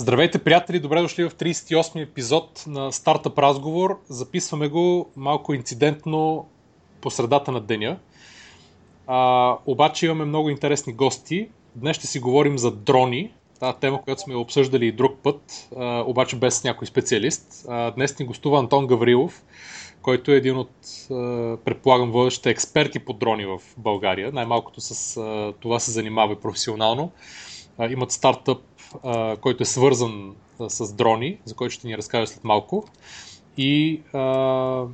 [0.00, 0.80] Здравейте, приятели!
[0.80, 4.00] Добре дошли в 38 епизод на Стартъп разговор.
[4.08, 6.48] Записваме го малко инцидентно
[7.00, 7.98] по средата на деня.
[9.06, 11.48] А, обаче имаме много интересни гости.
[11.76, 13.32] Днес ще си говорим за дрони.
[13.62, 17.64] Е тема, която сме обсъждали и друг път, а, обаче без някой специалист.
[17.68, 19.42] А, днес ни гостува Антон Гаврилов,
[20.02, 20.70] който е един от,
[21.64, 24.32] предполагам, водещите експерти по дрони в България.
[24.32, 25.20] Най-малкото с
[25.60, 27.10] това се занимава професионално.
[27.90, 28.58] Имат стартъп
[29.04, 32.84] а, който е свързан а, с дрони, за който ще ни разкажа след малко.
[33.56, 34.84] И а,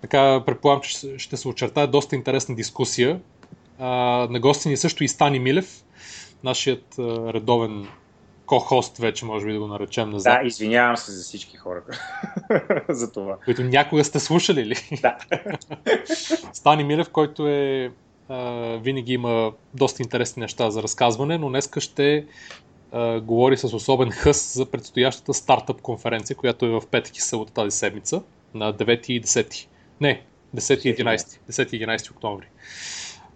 [0.00, 3.20] така предполагам, че ще се очертая доста интересна дискусия.
[3.78, 3.88] А,
[4.30, 5.84] на гости ни също и Стани Милев,
[6.44, 7.88] нашият а, редовен
[8.46, 10.38] ко-хост вече, може би да го наречем назад.
[10.40, 11.82] Да, извинявам се за всички хора
[12.88, 13.36] за това.
[13.44, 14.76] Които някога сте слушали ли?
[15.02, 15.16] Да.
[16.52, 17.92] Стани Милев, който е
[18.80, 22.26] винаги има доста интересни неща за разказване, но днеска ще
[23.22, 27.76] говори с особен хъс за предстоящата стартъп конференция, която е в петък и събота тази
[27.76, 28.22] седмица,
[28.54, 29.66] на 9 и 10.
[30.00, 30.22] Не,
[30.56, 31.38] 10 и 11.
[31.50, 32.46] 10 и 11 октомври.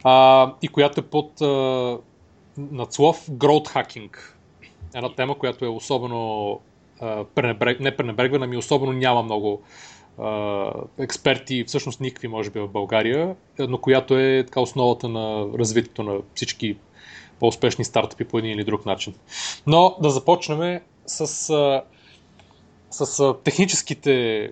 [0.04, 1.98] А, и която е под а,
[2.58, 4.18] надслов Growth Hacking.
[4.94, 6.60] Една тема, която е особено
[7.34, 7.80] пренебрег...
[7.80, 9.62] не пренебрегвана, ами особено няма много
[10.98, 16.18] експерти, всъщност никакви може би в България, но която е така основата на развитието на
[16.34, 16.76] всички
[17.40, 19.14] по-успешни стартъпи по един или друг начин.
[19.66, 21.26] Но да започнем с,
[22.90, 24.50] с техническите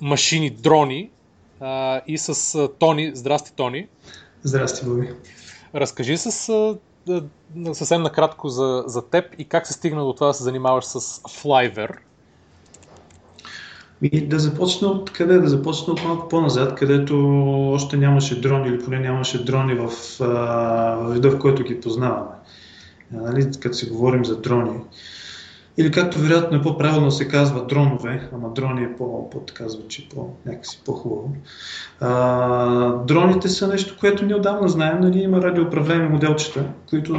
[0.00, 1.10] машини, дрони
[1.60, 3.16] а, и с Тони.
[3.16, 3.88] Здрасти, Тони.
[4.42, 5.10] Здрасти, Боби.
[5.74, 6.30] Разкажи с,
[7.72, 11.00] съвсем накратко за, за теб и как се стигна до това да се занимаваш с
[11.22, 11.96] Flyver.
[14.12, 15.38] И да започна от къде?
[15.38, 17.16] Да започна от малко по-назад, където
[17.72, 19.88] още нямаше дрони или поне нямаше дрони в,
[20.20, 22.30] в вида, в който ги познаваме.
[23.12, 24.80] Нали, като си говорим за дрони.
[25.78, 30.08] Или както вероятно е по-правилно се казва дронове, ама дрони е по, по така звучи
[30.14, 31.36] по, някакси по-хубаво.
[32.00, 35.00] А, дроните са нещо, което ние отдавна знаем.
[35.00, 37.18] Нали, има радиоуправляеми моделчета, които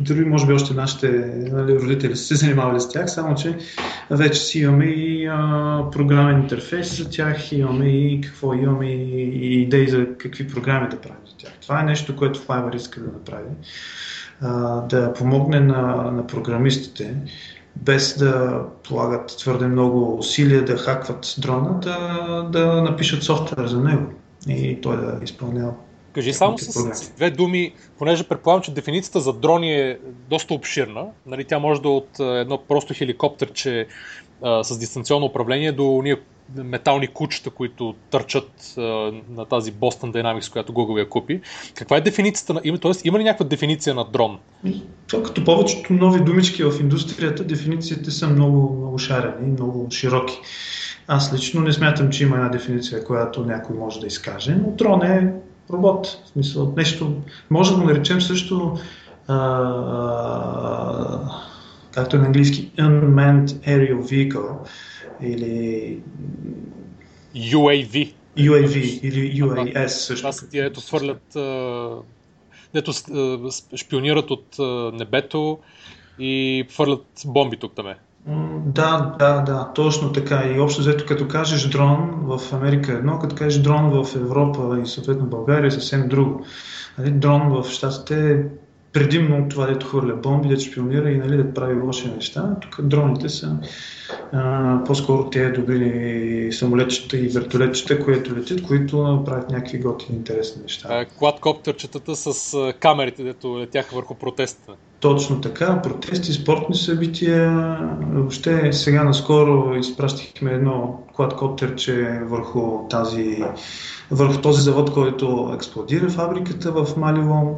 [0.00, 1.08] дори може би още нашите
[1.52, 3.58] нали, родители са се занимавали с тях, само че
[4.10, 9.62] вече си имаме и а, програмен интерфейс за тях, имаме и какво, имаме и, и
[9.62, 11.52] идеи за какви програми да правим за тях.
[11.62, 13.48] Това е нещо, което Fiverr иска да направи.
[14.40, 17.16] А, да помогне на, на програмистите
[17.76, 21.98] без да полагат твърде много усилия да хакват дрона, да,
[22.52, 24.06] да напишат софтуер за него
[24.48, 25.74] и той да изпълнява.
[26.12, 29.98] Кажи само с, с две думи, понеже предполагам, че дефиницията за дрони е
[30.30, 31.06] доста обширна.
[31.26, 33.86] Нали, тя може да е от едно просто хеликоптерче
[34.42, 36.16] а, с дистанционно управление до ние
[36.56, 38.80] метални кучета, които търчат а,
[39.30, 41.40] на тази Boston Dynamics, която Google я купи.
[41.74, 42.78] Каква е дефиницията на...
[42.78, 44.38] Тоест, има ли някаква дефиниция на дрон?
[45.10, 50.38] То, като повечето нови думички в индустрията, дефинициите са много, много шарени, много широки.
[51.08, 55.02] Аз лично не смятам, че има една дефиниция, която някой може да изкаже, но дрон
[55.02, 55.32] е
[55.70, 56.06] робот.
[56.24, 57.12] В смисъл, нещо,
[57.50, 58.78] може да го наречем също
[59.28, 61.20] а, а,
[61.90, 64.56] както е на английски Unmanned Aerial Vehicle
[65.22, 65.98] или
[67.36, 68.12] UAV.
[68.38, 70.22] UAV или UAS също.
[70.22, 71.22] Това са тия, ето фърлят,
[72.74, 72.92] дето
[73.76, 74.56] шпионират от
[74.98, 75.58] небето
[76.18, 77.86] и фърлят бомби тук там.
[78.66, 80.44] Да, да, да, точно така.
[80.56, 84.80] И общо взето, като кажеш дрон в Америка е едно, като кажеш дрон в Европа
[84.82, 86.44] и съответно България е съвсем друго.
[86.98, 88.44] Нали, дрон в Штатите
[88.92, 92.56] предимно това, дето хвърля бомби, да шпионира и нали, да прави лоши неща.
[92.60, 93.56] Тук дроните са
[94.32, 101.04] а, по-скоро тези добри самолетчета и вертолетчета, които летят, които правят някакви готини интересни неща.
[101.18, 104.72] Кладкоптерчетата с камерите, дето летяха върху протеста.
[105.00, 107.78] Точно така, протести, спортни събития.
[108.12, 113.44] Въобще сега наскоро изпращихме едно кладкоптерче върху, тази,
[114.10, 117.54] върху този завод, който експлодира фабриката в Маливон.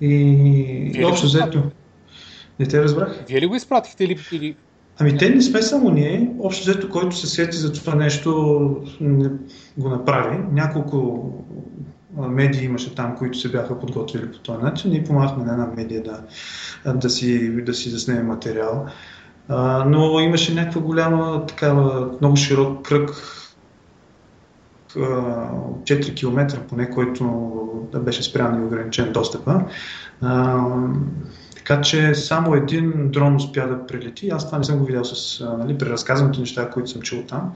[0.00, 1.62] И, общо взето.
[2.60, 3.24] Не те разбрах.
[3.28, 4.56] Вие ли го изпратихте или, или...
[4.98, 6.30] Ами те не сме само ние.
[6.40, 8.30] Общо взето, който се сети за това нещо,
[9.78, 10.38] го направи.
[10.52, 11.30] Няколко
[12.16, 14.90] медии имаше там, които се бяха подготвили по този начин.
[14.90, 16.22] Ние помахме на една медия да,
[16.92, 18.86] да, си, да си заснеме материал.
[19.48, 23.10] А, но имаше някаква голяма, такава, много широк кръг
[24.96, 27.52] 4 км поне, който
[27.92, 29.60] да беше спрян и ограничен достъпа.
[31.56, 34.30] Така че само един дрон успя да прелети.
[34.30, 37.52] Аз това не съм го видял с нали, при разказаните неща, които съм чул там.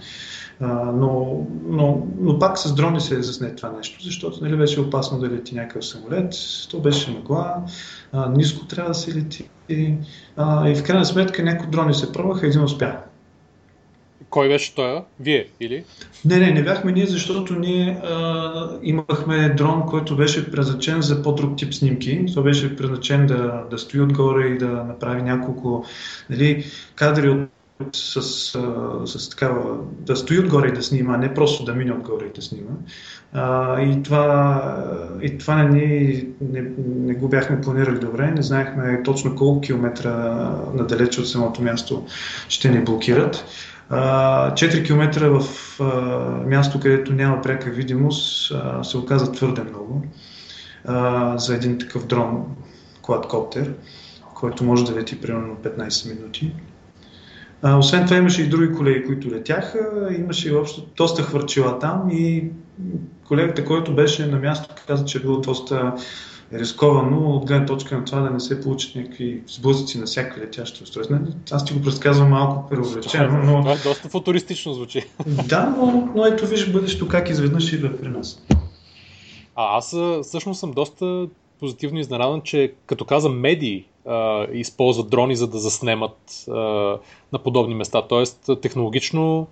[0.95, 5.19] Но, но, но пак с дрони се е заснет това нещо, защото нали, беше опасно
[5.19, 6.35] да лети някакъв самолет,
[6.71, 7.57] то беше мъгла,
[8.31, 9.49] ниско трябва да се лети
[10.37, 12.97] а, и в крайна сметка някои дрони се пробваха, един успя.
[14.31, 15.00] Кой беше той?
[15.21, 15.85] Вие или?
[16.25, 21.59] Не, не, не бяхме ние, защото ние а, имахме дрон, който беше предназначен за по-друг
[21.59, 22.25] тип снимки.
[22.35, 25.85] Той беше предназначен да, да стои отгоре и да направи няколко
[26.31, 27.49] нали, кадри от
[27.93, 28.59] с, с,
[29.05, 32.43] с такава, да стои отгоре и да снима, не просто да мине отгоре и да
[32.43, 32.71] снима.
[33.32, 34.87] А, и това,
[35.23, 40.12] и това не, не, не го бяхме планирали добре, не знаехме точно колко километра
[40.75, 42.06] надалеч от самото място
[42.49, 43.44] ще ни блокират.
[43.91, 45.81] 4 км в
[46.47, 48.53] място, където няма пряка видимост,
[48.83, 50.05] се оказа твърде много
[51.37, 52.45] за един такъв дрон,
[53.03, 53.75] квадкоптер,
[54.35, 56.53] който може да лети примерно 15 минути.
[57.79, 59.79] Освен това имаше и други колеги, които летяха,
[60.19, 62.51] имаше и общо доста хвърчила там и
[63.29, 65.95] колегата, който беше на място, каза, че е било доста
[66.52, 70.85] рисковано от гледна точка на това да не се получат някакви сблъсъци на всяка летяща
[70.85, 71.20] устройства.
[71.50, 73.61] Аз ти го предсказвам малко преувеличено, но...
[73.61, 75.06] Това е доста футуристично звучи.
[75.26, 78.43] Да, но, но ето виж бъдещето как изведнъж идва при нас.
[79.56, 81.26] А аз всъщност съм доста
[81.61, 86.53] позитивно изненадан, че като каза медии, а, използват дрони, за да заснемат а,
[87.32, 88.03] на подобни места.
[88.03, 89.46] Тоест, технологично,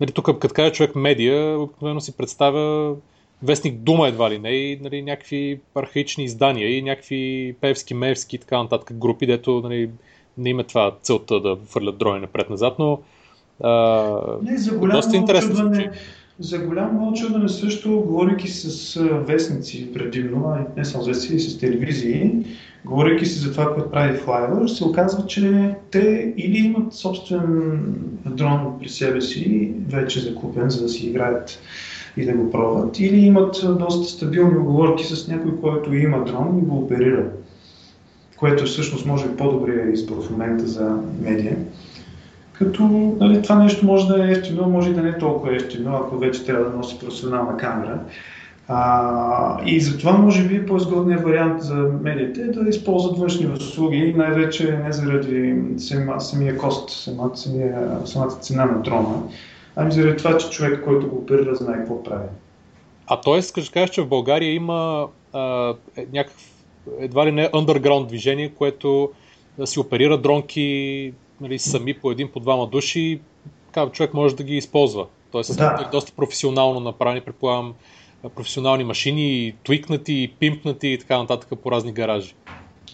[0.00, 2.94] нали, тук като каже човек медия, обикновено си представя
[3.42, 8.38] вестник Дума едва ли не и нали, някакви архаични издания и някакви певски, мевски и
[8.38, 9.90] така нататък групи, дето нали,
[10.38, 13.00] не има това целта да фърлят дрони напред-назад, но
[13.60, 15.90] а, не, за доста интересно звучи.
[16.38, 21.58] За голямо очудване също, говорейки с вестници предимно, а не само с вестници, и с
[21.58, 22.32] телевизии,
[22.84, 27.82] говорейки си за това, което прави Flyover, се оказва, че те или имат собствен
[28.26, 31.58] дрон при себе си, вече закупен, за да си играят
[32.16, 36.66] и да го пробват, или имат доста стабилни оговорки с някой, който има дрон и
[36.66, 37.24] го оперира,
[38.36, 41.56] което всъщност може би по-добрия избор в момента за медия.
[42.52, 42.82] Като
[43.20, 46.18] нали, това нещо може да е ефтино, може и да не е толкова ефтино, ако
[46.18, 47.98] вече трябва да носи професионална камера.
[48.68, 54.80] А, и затова може би по-изгодният вариант за медиите е да използват външни услуги, най-вече
[54.84, 59.22] не заради сама, самия кост, самата, самия, самата цена на дрона,
[59.76, 62.28] ами заради това, че човек, който го оперира, знае какво прави.
[63.06, 63.40] А т.е.
[63.72, 66.52] кажеш, че в България има а, е, някакъв
[66.98, 69.10] едва ли не underground движение, което
[69.58, 73.20] да си оперира дронки нали, сами по един, по двама души,
[73.72, 75.06] така, човек може да ги използва.
[75.30, 75.84] Тоест, да.
[75.86, 77.74] е доста професионално направени, предполагам,
[78.34, 82.34] професионални машини, твикнати, пимпнати и така нататък по разни гаражи.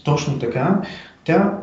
[0.05, 0.83] Точно така.
[1.25, 1.59] Тя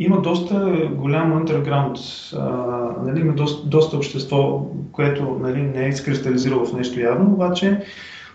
[0.00, 1.98] има доста голям underground,
[2.38, 7.80] а, нали, има доста, доста общество, което нали, не е изкристализирало в нещо явно, обаче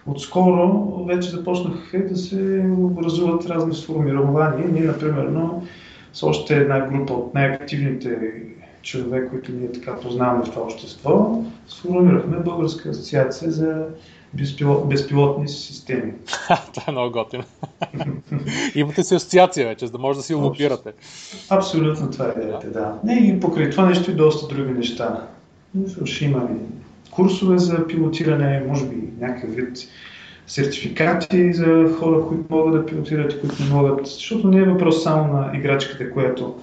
[0.05, 4.67] отскоро вече започнаха да се образуват разни сформирования.
[4.71, 5.29] Ние, например,
[6.13, 8.33] с още една група от най-активните
[8.81, 13.85] човек, които ние така познаваме в това общество, сформирахме Българска асоциация за
[14.37, 16.13] безпилот, безпилотни системи.
[16.73, 17.43] това е много готино.
[18.75, 20.91] Имате си асоциация вече, за да може да си лобирате.
[21.49, 22.99] Абсолютно това е идеята, да.
[23.03, 25.27] Не, и покрай това нещо и доста други неща.
[26.05, 26.49] Ще има
[27.11, 29.77] курсове за пилотиране, може би някакъв вид
[30.47, 35.03] сертификати за хора, които могат да пилотират и които не могат, защото не е въпрос
[35.03, 36.55] само на играчката, която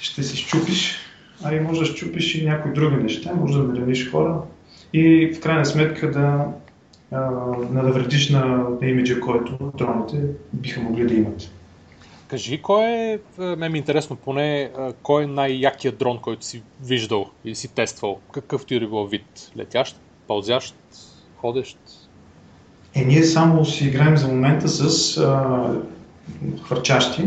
[0.00, 0.98] ще се щупиш,
[1.44, 4.38] а и може да щупиш и някои други неща, може да нараниш хора
[4.92, 6.44] и в крайна сметка да
[7.70, 8.44] навредиш на,
[8.80, 11.50] на имиджа, който дроните биха могли да имат.
[12.28, 14.70] Кажи, кой е, ме ми е интересно поне,
[15.02, 18.18] кой е най-якият дрон, който си виждал или си тествал?
[18.32, 19.52] Какъвто и да било вид?
[19.56, 19.96] Летящ,
[20.28, 20.74] пълзящ,
[21.36, 21.78] ходещ?
[22.94, 25.64] Е, ние само си играем за момента с а,
[26.62, 27.22] хвърчащи,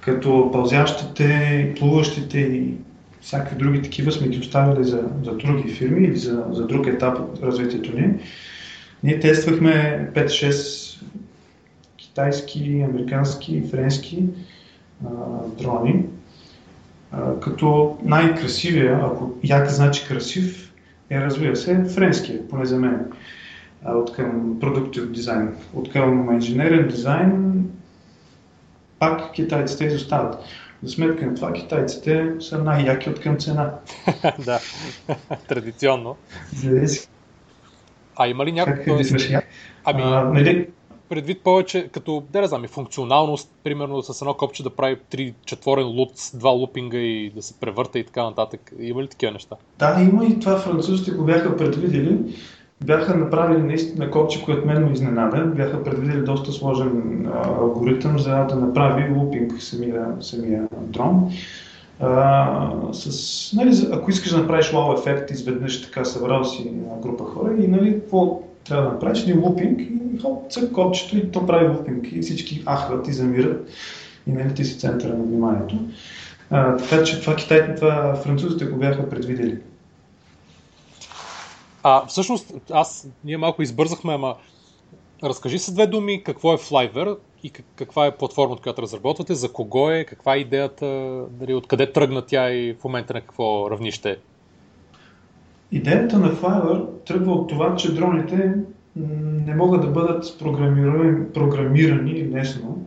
[0.00, 2.74] като пълзящите, плуващите и
[3.20, 7.18] всякакви други такива сме ги оставили за, за други фирми или за, за друг етап
[7.18, 8.14] от развитието ни.
[9.02, 11.02] Ние тествахме 5-6
[11.96, 14.24] китайски, американски, френски
[15.06, 15.08] а,
[15.62, 16.04] дрони,
[17.12, 20.72] а, като най-красивия, ако як значи красив,
[21.10, 23.12] е разбира се френския, поне за мен
[23.86, 27.64] от към продуктив дизайн, от към инженерен дизайн,
[28.98, 30.38] пак китайците изостават.
[30.82, 33.74] За сметка на това китайците са най-яки от към цена.
[34.44, 34.60] да,
[35.48, 36.16] традиционно.
[36.54, 37.08] Зависи.
[38.18, 38.94] А има ли някакво...
[39.84, 40.02] Ами...
[40.02, 40.68] А, нали,
[41.08, 45.34] предвид повече, като, да не знам, и функционалност, примерно с едно копче да прави три
[45.44, 48.72] четворен лут, два лупинга и да се превърта и така нататък.
[48.80, 49.56] Има ли такива неща?
[49.78, 52.18] Да, има и това французите го бяха предвидели.
[52.84, 55.44] Бяха направили наистина копче, което мен ме изненада.
[55.44, 61.30] Бяха предвидели доста сложен алгоритъм за да направи лупинг самия, самия дрон.
[62.00, 66.70] А, с, нали, ако искаш да направиш вау ефект, изведнъж така събрал си
[67.02, 69.22] група хора и нали, какво трябва да направиш?
[69.22, 73.68] Един лупинг и хоп, цък копчето и то прави лупинг и всички ахват и замират
[74.26, 75.78] и нали, ти си центъра на вниманието.
[76.50, 79.58] А, така че това, китайците, това французите го бяха предвидели.
[81.82, 84.34] А, всъщност, аз, ние малко избързахме, ама
[85.24, 89.90] разкажи с две думи какво е Flyver и каква е платформата, която разработвате, за кого
[89.90, 90.86] е, каква е идеята,
[91.30, 94.16] дали, откъде тръгна тя и в момента на какво равнище е.
[95.72, 98.54] Идеята на Flyver тръгва от това, че дроните
[99.46, 102.86] не могат да бъдат програмирани, програмирани лесно.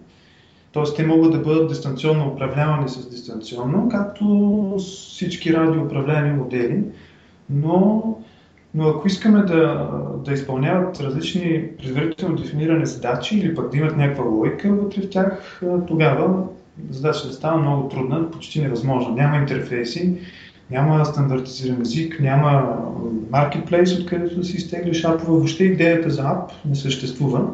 [0.74, 0.84] Т.е.
[0.96, 6.84] те могат да бъдат дистанционно управлявани с дистанционно, както всички радиоуправляеми модели,
[7.50, 8.04] но
[8.74, 9.90] но ако искаме да,
[10.26, 15.62] да изпълняват различни предварително дефинирани задачи или пък да имат някаква логика вътре в тях,
[15.88, 16.44] тогава
[16.90, 19.16] задачата става много трудна, почти невъзможна.
[19.16, 20.18] Няма интерфейси,
[20.70, 22.78] няма стандартизиран език, няма
[23.32, 25.32] маркетплейс, откъдето да си изтеглиш апове.
[25.32, 27.48] Въобще идеята за ап не съществува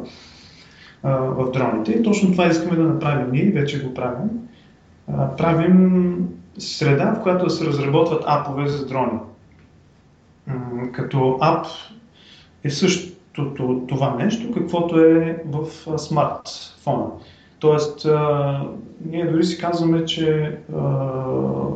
[1.02, 1.92] а, в дроните.
[1.92, 4.30] И точно това искаме да направим ние, вече го правим.
[5.12, 6.18] А, правим
[6.58, 9.18] среда, в която да се разработват апове за дрони
[10.92, 11.66] като ап
[12.64, 15.68] е същото това нещо, каквото е в
[15.98, 17.06] смартфона.
[17.58, 18.06] Тоест,
[19.04, 20.58] ние дори си казваме, че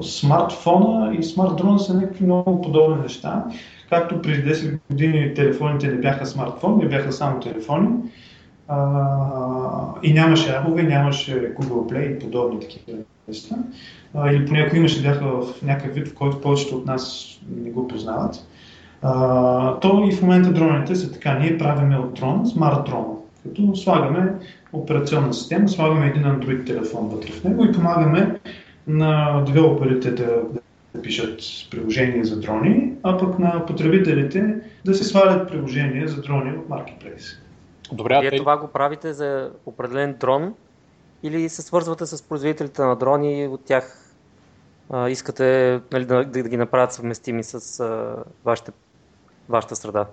[0.02, 3.44] смартфона и смартдрона са някакви много подобни неща.
[3.90, 7.88] Както преди 10 години телефоните не бяха смартфони, бяха само телефони.
[10.02, 13.56] И нямаше апове, нямаше Google Play и подобни такива неща.
[14.14, 17.88] А, или понякога имаше бяха в някакъв вид, в който повечето от нас не го
[17.88, 18.46] познават.
[19.02, 21.38] А, то и в момента дроните са така.
[21.38, 24.34] Ние правиме от дрон смарт дрон, като слагаме
[24.72, 28.40] операционна система, слагаме един Android телефон вътре в него и помагаме
[28.86, 30.42] на девелоперите да,
[30.94, 31.40] да пишат
[31.70, 37.38] приложения за дрони, а пък на потребителите да се свалят приложения за дрони от Marketplace.
[37.92, 40.54] Добре, Вие това го правите за определен дрон
[41.22, 44.14] или се свързвате с производителите на дрони и от тях
[44.90, 48.72] а, искате нали, да, да, да ги направят съвместими с а, вашите
[49.48, 50.06] вашата среда?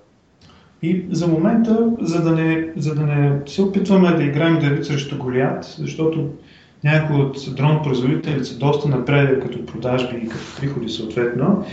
[0.81, 5.17] И за момента, за да не, за да не се опитваме да играем Давид срещу
[5.17, 6.29] Голият, защото
[6.83, 11.65] някои от дрон производителите са доста напред като продажби и като приходи съответно,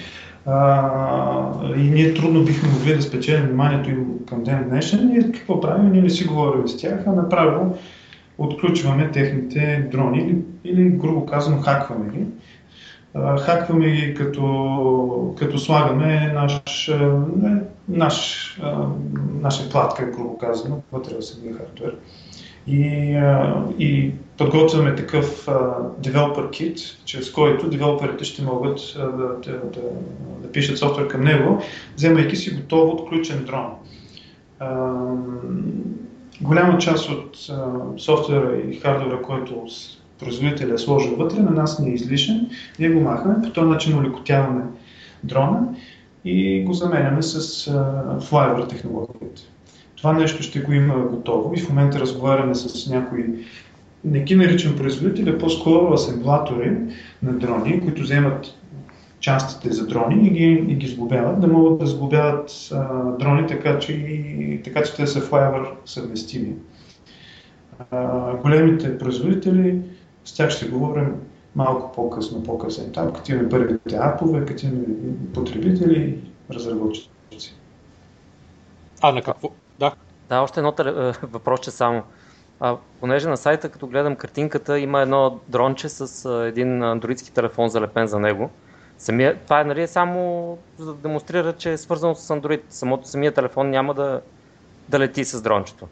[0.46, 5.08] а, и ние трудно бихме могли да спечелим вниманието им към ден днешен.
[5.08, 5.92] Ние какво правим?
[5.92, 7.78] Ние не си говорим с тях, а направо
[8.38, 12.24] отключваме техните дрони или, или грубо казано хакваме ги
[13.40, 16.90] хакваме ги като, като слагаме наш,
[17.36, 18.60] не, наш,
[19.42, 21.96] наша платка, грубо казано, вътре в самия хардвер.
[22.66, 22.80] И,
[23.78, 25.46] и подготвяме такъв
[26.00, 29.80] developer kit, чрез който девелоперите ще могат да, да, да,
[30.42, 31.62] да пишат софтуер към него,
[31.96, 33.66] вземайки си готово отключен дрон.
[36.40, 37.36] Голяма част от
[38.00, 39.54] софтуера и хардвера, който
[40.18, 44.62] производителя е вътре, на нас не е излишен, ние го махаме, по този начин улекотяваме
[45.24, 45.68] дрона
[46.24, 47.64] и го заменяме с
[48.20, 49.42] Flyover технологията.
[49.96, 53.24] Това нещо ще го има готово и в момента разговаряме с някои,
[54.04, 56.76] не ги наричам производители, а по-скоро асемблатори
[57.22, 58.54] на дрони, които вземат
[59.20, 63.78] частите за дрони и ги, и ги сглобяват, да могат да сглобяват а, дрони така
[63.78, 66.54] че, и, така, че те са Flyover съвместими.
[67.90, 69.80] А, големите производители
[70.26, 71.14] с тях ще говорим
[71.54, 74.86] малко по-късно, по-късен етап, като имаме първите апове, като имаме
[75.34, 77.56] потребители, разработчици.
[79.02, 79.50] А на какво?
[79.78, 79.92] Да.
[80.28, 80.74] Да, още едно
[81.22, 82.02] въпросче само.
[82.60, 87.68] А, понеже на сайта, като гледам картинката, има едно дронче с а, един андроидски телефон
[87.68, 88.50] залепен за него.
[88.98, 92.60] Самия, това е нали, само за да демонстрира, че е свързано с Android.
[92.68, 94.20] Самото самия телефон няма да,
[94.88, 95.88] да лети с дрончето.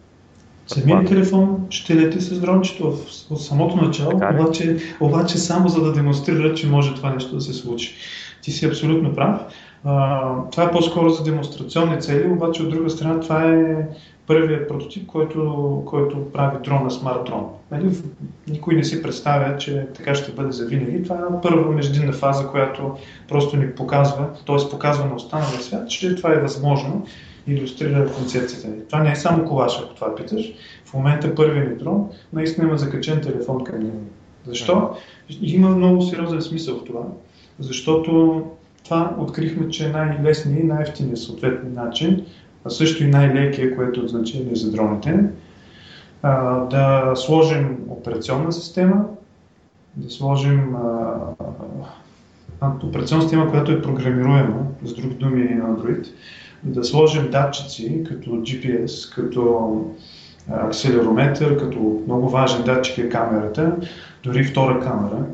[0.66, 5.92] Самият телефон ще лети с дрончето в, в самото начало, обаче, обаче само за да
[5.92, 7.94] демонстрира, че може това нещо да се случи.
[8.42, 9.40] Ти си абсолютно прав.
[9.84, 13.88] А, това е по-скоро за демонстрационни цели, обаче от друга страна това е
[14.26, 17.46] първият прототип, който, който прави дрона смарт дрон.
[17.70, 17.96] Нали?
[18.48, 21.02] Никой не си представя, че така ще бъде за винаги.
[21.02, 22.96] Това е първа междинна фаза, която
[23.28, 24.70] просто ни показва, т.е.
[24.70, 27.06] показва на останалия свят, че това е възможно
[27.46, 28.76] иллюстрира концепцията ни.
[28.86, 30.52] Това не е само колаш, ако това питаш.
[30.84, 34.00] В момента първият дрон наистина има закачен телефон към него.
[34.46, 34.96] Защо?
[35.40, 37.02] Има много сериозен смисъл в това.
[37.58, 38.42] Защото
[38.84, 42.24] това открихме, че е най-лесният и най-ефтиният съответно начин,
[42.64, 45.24] а също и най-лекия, което е от значение за дроните,
[46.70, 49.04] да сложим операционна система,
[49.96, 50.76] да сложим
[52.82, 56.06] операционна система, която е програмируема, с други думи на Android,
[56.64, 59.74] да сложим датчици, като GPS, като
[60.48, 63.76] акселерометър, като много важен датчик е камерата,
[64.24, 65.24] дори втора камера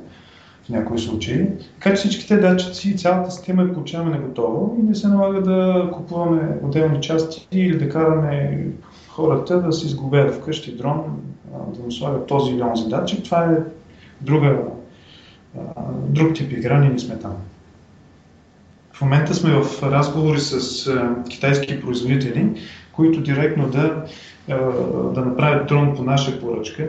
[0.64, 1.46] в някои случаи.
[1.74, 5.42] Така че всичките датчици и цялата система я получаваме на готово и не се налага
[5.42, 8.66] да купуваме отделни части или да караме
[9.08, 11.20] хората да си изгубят вкъщи дрон,
[11.76, 13.24] да му слагат този или онзи датчик.
[13.24, 13.56] Това е
[14.20, 14.58] друга,
[16.08, 17.32] друг тип игра, ние не сме там.
[19.00, 20.90] В момента сме в разговори с
[21.30, 22.50] китайски производители,
[22.92, 24.04] които директно да,
[25.14, 26.88] да направят дрон по наша поръчка,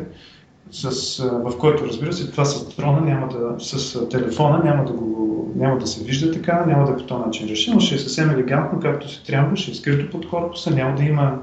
[0.72, 5.52] с, в който разбира се, това с дрона няма да, с телефона няма да, го,
[5.56, 8.30] няма да се вижда така, няма да е по този начин решено, ще е съвсем
[8.30, 11.40] елегантно, както се трябва, ще е скрито под корпуса, няма да има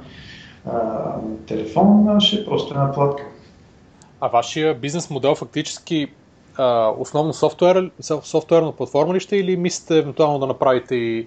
[0.66, 0.72] а,
[1.46, 3.22] телефон, ще е просто една платка.
[4.20, 6.08] А вашия бизнес модел фактически
[6.58, 7.90] а, основно софтуер,
[8.22, 11.26] софтуерна платформа ли ще или мислите евентуално да направите и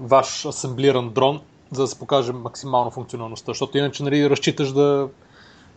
[0.00, 3.50] ваш асемблиран дрон, за да се покаже максимално функционалността?
[3.50, 5.08] Защото иначе нали, разчиташ да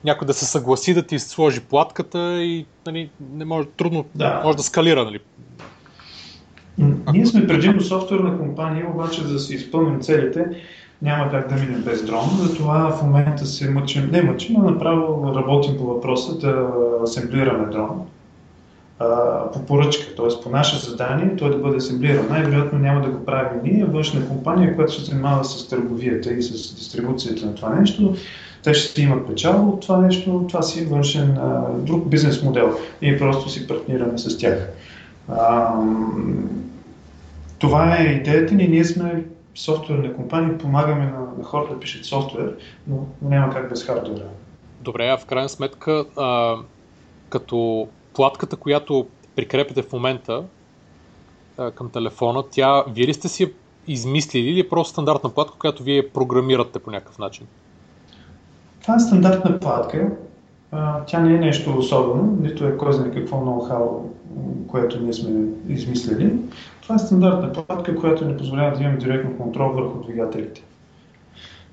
[0.04, 4.42] някой да се съгласи да ти сложи платката и нали, не може, трудно да.
[4.44, 5.06] може да скалира.
[5.06, 5.20] Нали.
[7.14, 10.46] Ние сме предимно софтуерна компания, обаче за да си изпълним целите,
[11.02, 12.30] няма как да минем без дрон.
[12.42, 16.70] Затова в момента се мъчим, не мъчим, а направо работим по въпроса да
[17.04, 18.08] асемблираме дрон
[19.54, 20.44] по поръчка, т.е.
[20.44, 22.28] по наше задание, той да бъде асемблиран.
[22.30, 26.76] Най-вероятно няма да го правим ние, външна компания, която се занимава с търговията и с
[26.76, 28.16] дистрибуцията на това нещо.
[28.64, 32.80] Те ще имат печал от това нещо, това си външен а, друг бизнес модел.
[33.02, 34.70] Ние просто си партнираме с тях.
[35.30, 35.74] А,
[37.60, 38.68] това е идеята ни.
[38.68, 39.26] Ние сме
[39.56, 42.56] софтуерна компания, помагаме на, на хората да пишат софтуер,
[42.88, 44.26] но няма как без хардуера.
[44.82, 46.56] Добре, а в крайна сметка, а,
[47.30, 50.44] като платката, която прикрепяте в момента
[51.76, 53.54] към телефона, тя, вие ли сте си
[53.88, 57.48] измислили или е просто стандартна платка, която вие програмирате по някакъв начин?
[58.82, 60.12] Това е стандартна платка.
[61.08, 64.10] Тя не е нещо особено, нито е кой знае какво ноу-хау,
[64.68, 66.34] което ние сме измислили.
[66.82, 70.64] Това е стандартна платка, която ни позволява да имаме директно контрол върху двигателите.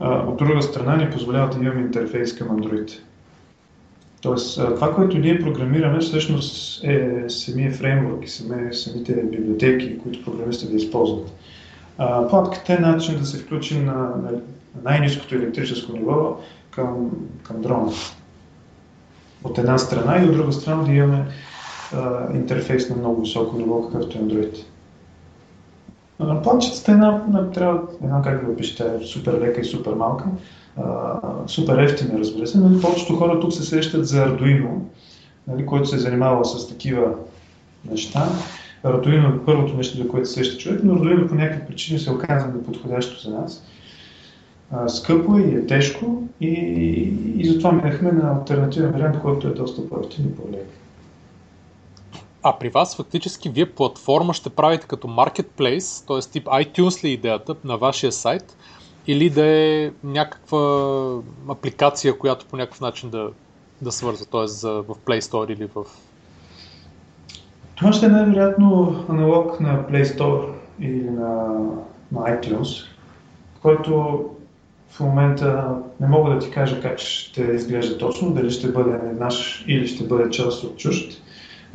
[0.01, 2.99] От друга страна ни позволява да имаме интерфейс към Android.
[4.23, 8.29] Тоест, това, което ние програмираме, всъщност е самия фреймворк и
[8.73, 11.33] самите библиотеки, които програмистите да използват.
[12.31, 14.31] платката е начин да се включим на, на
[14.85, 16.37] най-низкото електрическо ниво
[16.71, 17.11] към,
[17.43, 17.93] към дрона.
[19.45, 21.27] От една страна и от друга страна да имаме
[21.93, 24.65] а, интерфейс на много високо ниво, какъвто е Android.
[26.43, 30.25] Планчетата е една, трябва, една как да го пишете, супер лека и супер малка
[31.47, 34.79] супер ефтина, разбира се, но повечето хора тук се срещат за Arduino,
[35.47, 37.15] нали, който се е занимавал с такива
[37.91, 38.29] неща.
[38.85, 42.13] Arduino е първото нещо, за което се среща човек, но Arduino по някакви причини се
[42.13, 43.65] оказа неподходящо за нас.
[44.71, 46.49] А, скъпо е и е тежко и,
[47.37, 50.69] и затова минахме на альтернативен вариант, който е доста по-ефтин и по-лек.
[52.43, 56.31] А при вас фактически вие платформа ще правите като marketplace, т.е.
[56.33, 58.57] тип iTunes ли е идеята на вашия сайт,
[59.07, 60.59] или да е някаква
[61.51, 63.31] апликация, която по някакъв начин да,
[63.83, 64.69] да свързва, т.е.
[64.69, 65.85] в Play Store или в...
[67.75, 70.49] Това ще е най-вероятно аналог на Play Store
[70.81, 71.59] или на,
[72.13, 72.85] на iTunes,
[73.63, 74.25] който
[74.89, 79.65] в момента не мога да ти кажа как ще изглежда точно, дали ще бъде наш
[79.69, 81.23] или ще бъде част от чужд.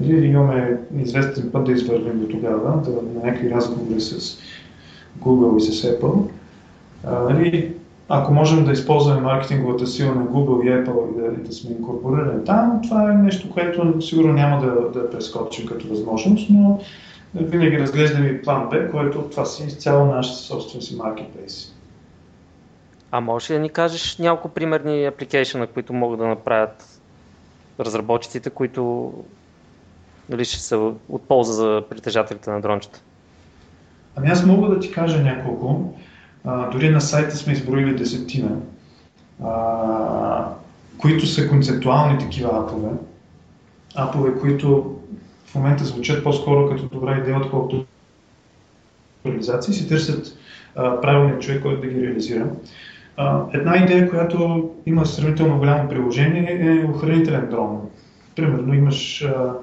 [0.03, 4.39] Или имаме известен път да извървим до тогава, да, на някакви разговори с
[5.19, 6.29] Google и с Apple.
[7.09, 7.73] А, нали,
[8.09, 12.43] ако можем да използваме маркетинговата сила на Google и Apple и да, да сме инкорпорирани
[12.45, 16.79] там, това е нещо, което сигурно няма да, да прескочим като възможност, но
[17.35, 21.73] винаги разглеждаме и план Б, който това си изцяло наш собствен си маркетплейс.
[23.11, 26.99] А можеш ли да ни кажеш няколко примерни апликейшена, които могат да направят
[27.79, 29.13] разработчиците, които
[30.29, 30.77] дали ще са
[31.09, 33.01] от полза за притежателите на дрончета?
[34.15, 35.93] Ами аз мога да ти кажа няколко.
[36.71, 38.49] Дори на сайта сме изброили десетина,
[39.43, 40.45] а,
[40.97, 42.89] които са концептуални такива апове.
[43.95, 44.95] Апове, които
[45.45, 47.85] в момента звучат по-скоро като добра идея, отколкото
[49.25, 50.37] реализации, си търсят
[50.75, 52.49] правилният човек, който да ги реализира.
[53.17, 57.81] А, една идея, която има сравнително голямо приложение е охранителен дрон.
[58.35, 59.53] Примерно имаш, а,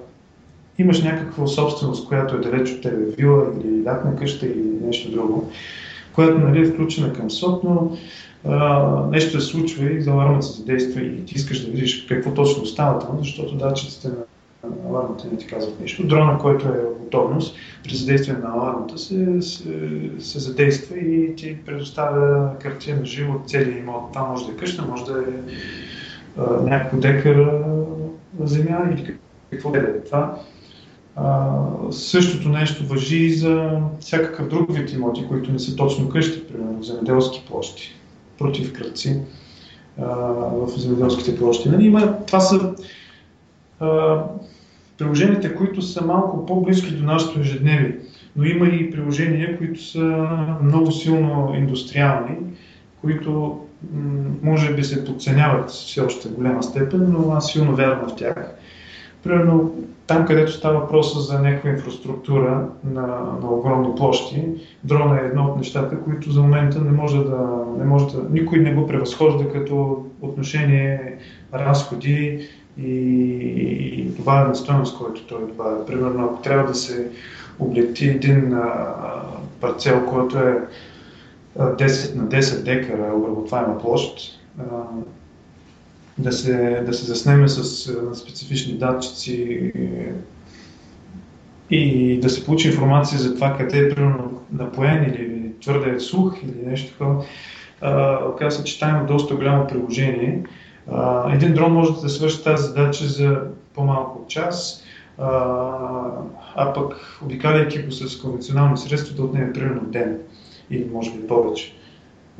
[0.79, 5.51] имаш някаква собственост, която е далеч от тебе, вила или лятна къща или нещо друго,
[6.15, 7.97] която нали, е включена към СОП, но
[8.45, 12.67] а, нещо се случва и алармата се задейства и ти искаш да видиш какво точно
[12.67, 16.07] става там, защото датчиците на алармата не ти казват нещо.
[16.07, 19.65] Дрона, който е готовност, при задействие на алармата се, се,
[20.19, 24.13] се задейства и ти предоставя картина живо от целия имот.
[24.13, 25.53] Това може да е къща, може да е
[26.63, 27.37] някакво декар
[28.39, 29.15] на земя или
[29.51, 30.39] какво да е това.
[31.91, 36.83] Същото нещо въжи и за всякакъв друг вид имоти, които не са точно къщи, примерно
[36.83, 37.95] земеделски площи,
[38.39, 39.21] против кръци
[39.97, 41.69] в земеделските площи.
[41.69, 42.75] Нали, има, това са
[43.81, 44.23] а,
[44.99, 47.99] приложенията, които са малко по-близки до нашето ежедневие,
[48.37, 50.29] но има и приложения, които са
[50.63, 52.37] много силно индустриални,
[53.01, 53.61] които
[54.43, 58.55] може би се подценяват все още в голяма степен, но аз силно вярвам в тях.
[59.25, 59.75] Примерно
[60.07, 63.07] там, където става въпроса за някаква инфраструктура на,
[63.43, 64.45] на огромни площи,
[64.85, 68.59] дрона е едно от нещата, които за момента не може да, не може да, никой
[68.59, 71.19] не го превъзхожда като отношение
[71.55, 75.87] разходи и добавена стоеност, който той добавя.
[75.87, 77.11] Примерно, ако трябва да се
[77.59, 78.95] облегти един а,
[79.61, 80.59] парцел, който е
[81.59, 84.65] 10 на 10 декара обработваема площ, а,
[86.19, 89.73] да се, да се заснеме с а, специфични датчици
[91.71, 96.43] и да се получи информация за това къде е примерно напоен или твърде е сух
[96.43, 97.25] или нещо такова.
[98.33, 100.43] Оказва се, че там има доста голямо приложение
[100.93, 103.43] а, един дрон може да свърши тази задача за
[103.75, 104.85] по-малко от час,
[105.19, 105.31] а,
[106.55, 110.19] а пък обикаляйки го с конвенционални средства да отнеме примерно ден
[110.71, 111.75] или може би повече.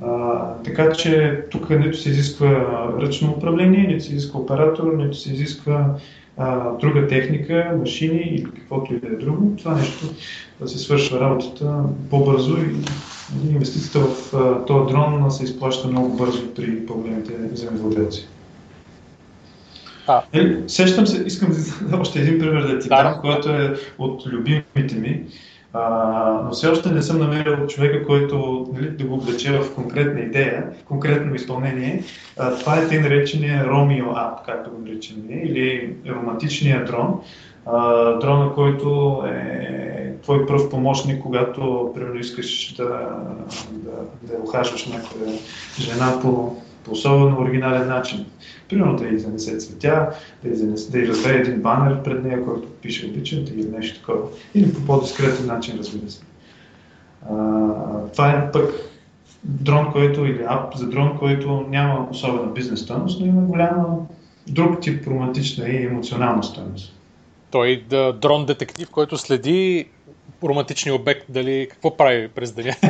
[0.03, 2.67] А, така че тук нито се изисква
[3.01, 5.95] ръчно управление, нито се изисква оператор, нито се изисква
[6.37, 9.57] а, друга техника, машини или каквото и да е друго.
[9.57, 10.07] Това нещо
[10.61, 12.77] да се свършва работата по-бързо и
[13.51, 18.29] инвестицията в а, този дрон се изплаща много бързо при по-големите земевладелци.
[20.07, 20.23] А.
[20.33, 21.53] Е, сещам се, искам
[21.91, 25.25] да още един пример да ти дам, който е от любимите ми.
[25.75, 30.21] А, но все още не съм намерил човека, който нали, да го облече в конкретна
[30.21, 32.03] идея, конкретно изпълнение.
[32.39, 37.21] А, това е тъй наречения Romeo App, както го наричаме, или романтичния дрон.
[37.67, 42.89] А, дрона, който е твой пръв помощник, когато примерно искаш да,
[43.71, 45.33] да, да ухажваш някоя
[45.79, 48.27] жена по, по особено оригинален начин.
[48.69, 50.11] Примерно да й занесе цветя,
[50.43, 54.29] да й, занесе, да развее един банер пред нея, който пише обичам или нещо такова.
[54.55, 56.23] Или по по-дискретен начин, разбира се.
[58.13, 58.71] Това е пък
[59.45, 63.97] дрон, който или ап за дрон, който няма особена бизнес стойност, но има голяма
[64.49, 66.95] друг тип романтична и емоционална стойност.
[67.51, 69.87] Той да, дрон детектив, който следи
[70.45, 72.75] романтичния обект, дали какво прави през деня.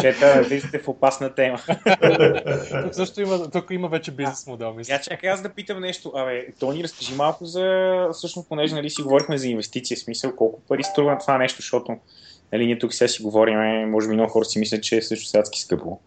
[0.00, 1.58] Чета, вие сте в опасна тема.
[2.84, 4.92] тук също има, тук има вече бизнес модел, мисля.
[4.92, 6.12] Я чакай аз да питам нещо.
[6.14, 10.82] Абе, Тони, разкажи малко за, всъщност, понеже нали, си говорихме за инвестиция, смисъл, колко пари
[10.82, 11.96] струва това нещо, защото
[12.52, 15.28] нали, ние тук сега си говорим, може би много хора си мислят, че е също
[15.28, 16.00] сядски скъпо.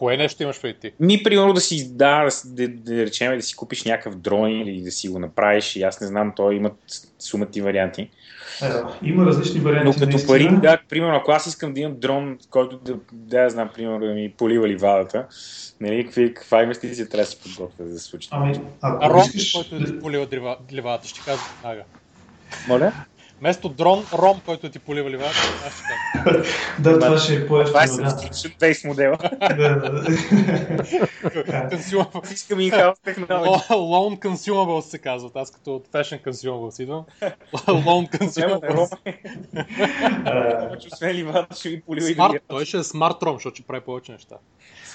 [0.00, 0.92] Кое нещо имаш преди ти?
[1.00, 4.82] Ми, примерно да си, да, да, да, да речем да си купиш някакъв дрон или
[4.82, 6.76] да си го направиш и аз не знам, той имат
[7.18, 8.10] сумати варианти.
[8.62, 8.66] Е,
[9.02, 10.00] има различни варианти.
[10.00, 13.50] Но като пари, да, примерно, ако аз искам да имам дрон, който да, да, да
[13.50, 15.26] знам, примерно, да ми полива ливадата,
[15.80, 18.28] нали, какви, каква инвестиция трябва да си подготвя да се случи?
[18.32, 19.52] Ами, ако а искаш...
[19.52, 21.82] който да полива ливадата, ще кажа веднага.
[22.68, 22.92] Моля?
[23.40, 25.30] Вместо дрон, ром, който ти полива ще
[26.78, 29.18] Да, това ще е по Това е subscription based модела.
[32.32, 33.58] Искам in-house технология.
[33.70, 35.36] Loan consumables се казват.
[35.36, 37.04] Аз като от fashion consumables идвам.
[37.52, 38.96] Loan consumables.
[40.92, 44.12] Освен ливадата ще ви полива и Той ще е смарт ром, защото ще прави повече
[44.12, 44.36] неща.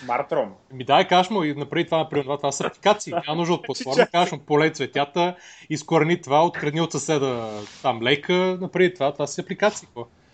[0.04, 0.48] Smart ROM.
[0.74, 3.14] Ми дай, кажеш му и направи това, например, това, това са апликации.
[3.14, 4.08] Няма нужда от платформа.
[4.12, 5.36] Кажеш му, полей цветята,
[5.70, 7.50] изкорени това, открадни от съседа
[7.82, 9.88] там лейка, направи това, това са апликации.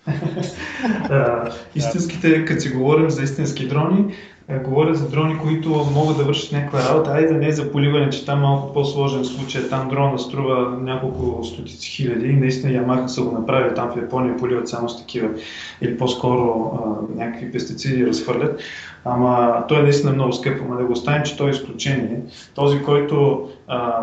[1.75, 4.15] истинските, като си говорим за истински дрони,
[4.59, 7.11] говоря за дрони, които могат да вършат някаква работа.
[7.11, 9.69] Айде да не е за поливане, че там малко по-сложен случай.
[9.69, 13.75] Там дрона струва няколко стотици хиляди наистина Ямаха са го направили.
[13.75, 15.29] Там в Япония поливат само с такива
[15.81, 18.61] или по-скоро а, някакви пестициди разхвърлят.
[19.05, 22.21] Ама той е наистина много скъп, ама да го оставим, че той е изключение.
[22.55, 24.01] Този, който а,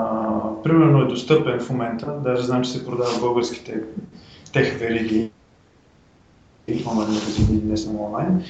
[0.64, 3.80] примерно е достъпен в момента, даже знам, че се продава в българските
[4.52, 5.30] тех вериги,
[6.90, 8.42] онлайн магазини, не само онлайн,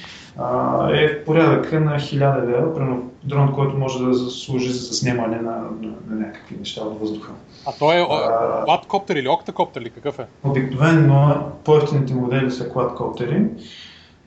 [0.93, 5.51] е в порядъка на 1000 лева, примерно дрон, който може да служи за снимане на,
[5.51, 7.31] на, на някакви неща от въздуха.
[7.65, 8.05] А той е
[8.63, 10.25] квадкоптер или октакоптер или какъв е?
[10.43, 13.45] Обикновено по-ефтините модели са квадкоптери.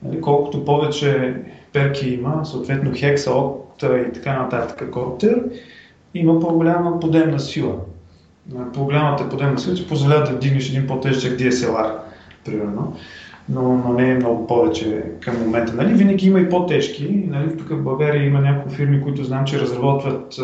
[0.03, 1.35] Нали, колкото повече
[1.73, 5.43] перки има, съответно хекса, окта и така нататък коптер,
[6.15, 7.75] има по-голяма подемна сила.
[8.75, 11.93] По-голямата подемна сила ти позволява да дигнеш един по-тежък DSLR,
[12.45, 12.97] примерно
[13.49, 15.73] но, но не е много повече към момента.
[15.75, 15.95] Нали?
[15.95, 17.25] Винаги има и по-тежки.
[17.29, 17.57] Нали?
[17.57, 20.41] Тук в България има някои фирми, които знам, че разработват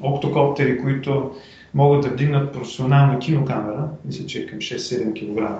[0.00, 1.30] октокоптери, които
[1.74, 5.50] могат да вдигнат професионална кинокамера, мисля, че е към 6-7 кг.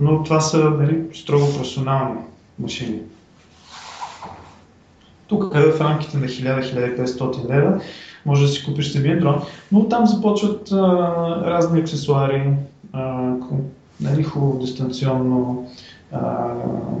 [0.00, 2.20] Но това са нали, строго професионални
[2.58, 2.98] машини.
[5.26, 7.80] Тук е в рамките на 1000-1500 лева
[8.26, 10.76] може да си купиш самия дрон, но там започват а,
[11.46, 12.52] разни аксесуари,
[12.92, 13.32] а,
[14.00, 15.70] нали, хубаво дистанционно
[16.12, 16.48] а,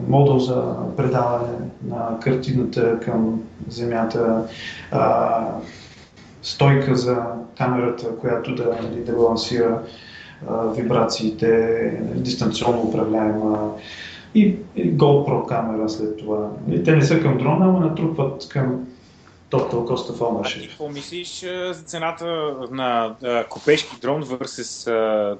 [0.08, 4.48] модул за предаване на картината към земята,
[4.90, 5.46] а,
[6.42, 7.16] стойка за
[7.58, 9.82] камерата, която да, нали, да балансира
[10.48, 11.48] а, вибрациите,
[12.08, 13.72] нали, дистанционно управляема
[14.34, 16.50] и, и GoPro камера след това.
[16.70, 18.86] И те не са към дрона, но натрупват към
[19.50, 20.68] Total Cost of Ownership.
[20.68, 21.40] Какво мислиш
[21.72, 23.14] за цената на
[23.48, 24.90] купешки дрон versus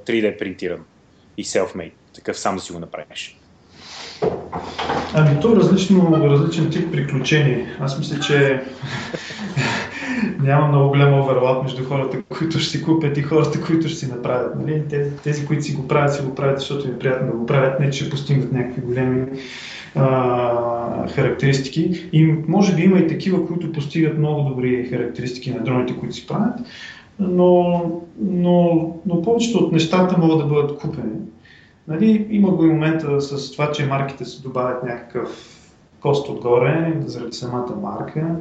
[0.06, 0.84] 3D принтиран?
[1.40, 3.36] И self-made, такъв сам да си го направиш?
[5.14, 7.76] Ами то различно, различен тип приключение.
[7.80, 8.62] Аз мисля, че
[10.42, 14.06] няма много голям оверлап между хората, които ще си купят и хората, които ще си
[14.06, 14.54] направят.
[14.56, 14.82] Нали?
[14.88, 17.46] Тези, тези, които си го правят, си го правят, защото им е приятно да го
[17.46, 19.26] правят, не че постигнат някакви големи
[19.94, 22.08] а, характеристики.
[22.12, 26.26] И може би има и такива, които постигат много добри характеристики на дроните, които си
[26.26, 26.58] правят,
[27.18, 27.82] но,
[28.20, 31.16] но, но повечето от нещата могат да бъдат купени.
[31.88, 35.56] Нали, има го и момента с това, че марките се добавят някакъв
[36.00, 38.36] кост отгоре, заради самата марка,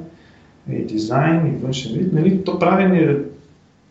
[0.70, 2.14] и дизайн, и външен вид.
[2.14, 3.00] Нали, то правене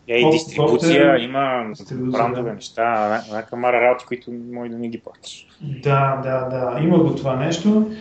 [0.07, 4.99] е, и дистрибуция, е, има брандове неща, една камара работи, които може да не ги
[4.99, 5.47] платиш.
[5.61, 7.91] Да, да, да, има го това нещо.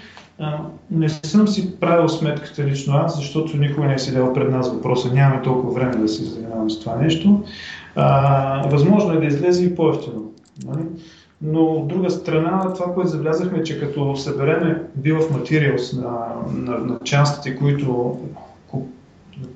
[0.90, 5.14] Не съм си правил сметката лично аз, защото никога не е седял пред нас въпроса.
[5.14, 7.44] Нямаме толкова време да се занимаваме с това нещо.
[7.96, 10.32] А, възможно е да излезе и по-ефтино.
[10.66, 10.82] Нали?
[11.42, 16.78] Но от друга страна, това, което забелязахме, че като събереме бил в материалс на, на,
[16.78, 18.18] на частите, които,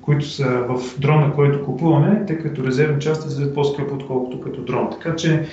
[0.01, 4.89] които са в дрона, който купуваме, те като резервни части излизат по-скъпо, отколкото като дрон.
[4.91, 5.47] Така че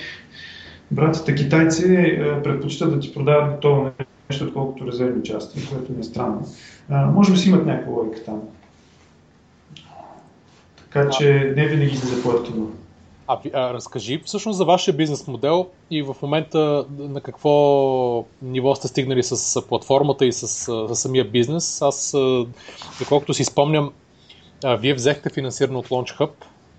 [0.91, 3.91] братята китайци предпочитат да ти продават готово
[4.29, 6.47] нещо, отколкото резервни части, което не е странно.
[6.89, 8.41] А, може би си имат някаква логика там.
[10.83, 12.67] Така че не винаги се заплатено.
[13.27, 18.87] А, а разкажи всъщност за вашия бизнес модел и в момента на какво ниво сте
[18.87, 21.81] стигнали с платформата и с, с самия бизнес.
[21.81, 22.15] Аз,
[22.99, 23.91] доколкото си спомням,
[24.63, 26.31] а, вие взехте финансиране от Launch Hub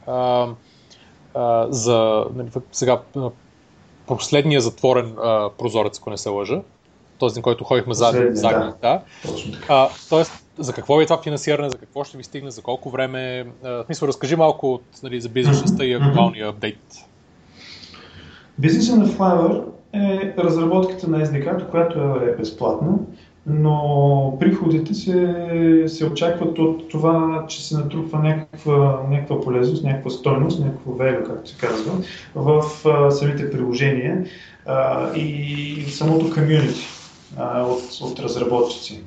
[0.06, 0.48] а,
[1.34, 3.00] а, за нали, сега
[4.06, 6.62] последния затворен а, прозорец, ако не се лъжа
[7.22, 8.40] този, на който ходихме заедно.
[8.42, 9.00] Да, да.
[9.68, 13.46] А, тоест, за какво е това финансиране, за какво ще ви стигне, за колко време?
[13.62, 16.78] В смисъл, разкажи малко от, нали, за бизнеса и актуалния апдейт.
[18.58, 22.92] Бизнесът на Fiverr е разработката на SDK, която е безплатна,
[23.46, 30.60] но приходите се, се очакват от това, че се натрупва някаква, някаква полезност, някаква стойност,
[30.60, 31.92] някакво value, както се казва,
[32.34, 34.24] в а, самите приложения
[34.66, 36.86] а, и самото комьюнити
[37.40, 39.02] от, от разработчици.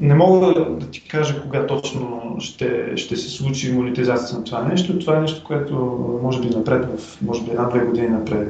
[0.00, 0.46] Не мога
[0.80, 4.98] да ти кажа кога точно ще, ще се случи монетизацията на това нещо.
[4.98, 5.74] Това е нещо, което
[6.22, 6.86] може би напред,
[7.22, 8.48] може би една-две години напред.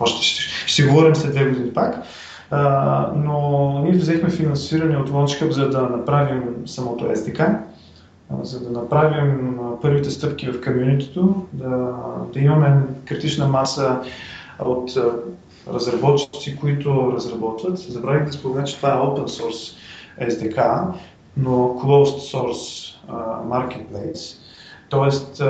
[0.00, 2.02] Още ще, ще си говорим след две години пак.
[2.50, 7.56] А, но ние взехме финансиране от LaunchHub, за да направим самото SDK,
[8.42, 11.94] за да направим първите стъпки в комьюнитито, да,
[12.32, 14.00] да имаме критична маса
[14.64, 14.90] от
[15.72, 17.78] разработчици, които разработват.
[17.78, 19.76] Забравих да спомена, че това е open source
[20.20, 20.84] SDK,
[21.36, 22.96] но closed source
[23.48, 24.36] marketplace.
[24.88, 25.42] Тоест,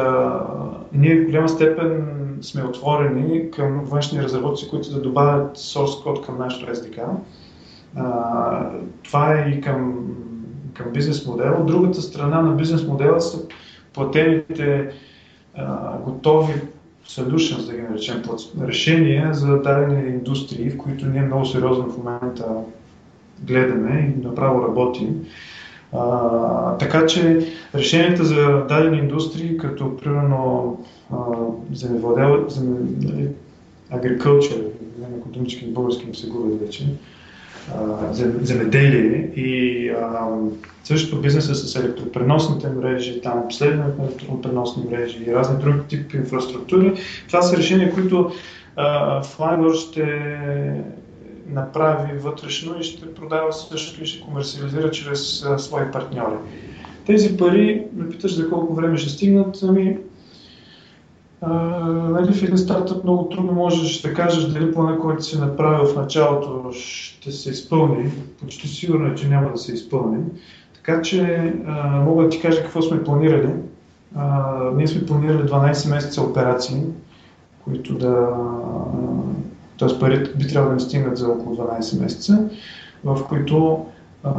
[0.93, 2.07] ние в голяма степен
[2.43, 7.05] сме отворени към външни разработчици, които да добавят source код към нашото SDK.
[9.03, 10.07] Това е и към,
[10.75, 11.65] към бизнес модела.
[11.65, 13.39] Другата страна на бизнес модела са
[13.93, 14.91] платените
[16.05, 16.55] готови
[17.11, 18.23] solutions, да ги наречем,
[18.61, 22.47] решения за дадени индустрии, в които ние много сериозно в момента
[23.43, 25.25] гледаме и направо работим.
[25.93, 30.79] А, така че решенията за дадени индустрии, като примерно
[31.73, 32.77] земевладел, земе,
[33.93, 34.65] agriculture,
[34.99, 36.87] някои думички на български не се губят вече,
[38.43, 40.29] земеделие и а,
[40.85, 46.95] също бизнеса с електропреносните мрежи, там обследването на електропреносни мрежи и разни други типи инфраструктури.
[47.27, 48.31] Това са решения, които
[49.23, 50.05] Flyware ще
[51.49, 56.37] направи вътрешно и ще продава също и ще комерциализира чрез а, свои партньори.
[57.07, 59.99] Тези пари, ме питаш за колко време ще стигнат, ами
[61.43, 65.97] нали, в един стартъп много трудно можеш да кажеш дали плана, който си направил в
[65.97, 68.11] началото, ще се изпълни.
[68.41, 70.25] Почти сигурно е, че няма да се изпълни.
[70.75, 73.53] Така че а, мога да ти кажа какво сме планирали.
[74.15, 76.83] А, ние сме планирали 12 месеца операции,
[77.65, 78.29] които да.
[79.79, 79.99] Т.е.
[79.99, 82.49] парите би трябвало да ни стигнат за около 12 месеца,
[83.05, 83.87] в които
[84.25, 84.33] а,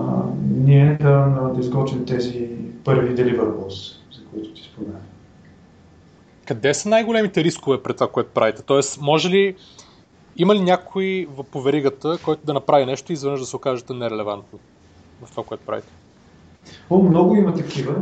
[0.57, 2.49] ние да, да изготвим тези
[2.83, 5.10] първи deliverables, за които ти споменах
[6.55, 8.61] къде са най-големите рискове пред това, което правите?
[8.61, 9.55] Тоест, може ли,
[10.37, 14.59] има ли някой в поверигата, който да направи нещо и изведнъж да се окажете нерелевантно
[15.23, 15.87] в това, което правите?
[16.89, 17.95] О, много има такива.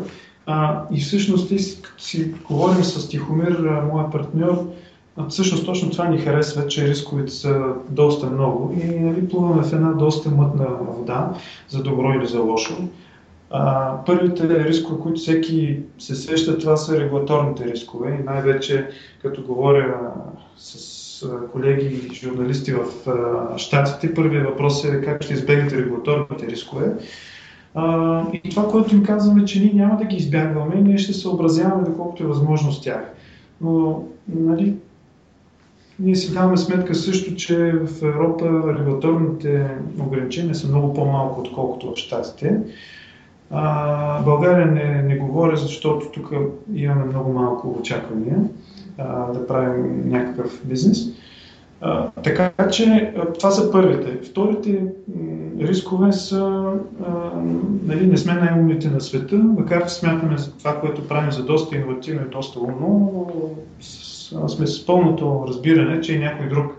[0.46, 1.60] А, и всъщност, ти
[1.98, 3.60] си говорим с Тихомир,
[3.94, 4.66] моя партньор,
[5.30, 9.92] всъщност точно това ни харесва, че рисковете са доста много и нали, плуваме в една
[9.92, 11.34] доста мътна вода,
[11.68, 12.74] за добро или за лошо.
[14.06, 18.18] Първите рискове, които всеки се сеща, това са регулаторните рискове.
[18.20, 18.90] И най-вече,
[19.22, 20.14] като говоря
[20.58, 22.86] с колеги и журналисти в
[23.58, 26.94] Штатите, първият въпрос е как ще избегнете регулаторните рискове.
[27.76, 31.90] А, и това, което им казваме, че ние няма да ги избягваме, ние ще съобразяваме
[31.90, 33.14] доколкото е възможно с тях.
[33.62, 34.76] Но, нали,
[36.00, 38.46] ние си даваме сметка също, че в Европа
[38.80, 39.68] регулаторните
[40.00, 42.60] ограничения са много по-малко, отколкото в Штатите.
[43.52, 46.34] А, България не, не говоря, защото тук
[46.74, 48.38] имаме много малко очаквания
[48.98, 50.98] а, да правим някакъв бизнес.
[51.82, 54.30] А, така че това са първите.
[54.30, 54.84] Вторите
[55.60, 56.74] рискове са,
[57.08, 57.32] а,
[57.86, 61.76] нали, не сме най-умните на света, макар че смятаме за това, което правим за доста
[61.76, 63.32] иновативно и доста умно,
[64.48, 66.76] сме с пълното разбиране, че и някой друг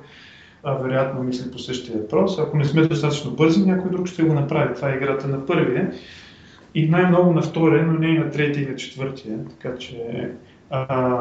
[0.64, 2.38] а, вероятно мисли по същия въпрос.
[2.38, 4.74] Ако не сме достатъчно бързи, някой друг ще го направи.
[4.74, 5.92] Това е играта на първия
[6.74, 9.38] и най-много на втория, но не и на третия и на четвъртия.
[9.44, 10.30] Така че
[10.70, 11.16] а,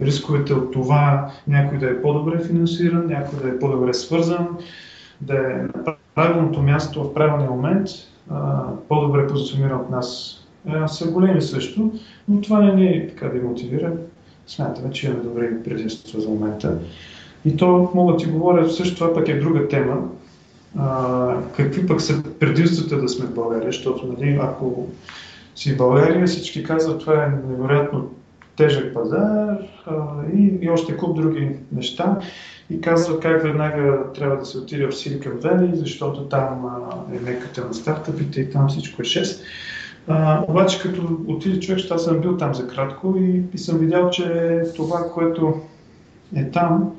[0.00, 4.48] рисковете от това някой да е по-добре финансиран, някой да е по-добре свързан,
[5.20, 7.88] да е на правилното място в правилния момент,
[8.30, 11.92] а, по-добре позициониран от нас, а, са големи също,
[12.28, 13.92] но това не ни е така да мотивира.
[14.46, 16.78] Смятаме, че имаме добри предимства за момента.
[17.44, 20.08] И то мога да ти говоря, също това пък е друга тема,
[21.56, 24.88] какви пък са предимствата да сме в България, защото нали, ако
[25.56, 28.10] си в България, всички казват, това е невероятно
[28.56, 29.56] тежък пазар
[29.86, 29.94] а,
[30.36, 32.18] и, и още куп други неща
[32.70, 37.20] и казват как веднага трябва да се отиде в Silicon Valley, защото там а, е
[37.20, 39.40] меката на стартъпите и там всичко е 6.
[40.08, 44.10] А, обаче като отиде човек, аз съм бил там за кратко и, и съм видял,
[44.10, 45.60] че това, което
[46.36, 46.92] е там,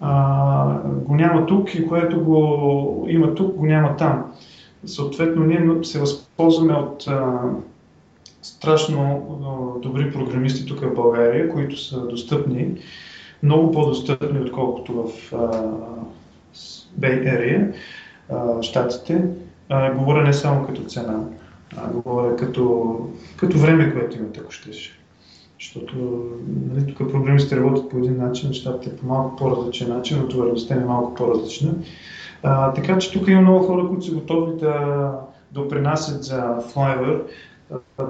[0.00, 4.32] а, го няма тук и което го има тук, го няма там.
[4.84, 7.40] Съответно, ние се възползваме от а,
[8.42, 12.74] страшно добри програмисти тук в България, които са достъпни,
[13.42, 15.36] много по-достъпни, отколкото в а,
[17.00, 17.72] Bay Area,
[18.30, 19.24] а, щатите.
[19.68, 21.20] А, говоря не само като цена,
[21.76, 22.96] а говоря като,
[23.36, 24.99] като време, което имат, ако щеш.
[25.60, 25.94] Защото
[26.72, 30.84] нали, тук програмистите работят по един начин, нещата е по малко по-различен начин, натовареността е
[30.84, 31.74] малко по-различна.
[32.42, 35.12] А, така че тук има много хора, които са готови да
[35.52, 37.20] допринасят за Flyware,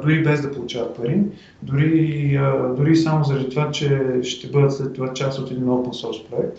[0.02, 1.22] дори без да получават пари,
[1.62, 2.40] дори,
[2.76, 6.58] дори само заради това, че ще бъдат след това част от един open source проект.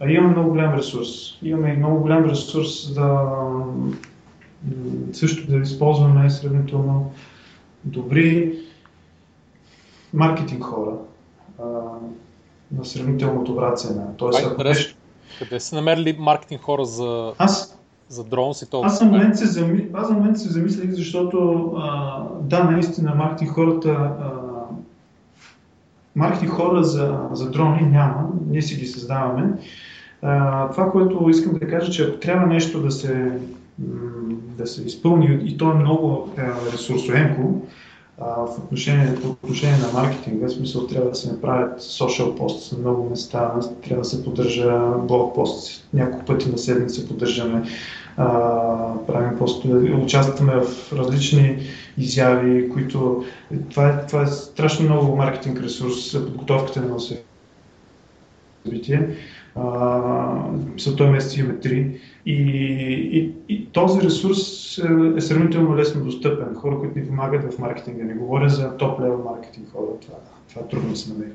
[0.00, 1.08] А имаме много голям ресурс.
[1.42, 3.30] Имаме и много голям ресурс да
[5.12, 7.12] също да използваме сравнително
[7.84, 8.63] добри
[10.14, 10.92] маркетинг хора
[11.58, 11.64] а,
[12.72, 14.02] на сравнително добра цена.
[14.16, 14.84] Тоест, ако.
[15.38, 19.88] Къде са намерили маркетинг хора за, аз, за дрон си Аз за момент се, зами...
[19.92, 24.32] аз за момент се замислих, защото а, да, наистина маркетинг хората а,
[26.16, 29.52] маркетинг хора за, за дрони няма, ние си ги създаваме.
[30.22, 33.38] А, това, което искам да кажа, че ако трябва нещо да се,
[34.58, 36.30] да се изпълни и то е много
[36.72, 37.60] ресурсоемко,
[38.18, 42.78] в отношение, по отношение на маркетинга, в смисъл трябва да се направят social пост на
[42.78, 43.54] много места,
[43.84, 47.62] трябва да се поддържа блог пост, няколко пъти на седмица поддържаме
[48.16, 48.26] а,
[49.06, 51.58] правим постове, участваме в различни
[51.98, 53.24] изяви, които
[53.70, 56.96] това е, това е страшно много маркетинг ресурс подготовката на
[58.64, 59.08] събитие.
[60.78, 62.00] За този месец имаме три.
[62.26, 64.38] И, и, и този ресурс
[64.78, 66.54] е, е сравнително лесно достъпен.
[66.54, 68.04] Хора, които ни помагат в маркетинга.
[68.04, 69.86] Не говоря за топ-левел маркетинг хора.
[70.00, 70.14] Това,
[70.48, 71.32] това трудно се намери.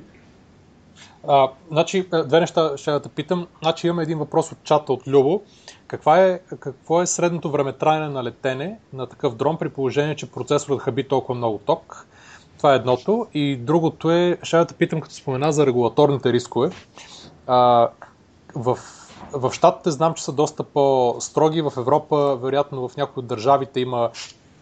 [1.28, 3.48] А, значи, две неща ще да те питам.
[3.62, 5.42] Значи имаме един въпрос от чата от Любо.
[5.88, 10.32] Каква е, какво е средното време траяне на летене на такъв дрон при положение, че
[10.32, 12.08] процесорът хаби толкова много ток?
[12.58, 13.28] Това е едното.
[13.34, 16.70] И другото е, ще да те питам, като спомена за регулаторните рискове.
[17.48, 17.90] А,
[18.56, 18.78] в,
[19.32, 21.62] в Штатите знам, че са доста по-строги.
[21.62, 24.10] В Европа, вероятно, в някои от държавите има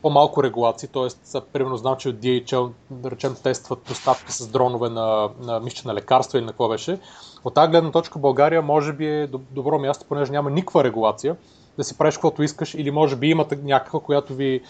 [0.01, 1.39] по-малко регулации, т.е.
[1.53, 5.93] примерно знам, че от DHL, да речем, тестват доставки с дронове на, на мисче на
[5.93, 6.99] лекарства или на какво беше.
[7.43, 11.35] От тази гледна точка България може би е добро място, понеже няма никаква регулация,
[11.77, 14.61] да си правиш каквото искаш или може би имате някаква, която ви...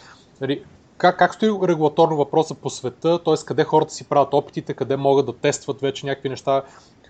[0.42, 0.64] Нали,
[0.98, 3.46] как, как стои регулаторно въпроса по света, т.е.
[3.46, 6.62] къде хората си правят опитите, къде могат да тестват вече някакви неща,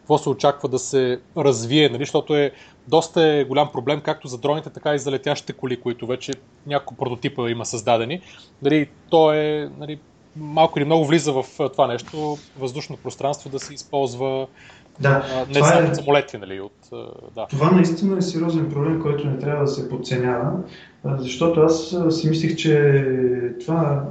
[0.07, 2.01] какво се очаква да се развие, нали?
[2.01, 2.51] защото е
[2.87, 6.33] доста е голям проблем както за дроните, така и за летящите коли, които вече
[6.67, 8.21] няколко прототипа има създадени.
[8.61, 9.99] Нали, то е нали,
[10.35, 14.47] малко или много влиза в това нещо, въздушно пространство да се използва
[14.99, 15.95] да, не само е...
[15.95, 16.37] самолети.
[16.37, 16.89] Нали, от,
[17.35, 17.45] да.
[17.49, 20.51] Това наистина е сериозен проблем, който не трябва да се подценява,
[21.05, 23.05] защото аз си мислих, че
[23.65, 24.03] това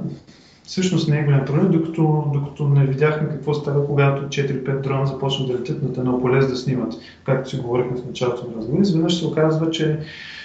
[0.67, 5.47] всъщност не е голям проблем, докато, докато не видяхме какво става, когато 4-5 дрона започнат
[5.47, 6.93] да летят на едно поле да снимат,
[7.23, 8.81] както си говорихме в началото на разговор.
[8.81, 9.99] Изведнъж се оказва, че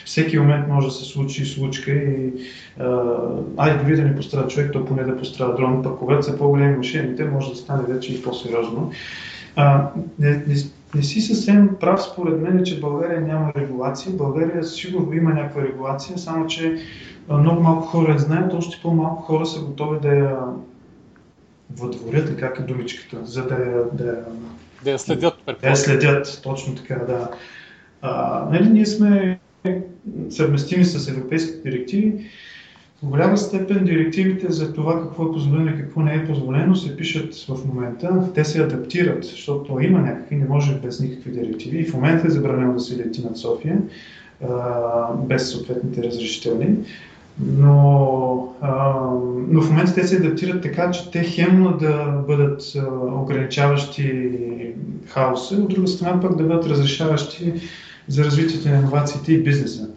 [0.04, 2.32] всеки момент може да се случи случка и
[2.78, 3.02] а,
[3.56, 6.76] айде дори да не пострада човек, то поне да пострада дрон, пък когато са по-големи
[6.76, 8.90] машините, може да стане вече и по-сериозно.
[9.56, 10.54] А, не, не,
[10.94, 14.12] не си съвсем прав според мен, че България няма регулация.
[14.12, 16.78] България сигурно има някаква регулация, само че
[17.28, 20.38] много малко хора я знаят, още по-малко хора са готови да я
[21.76, 24.24] въдворят, как е думичката, за да я, да я,
[24.84, 25.34] да я следят.
[25.62, 27.30] Да я следят, точно така, да.
[28.02, 29.38] А, нали, ние сме
[30.30, 32.30] съвместими с европейските директиви.
[33.02, 36.96] В голяма степен директивите за това какво е позволено и какво не е позволено се
[36.96, 38.28] пишат в момента.
[38.34, 41.78] Те се адаптират, защото има някакви, не може без никакви директиви.
[41.78, 43.78] И в момента е забранено да се лети над София
[45.16, 46.76] без съответните разрешителни.
[47.46, 48.54] Но,
[49.48, 52.62] но в момента те се адаптират така, че те хемно да бъдат
[53.12, 54.30] ограничаващи
[55.06, 57.52] хаоса, от друга страна пък да бъдат разрешаващи
[58.08, 59.88] за развитието на инновациите и бизнеса.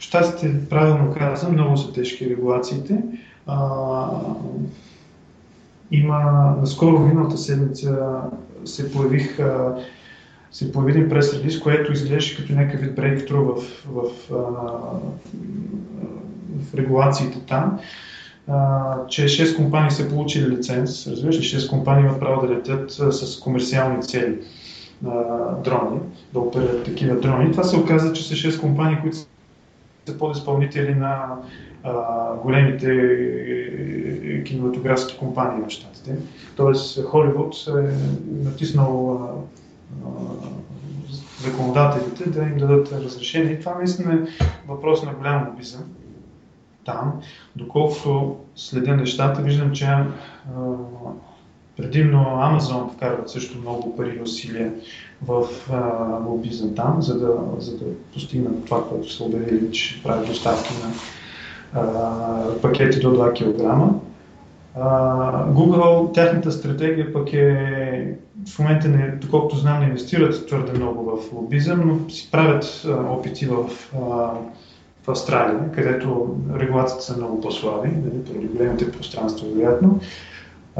[0.00, 3.02] Щатите, правилно каза, много са тежки регулациите.
[3.46, 4.08] А,
[5.90, 8.20] има, наскоро миналата седмица
[8.64, 9.76] се появих а,
[10.52, 14.40] се появи един прес-релиз, което изглеждаше като някакъв вид брейктру в, в, в,
[16.70, 17.78] в регулациите там,
[18.48, 22.90] а, че 6 компании са получили лиценз, разбираш ли, 6 компании имат право да летят
[22.90, 24.38] с комерциални цели
[25.06, 25.10] а,
[25.64, 26.00] дрони,
[26.32, 27.52] да оперират такива дрони.
[27.52, 29.16] Това се оказа, че са 6 компании, които
[30.06, 31.36] са подизпълнители на
[31.82, 32.92] а, големите
[34.30, 36.16] е, кинематографски компании в щатите.
[36.56, 37.94] Тоест Холивуд е
[38.44, 39.20] натиснал
[41.40, 43.52] законодателите да им дадат разрешение.
[43.52, 45.82] И това наистина е въпрос на голям лобизъм
[46.84, 47.20] там.
[47.56, 50.06] Доколкото следя нещата, виждам, че а,
[51.76, 54.72] предимно Amazon вкарват също много пари и усилия
[55.26, 60.26] в а, лобизъм там, за да, за да постигнат това, което са обявили, че правят
[60.26, 60.92] доставки на
[61.80, 63.94] а, пакети до 2 кг.
[65.54, 68.14] Google, тяхната стратегия пък е,
[68.54, 73.12] в момента, не, доколкото знам, не инвестират твърде много в лобизъм, но си правят а,
[73.12, 73.98] опити в, а,
[75.02, 80.00] в Австралия, където регулациите са много по-слаби, нали, поради големите пространства, вероятно.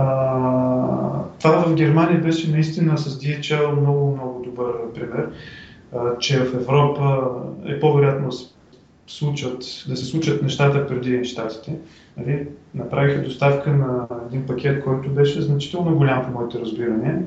[0.00, 5.28] А, това в Германия беше наистина с DHL много, много добър пример,
[5.96, 7.30] а, че в Европа
[7.66, 8.30] е по-вероятно
[9.06, 11.76] случат, да се случат нещата преди щатите.
[12.16, 17.22] Нали, направиха доставка на един пакет, който беше значително голям по моите разбирания,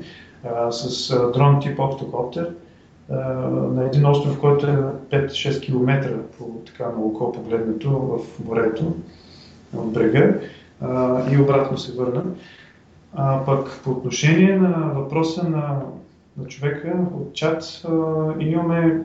[0.70, 2.48] с дрон тип Octocopter
[3.74, 4.76] на един остров, който е
[5.10, 8.94] 5-6 км по така на око погледнато в морето,
[9.76, 10.34] от брега
[11.32, 12.22] и обратно се върна.
[13.14, 15.80] А, пък по отношение на въпроса на,
[16.36, 17.86] на човека от чат,
[18.40, 19.02] имаме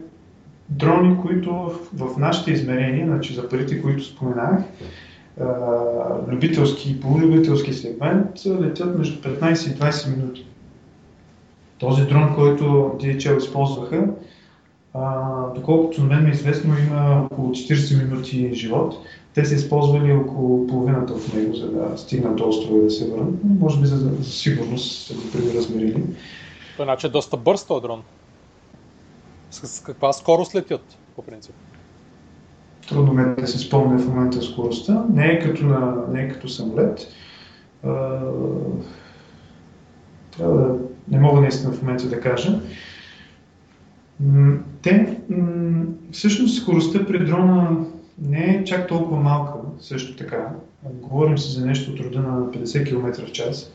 [0.69, 4.63] дрони, които в, в нашите измерения, значи за парите, които споменах,
[6.27, 10.45] любителски и полулюбителски сегмент летят между 15 и 20 минути.
[11.77, 12.63] Този дрон, който
[12.99, 14.07] DHL използваха,
[14.93, 18.95] А, доколкото на мен е известно, има около 40 минути живот.
[19.33, 23.11] Те са използвали около половината от него, за да стигнат до острова и да се
[23.11, 23.33] върнат.
[23.59, 26.03] Може би за, за сигурност са го преразмерили.
[26.77, 28.01] Той значи е доста бърз този дрон.
[29.51, 31.55] С, с каква скорост летят, по принцип?
[32.89, 35.05] Трудно ме да се спомня в момента скоростта.
[35.13, 37.07] Не е като, на, не е като самолет.
[37.83, 38.19] А,
[40.37, 40.75] трябва да...
[41.07, 42.61] Не мога наистина в момента да кажа.
[44.81, 45.19] Те,
[46.11, 47.85] всъщност скоростта при дрона
[48.21, 50.49] не е чак толкова малка, също така.
[50.83, 53.71] Говорим се за нещо от рода на 50 км в час,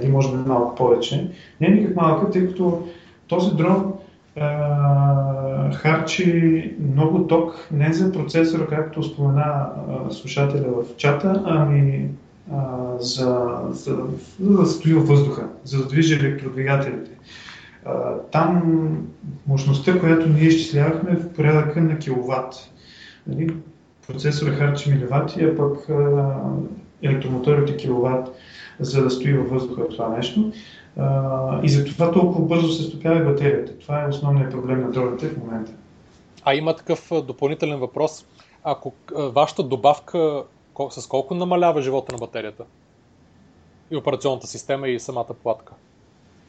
[0.00, 1.30] или може би малко повече.
[1.60, 2.88] Не е никак малка, тъй като
[3.26, 3.92] този дрон
[4.40, 12.08] а, харчи много ток не за процесора, както спомена а, слушателя в чата, ами
[12.52, 13.98] а, за, за,
[14.40, 17.10] за да стои във въздуха, за да движи електродвигателите.
[17.84, 18.88] А, там
[19.46, 22.54] мощността, която ние изчислявахме е в порядъка на киловатт.
[23.26, 23.56] Нали?
[24.06, 26.36] Процесора харчи миливати, а пък а,
[27.02, 28.28] електромоторите киловатт,
[28.80, 30.52] за да стои във въздуха това нещо.
[30.96, 33.78] А, и затова толкова бързо се стопява и батерията.
[33.78, 35.72] Това е основният проблем на дроните в момента.
[36.44, 38.26] А има такъв допълнителен въпрос.
[38.64, 40.44] Ако вашата добавка
[40.90, 42.64] с колко намалява живота на батерията?
[43.90, 45.72] И операционната система и самата платка?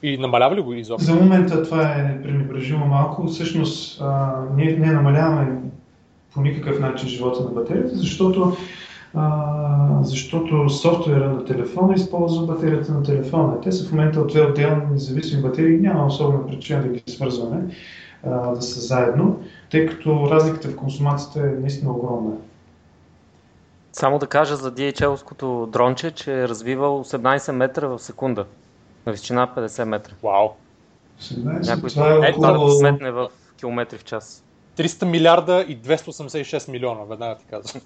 [0.03, 1.05] И намалява ли го изобщо?
[1.05, 3.27] За момента това е пренебрежимо малко.
[3.27, 5.61] Всъщност а, ние не намаляваме
[6.33, 8.57] по никакъв начин живота на батерията, защото,
[9.13, 13.61] а, защото софтуера на телефона използва батерията на телефона.
[13.61, 17.75] Те са в момента от две отделни независими батерии, няма особена причина да ги свързваме,
[18.23, 19.39] а, да са заедно,
[19.71, 22.31] тъй като разликата в консумацията е наистина огромна.
[23.93, 28.45] Само да кажа за DHL-ското дронче, че е развивал 18 метра в секунда.
[29.05, 30.13] На височина 50 метра.
[30.23, 30.49] Вау!
[31.21, 32.65] 18, Някой това е да около...
[32.65, 34.43] го сметне в километри в час.
[34.77, 37.81] 300 милиарда и 286 милиона, веднага ти казвам.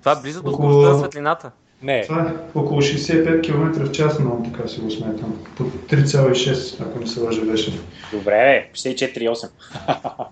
[0.00, 1.50] Това е близо до Около- скоростта на светлината.
[1.82, 5.44] Не, Това е около 65 км в час, но така си го сметам.
[5.56, 7.80] По 3,6, ако не се лъжа беше.
[8.12, 9.50] Добре, бе, 64,8.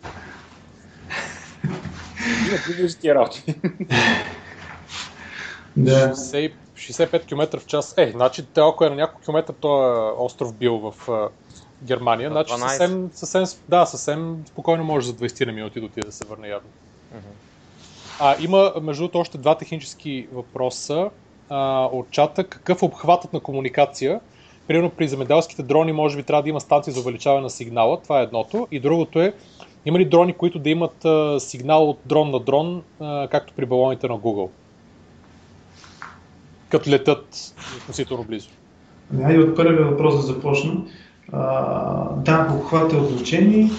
[2.48, 3.54] Има приближи тия работи.
[5.76, 6.08] Да.
[6.08, 7.94] 60 65 км в час.
[7.98, 11.08] Е, значи те ако е на няколко километра този остров бил в
[11.84, 12.68] Германия, На значи 12.
[12.68, 16.48] съвсем, съвсем, да, съвсем спокойно може за 20 на минути да отиде да се върне
[16.48, 16.68] явно.
[18.20, 21.10] А, има, между другото, още два технически въпроса
[21.48, 22.44] а, от чата.
[22.44, 24.20] Какъв е обхватът на комуникация?
[24.66, 28.20] Примерно при земеделските дрони може би трябва да има станции за увеличаване на сигнала, това
[28.20, 28.68] е едното.
[28.70, 29.32] И другото е,
[29.86, 33.66] има ли дрони, които да имат а, сигнал от дрон на дрон, а, както при
[33.66, 34.50] балоните на Google?
[36.68, 38.48] Като летят относително близо.
[39.12, 40.74] Ами, Айде от първия въпрос да започна.
[41.32, 43.70] Да, обхват е от значение.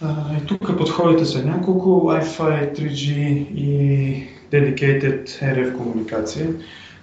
[0.00, 1.88] А, и тук подходите са няколко.
[1.88, 3.12] Wi-Fi, 3G
[3.54, 6.46] и Dedicated RF комуникация.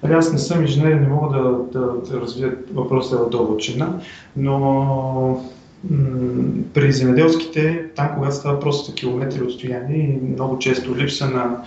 [0.04, 4.00] Аз не съм инженер, не мога да, да, да развия въпроса в дълбочина,
[4.38, 5.46] но
[6.74, 11.58] при земеделските, там когато става просто километри отстояние и много често липса на,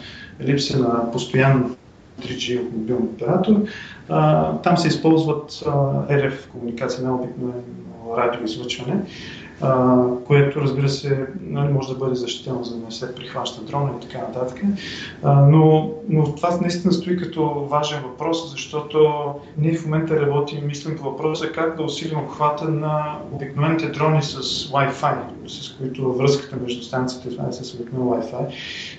[0.40, 1.76] липса на постоянно
[2.20, 3.54] 3G от мобилен оператор,
[4.08, 5.70] а, там се използват а,
[6.08, 7.62] RF комуникация, на обикновено
[8.16, 9.02] радиоизлъчване,
[10.26, 14.06] което разбира се нали, може да бъде защитено, за да не се прихваща дрона и
[14.06, 14.62] така нататък.
[15.22, 19.08] А, но, но това наистина стои като важен въпрос, защото
[19.58, 24.40] ние в момента работим, мислим по въпроса как да усилим обхвата на обикновените дрони с
[24.42, 28.46] Wi-Fi, с които връзката между станциите това е с обикновен Wi-Fi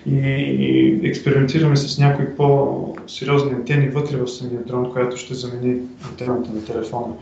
[0.05, 6.51] и, и експериментираме с някои по-сериозни антени вътре в самия дрон, която ще замени антената
[6.53, 7.13] на телефона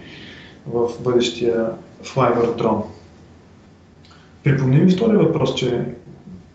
[0.68, 1.66] в бъдещия
[2.04, 2.84] Flyver дрон.
[4.48, 5.86] Припомни ми втория въпрос, че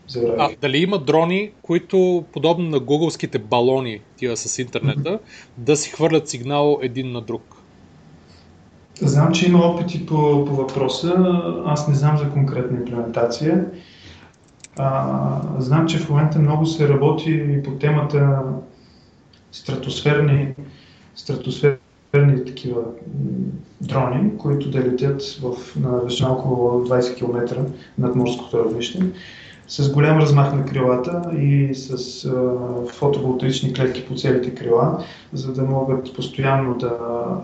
[0.09, 0.41] забравих.
[0.41, 5.19] А, дали има дрони, които, подобно на гугълските балони, тия с интернета,
[5.59, 7.57] да си хвърлят сигнал един на друг?
[9.01, 11.43] Знам, че има опити по, по въпроса.
[11.67, 13.67] Аз не знам за конкретна имплементация.
[14.77, 18.43] А, знам, че в момента много се работи по темата
[19.53, 20.55] стратосферни,
[21.15, 21.77] стратосферни
[22.45, 22.83] такива
[23.81, 27.65] дрони, които да летят в, на височина около 20 км
[27.99, 29.03] над морското равнище,
[29.69, 32.33] с голям размах на крилата и с а,
[32.93, 36.97] фотоволтаични клетки по целите крила, за да могат постоянно да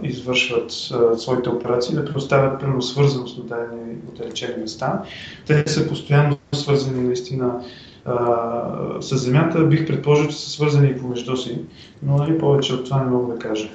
[0.02, 5.02] извършват а, своите операции, да предоставят примерно свързаност до дадени отдалечени места.
[5.46, 7.60] Те са постоянно свързани наистина
[8.04, 9.64] а, с Земята.
[9.64, 11.58] Бих предположил, че са свързани и помежду си,
[12.02, 13.68] но нали, повече от това не мога да кажа.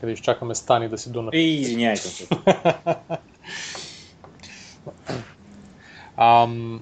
[0.00, 1.30] Къде изчакаме Стани да си дуна.
[1.34, 2.08] И извиняйте.
[6.16, 6.80] Ам,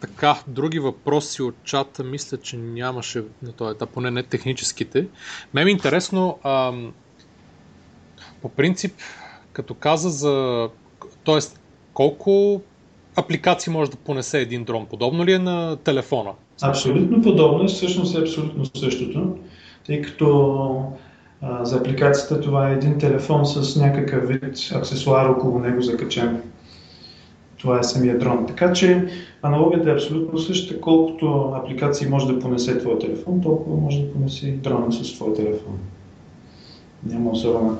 [0.00, 5.06] така, други въпроси от чата, мисля, че нямаше на този етап, поне не техническите.
[5.54, 6.92] Ме ми е интересно, ам,
[8.42, 8.94] по принцип,
[9.52, 10.68] като каза за...
[11.24, 11.60] Тоест,
[11.94, 12.62] колко
[13.16, 14.86] апликации може да понесе един дрон?
[14.86, 16.30] Подобно ли е на телефона?
[16.62, 19.38] Абсолютно подобно, всъщност е абсолютно същото,
[19.86, 20.92] тъй като
[21.42, 24.42] а, за апликацията това е един телефон с някакъв вид
[24.74, 26.42] аксесуар около него закачен.
[27.58, 28.46] Това е самия дрон.
[28.46, 29.08] Така че
[29.42, 34.48] аналогията е абсолютно същата, колкото апликации може да понесе твой телефон, толкова може да понесе
[34.48, 35.78] и дрона с твой телефон.
[37.06, 37.78] Няма особено.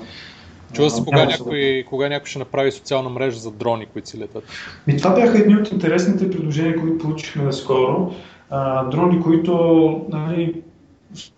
[0.72, 4.44] Чува се кога някой, кога някой ще направи социална мрежа за дрони, които си летат.
[4.88, 8.12] И това бяха едни от интересните предложения, които получихме скоро.
[8.50, 10.62] А, дрони, които нали,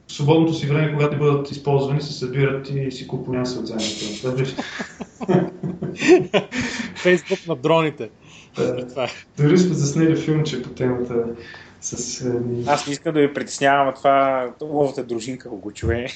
[0.07, 4.47] в свободното си време, когато бъдат използвани, се събират и си купонясват заедно.
[6.97, 8.11] Фейсбук на дроните.
[8.57, 9.09] Да.
[9.39, 11.25] Дори сме заснели филмче по темата.
[11.81, 12.33] С, е,
[12.67, 16.07] Аз не искам да ви притеснявам, това ловата дружинка го чуе.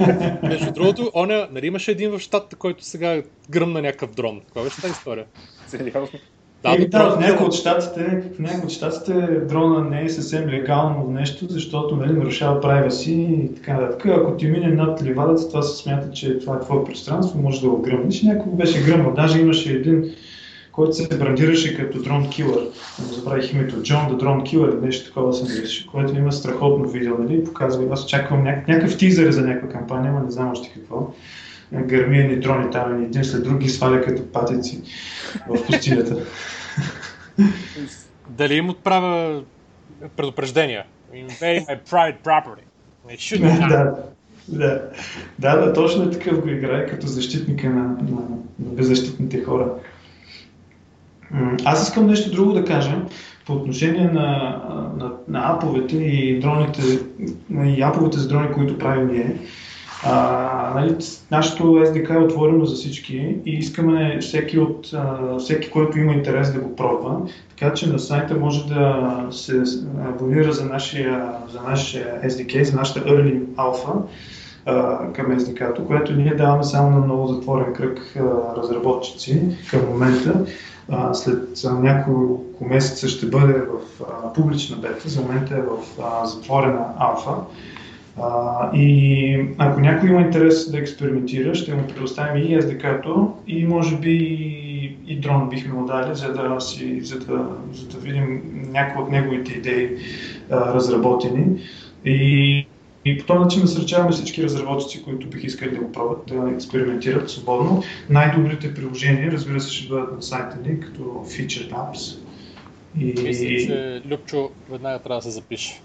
[0.42, 4.40] Между другото, оня, нали имаше един в щатата, който сега гръмна някакъв дрон.
[4.40, 5.26] Каква беше тази история?
[5.66, 6.18] Сериозно?
[6.62, 9.12] Да, е, да, в някои от щатите, в някои от щатите
[9.48, 14.06] дрона не е съвсем легално нещо, защото нали, нарушава права си и така нататък.
[14.06, 17.68] Ако ти мине над ливадата, това се смята, че това е твое пространство, може да
[17.68, 18.22] го гръмнеш.
[18.22, 19.12] Някой беше гръмнал.
[19.12, 20.04] Даже имаше един
[20.78, 22.60] който се брандираше като дрон килър.
[22.98, 23.82] Не забравих името.
[23.82, 27.44] Джон да дрон килър или нещо такова съм беше, което има страхотно видео, нали?
[27.44, 31.12] Показва, аз очаквам няк- някакъв тизър за някаква кампания, но не знам още какво.
[31.72, 34.82] Гърмияни дрони там, един след други сваля като патици
[35.48, 36.16] в пустинята.
[38.28, 39.42] Дали им отправя
[40.16, 40.84] предупреждения?
[41.14, 42.62] Invade my private property.
[43.68, 43.96] да,
[44.48, 44.90] да,
[45.38, 48.20] да, да, точно е такъв го играе като защитника на, на,
[48.58, 49.70] на беззащитните хора.
[51.64, 53.02] Аз искам нещо друго да кажа
[53.46, 54.60] по отношение на,
[54.96, 56.82] на, на аповете и дроните,
[57.64, 59.36] и аповете за дрони, които правим ние.
[60.04, 60.96] А, нали,
[61.30, 66.52] нашето SDK е отворено за всички и искаме всеки, от, а, всеки, който има интерес
[66.52, 67.20] да го пробва.
[67.48, 69.62] Така че на сайта може да се
[70.08, 74.02] абонира за нашия, за нашия SDK, за нашата Early Alpha
[74.66, 78.22] а, към SDK, което ние даваме само на много затворен кръг а,
[78.56, 80.44] разработчици към момента
[80.88, 86.26] а, след няколко месеца ще бъде в а, публична бета, за момента е в а,
[86.26, 87.30] затворена алфа.
[88.22, 93.96] А, и ако някой има интерес да експериментира, ще му предоставим и SDK-то и може
[93.96, 94.14] би
[95.06, 98.42] и дрон бихме му дали, за да, си, за да, за да видим
[98.72, 99.96] някои от неговите идеи
[100.50, 101.60] а, разработени.
[102.04, 102.66] И
[103.04, 107.30] и по този начин насърчаваме всички разработчици, които бих искали да го пробват, да експериментират
[107.30, 107.82] свободно.
[108.10, 112.18] Най-добрите приложения, разбира се, ще бъдат на сайта ни, като Featured Apps.
[113.00, 113.04] И...
[113.04, 115.80] Мисля, че Любчо веднага трябва да се запише.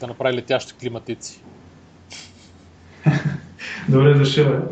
[0.00, 1.40] Да направи летящи климатици.
[3.88, 4.62] Добре дошъл.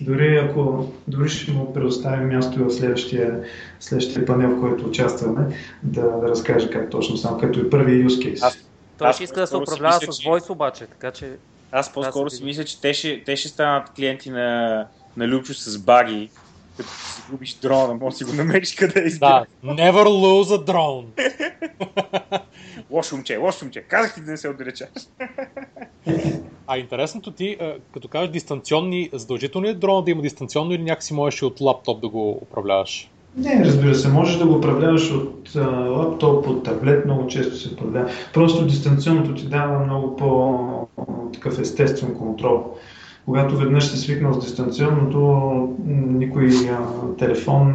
[0.00, 3.44] Дори ако дори ще му предоставим място в следващия,
[3.80, 8.34] следващия панел, в който участваме, да, да разкаже как точно само, като и първи use
[8.34, 8.42] case.
[8.42, 8.58] Аз
[8.98, 11.36] той ще иска да се управлява мисля, с Voice обаче, така че...
[11.72, 15.78] Аз по-скоро си мисля, че те ще, те ще станат клиенти на, на Любчо с
[15.78, 16.30] баги,
[16.76, 20.64] като си губиш дрона, може да си го намериш къде е Да, never lose a
[20.64, 21.06] drone.
[22.90, 23.80] лошо момче, лошо момче.
[23.80, 24.88] Казах ти да не се отдалечаш.
[26.66, 27.56] а интересното ти,
[27.94, 32.08] като кажеш дистанционни, задължително е дрона да има дистанционно или някакси можеш от лаптоп да
[32.08, 33.10] го управляваш?
[33.36, 37.74] Не, разбира се, можеш да го управляваш от а, лаптоп, от таблет, много често се
[37.74, 38.10] управлява.
[38.34, 42.74] Просто дистанционното ти дава много по-такъв естествен контрол
[43.28, 46.50] когато веднъж си свикнал с дистанционното, никой
[47.18, 47.74] телефон,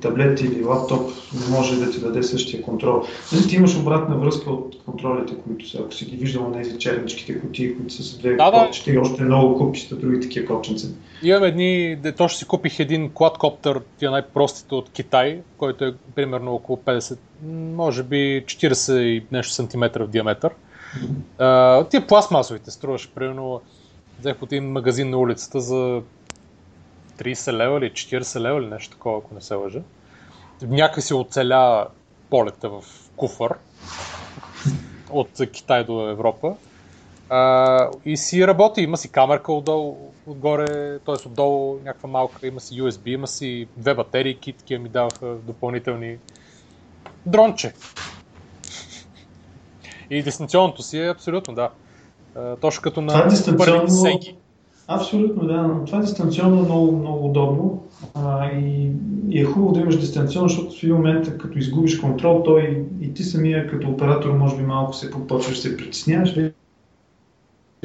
[0.00, 3.02] таблет или лаптоп не може да ти даде същия контрол.
[3.32, 6.78] Нали, ти имаш обратна връзка от контролите, които са, ако си ги виждал на тези
[6.78, 10.86] черничките кутии, които са с две да, копчета и още много купчета, други такива копченца.
[11.22, 16.78] Имам едни, точно си купих един квадкоптер, тия най-простите от Китай, който е примерно около
[16.86, 17.18] 50,
[17.74, 20.50] може би 40 и нещо сантиметра в диаметър.
[21.38, 23.60] Uh, тия пластмасовите струваше примерно
[24.20, 26.02] взех от един магазин на улицата за
[27.18, 29.80] 30 лева или 40 лева или нещо такова, ако не се лъжа.
[30.62, 31.86] Някак си оцеля
[32.30, 32.84] полета в
[33.16, 33.54] куфър
[35.10, 36.56] от Китай до Европа.
[37.28, 41.28] А, и си работи, има си камерка отдолу, отгоре, т.е.
[41.28, 46.18] отдолу някаква малка, има си USB, има си две батерии, такива ми даваха допълнителни
[47.26, 47.72] дронче.
[50.10, 51.70] И дистанционното си е абсолютно, да.
[52.60, 53.88] Точно като на това дистанционно...
[53.88, 54.34] Сеги.
[54.92, 55.84] Абсолютно, да.
[55.86, 57.82] Това е дистанционно много, много удобно.
[58.14, 58.90] А, и,
[59.30, 63.14] и, е хубаво да имаш дистанционно, защото в един момент, като изгубиш контрол, той и
[63.14, 66.34] ти самия като оператор, може би малко се почваш се притесняваш,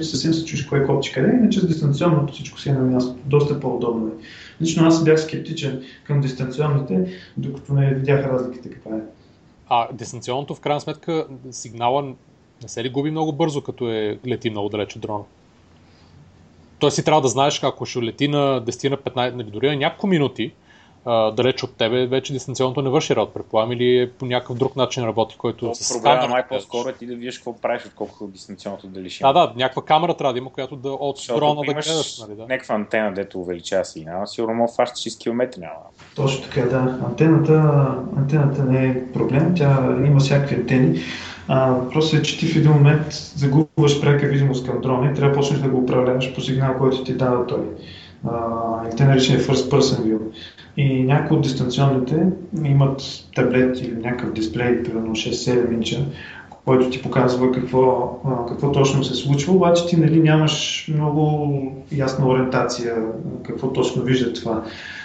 [0.01, 3.15] съвсем се чуеш кое копче къде, иначе с дистанционното всичко си е на място.
[3.25, 4.11] Доста по-удобно е.
[4.61, 8.99] Лично аз бях скептичен към дистанционните, докато не видях разликите каква е.
[9.69, 12.13] А дистанционното в крайна сметка сигнала
[12.61, 15.23] не се ли губи много бързо, като е лети много далеч от дрона?
[16.79, 19.75] Той си трябва да знаеш, ако ще лети на 10 на 15, нали, дори на
[19.75, 20.51] няколко минути,
[21.05, 24.75] а, далеч от тебе, вече дистанционното не върши работа, предполагам, или е по някакъв друг
[24.75, 28.87] начин работи, който с проблема май по-скоро е ти да видиш какво правиш, отколкото дистанционното
[28.87, 29.23] да лиши.
[29.23, 32.19] Да, да, някаква камера трябва да има, която да от дрона да гледаш.
[32.19, 32.45] Нали, да.
[32.49, 35.73] Някаква антена, дето увеличава сигнала, сигурно мога фаща 6 км няма.
[36.15, 36.99] Точно така, да.
[37.05, 37.85] Антената,
[38.17, 40.99] антената не е проблем, тя има всякакви антени.
[41.47, 45.29] А, просто е, че ти в един момент загубваш прека видимост към дрона и трябва
[45.29, 47.63] да почнеш да го управляваш по сигнал, който ти дава той.
[48.93, 50.19] и те наричани First Person View.
[50.77, 52.25] И някои от дистанционните
[52.65, 53.01] имат
[53.35, 56.05] таблет или някакъв дисплей, примерно 6-7 инча,
[56.65, 58.17] който ти показва какво,
[58.47, 61.51] какво точно се случва, обаче ти нали, нямаш много
[61.91, 62.95] ясна ориентация
[63.43, 64.63] какво точно вижда това.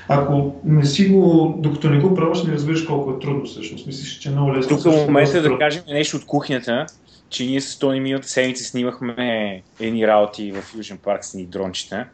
[0.09, 3.87] Ако не си го, докато не го пробваш, не разбираш колко е трудно всъщност.
[3.87, 4.77] Мислиш, че е много лесно.
[4.77, 6.87] Тук в момента е да кажем нещо от кухнята,
[7.29, 12.07] че ние с Тони миналата седмица снимахме едни работи в Южен парк с ни дрончета.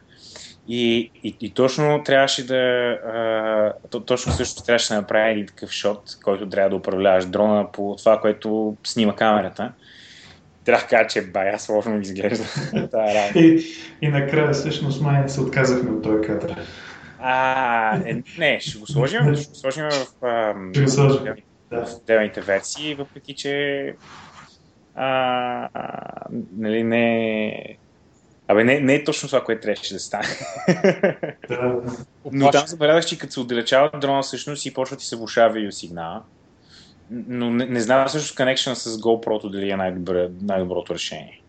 [0.67, 2.55] И, и, и точно трябваше да.
[2.55, 7.71] А, то, точно също трябваше да направи един такъв шот, който трябва да управляваш дрона
[7.71, 9.71] по това, което снима камерата.
[10.65, 12.43] Трябва да кажа, че бая сложно изглежда.
[13.35, 13.63] и,
[14.01, 16.55] и накрая всъщност май се отказахме от този кадър.
[17.19, 20.53] А, е, не, ще го сложим, ще го сложим в, а,
[21.71, 23.93] в отделните версии, въпреки че
[24.95, 26.01] а, а,
[26.57, 27.77] нали, не,
[28.47, 30.27] Абе, не, не е точно това, което трябваше да стане.
[32.31, 36.21] Но там забелязах, че като се отдалечава дрона, всъщност и почва ти се влушава видеосигнала.
[37.11, 41.41] Но не, не знам всъщност connection с GoPro дали е най-добро, най-доброто решение.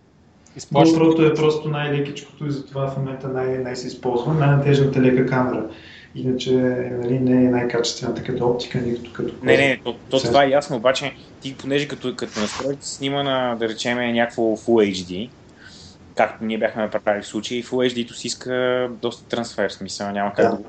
[0.59, 5.71] GoPro е просто най-лекичкото и затова в момента най- най-се използва, най-натежната лека камера.
[6.15, 6.53] Иначе
[7.03, 9.35] нали, не е най-качествената като оптика, нито като...
[9.43, 13.57] Не, не, то, то това е ясно, обаче ти понеже като, като настройите снима на,
[13.57, 15.31] да речем, някакво Full HD,
[16.19, 20.51] както ние бяхме направили в случай, Full HD-то си иска доста трансфер, смисъл, няма как
[20.51, 20.64] да, да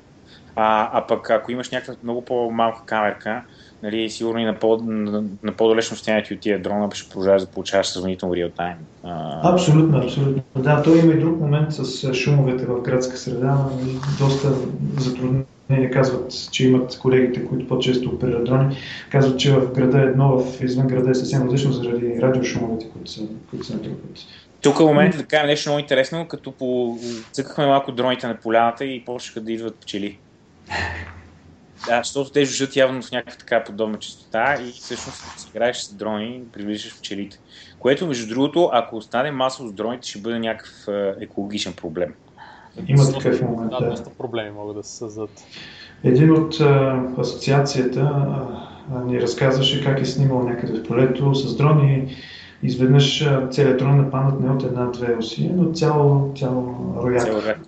[0.56, 3.42] а, а пък ако имаш някаква много по-малка камерка,
[3.84, 7.48] нали, сигурно и на, по, на, на по-далечно стояние от тия дрона ще продължаваш да
[7.48, 8.76] получаваш сравнително реал тайм.
[9.44, 10.44] Абсолютно, абсолютно.
[10.56, 13.58] Да, той има и друг момент с шумовете в градска среда.
[14.20, 14.54] Доста
[14.98, 18.78] затруднения казват, че имат колегите, които по-често оперират дрони,
[19.12, 23.22] казват, че в града едно, в извън града е съвсем различно заради радиошумовете, които са,
[23.50, 24.18] които са натрупват.
[24.62, 26.98] Тук е момента да кажем нещо много интересно, като по...
[27.32, 30.18] цъкахме малко дроните на поляната и почнаха да идват пчели.
[31.88, 35.94] Да, защото те жужжат явно в някаква така подобна частота и всъщност си играеш с
[35.94, 37.40] дрони, приближаш пчелите.
[37.80, 40.88] Което, между другото, ако остане масово с дроните, ще бъде някакъв
[41.22, 42.14] екологичен проблем.
[42.88, 43.72] Има такъв момент.
[43.80, 45.44] Да, доста проблеми могат да се създадат.
[46.04, 48.00] Един от а, асоциацията
[48.94, 52.16] а, ни разказваше как е снимал някъде в полето с дрони
[52.64, 57.60] изведнъж целият дрон нападнат не от една-две оси, но цял, цял рояк.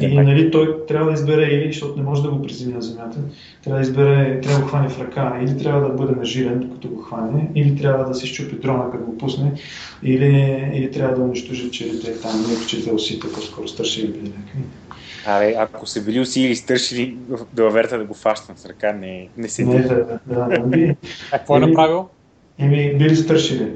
[0.00, 3.18] И нали, той трябва да избере или, защото не може да го приземи на земята,
[3.64, 6.88] трябва да избере, трябва да го хване в ръка, или трябва да бъде нажилен, докато
[6.88, 9.52] го хване, или трябва да се щупи дрона, като го пусне,
[10.02, 14.60] или, или трябва да унищожи челите там, не печете осите, по-скоро стършили били някакви.
[15.26, 17.16] Абе, ако са били усили стършили
[17.52, 20.46] до аверта да го фащат с ръка, не, не се Не, да, да, да.
[20.46, 20.96] Нали,
[21.30, 22.08] какво е направил?
[22.58, 23.72] Еми, били стършили.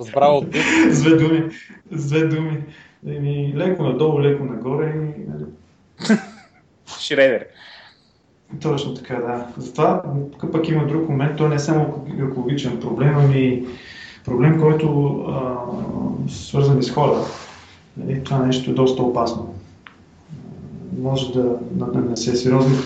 [0.00, 0.56] Разбрал от
[0.90, 1.50] С две думи.
[1.92, 2.64] С две думи.
[3.06, 4.86] Еми, леко надолу, леко нагоре.
[4.86, 5.44] И, нали.
[6.98, 7.44] Шредер.
[8.62, 9.46] Точно така, да.
[9.56, 10.02] Затова
[10.52, 13.66] пък има друг момент, той не е само екологичен проблем, ами
[14.24, 15.56] проблем, който а,
[16.28, 17.16] свързан с хора.
[17.96, 19.54] Нали, това нещо е доста опасно.
[20.98, 21.58] Може да
[21.94, 22.76] нанесе сериозни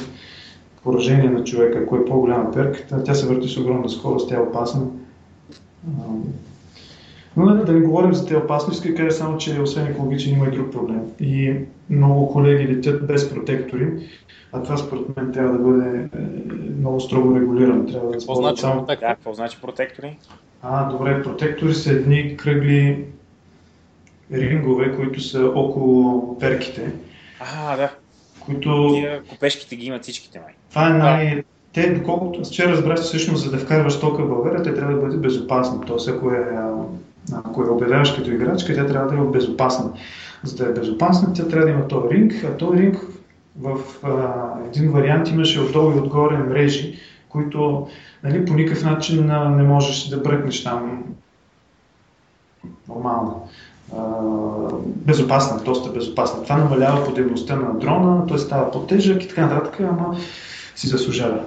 [0.84, 4.40] поражение на човека, ако е по-голяма перката, тя се върти с огромна скорост, тя е
[4.40, 4.86] опасна.
[7.36, 10.50] Но да не говорим за тези опасности, да кажа само, че освен екологичен има и
[10.50, 11.00] друг проблем.
[11.20, 11.54] И
[11.90, 14.08] много колеги летят без протектори,
[14.52, 16.18] а това според мен трябва да бъде е,
[16.78, 17.86] много строго регулирано.
[17.86, 18.86] Трябва да какво значи само...
[18.86, 20.18] Да, какво значи протектори?
[20.62, 23.04] А, добре, протектори са едни кръгли
[24.32, 26.92] рингове, които са около перките.
[27.40, 27.90] А, да.
[28.46, 28.88] Които...
[28.92, 30.54] Тия копешките ги имат всичките май.
[30.70, 31.42] Това е най...
[31.72, 35.20] Те, доколкото вчера разбрах, всъщност, за да вкарваш тока в България, те трябва да бъдат
[35.20, 35.78] безопасни.
[35.86, 36.58] Тоест, ако е,
[37.32, 39.90] ако е обявяваш като играчка, тя трябва да е безопасна.
[40.42, 42.96] за да е безопасна, тя трябва да има този ринг, а този ринг
[43.60, 47.88] в а, един вариант имаше отдолу и отгоре мрежи, които
[48.22, 51.04] нали, по никакъв начин а, не можеш да бръкнеш там
[52.88, 53.48] нормално.
[54.86, 56.42] Безопасна, доста безопасна.
[56.42, 60.18] Това намалява подебността на дрона, той става по-тежък и така нататък, ама
[60.76, 61.44] си заслужава.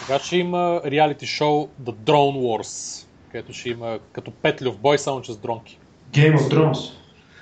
[0.00, 4.98] Сега ще има реалити шоу The Drone Wars, където ще има като петлю в бой,
[4.98, 5.78] само че с дронки.
[6.12, 6.92] Game of Drones.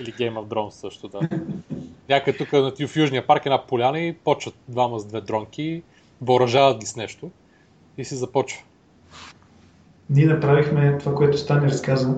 [0.00, 1.20] Или Game of Drones също, да.
[2.08, 5.82] Някъде тук на в Южния парк една поляна и почват двама с две дронки,
[6.20, 7.30] въоръжават ги с нещо
[7.98, 8.62] и си започва.
[10.10, 12.14] Ние направихме това, което Стани разказа.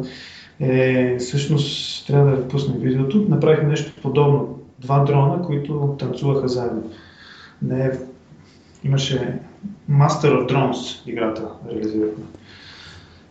[0.63, 3.27] Е, всъщност трябва да пуснем видеото.
[3.29, 4.59] Направихме нещо подобно.
[4.79, 6.91] Два дрона, които танцуваха заедно.
[7.63, 7.91] Не,
[8.85, 9.39] имаше
[9.91, 12.25] Master of Drones играта реализирахме.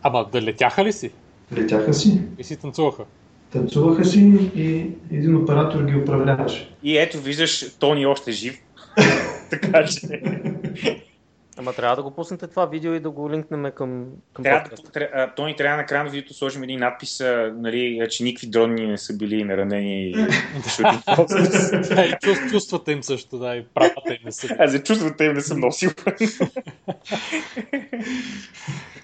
[0.02, 1.10] Ама да летяха ли си?
[1.56, 2.20] Летяха си.
[2.38, 3.04] И си танцуваха.
[3.50, 6.74] Танцуваха си и един оператор ги управляваше.
[6.82, 8.58] И ето виждаш, Тони още жив.
[9.50, 10.22] така че...
[11.56, 15.32] Ама трябва да го пуснете това видео и да го линкнем към, към трябва, тря,
[15.36, 17.20] Тони трябва на края на видеото сложим един надпис,
[17.54, 20.14] нали, че никакви дрони не са били наранени.
[22.50, 24.56] чувствата им също, да, и правата им не са.
[24.58, 26.16] Аз за чувствата им не съм много сигурен.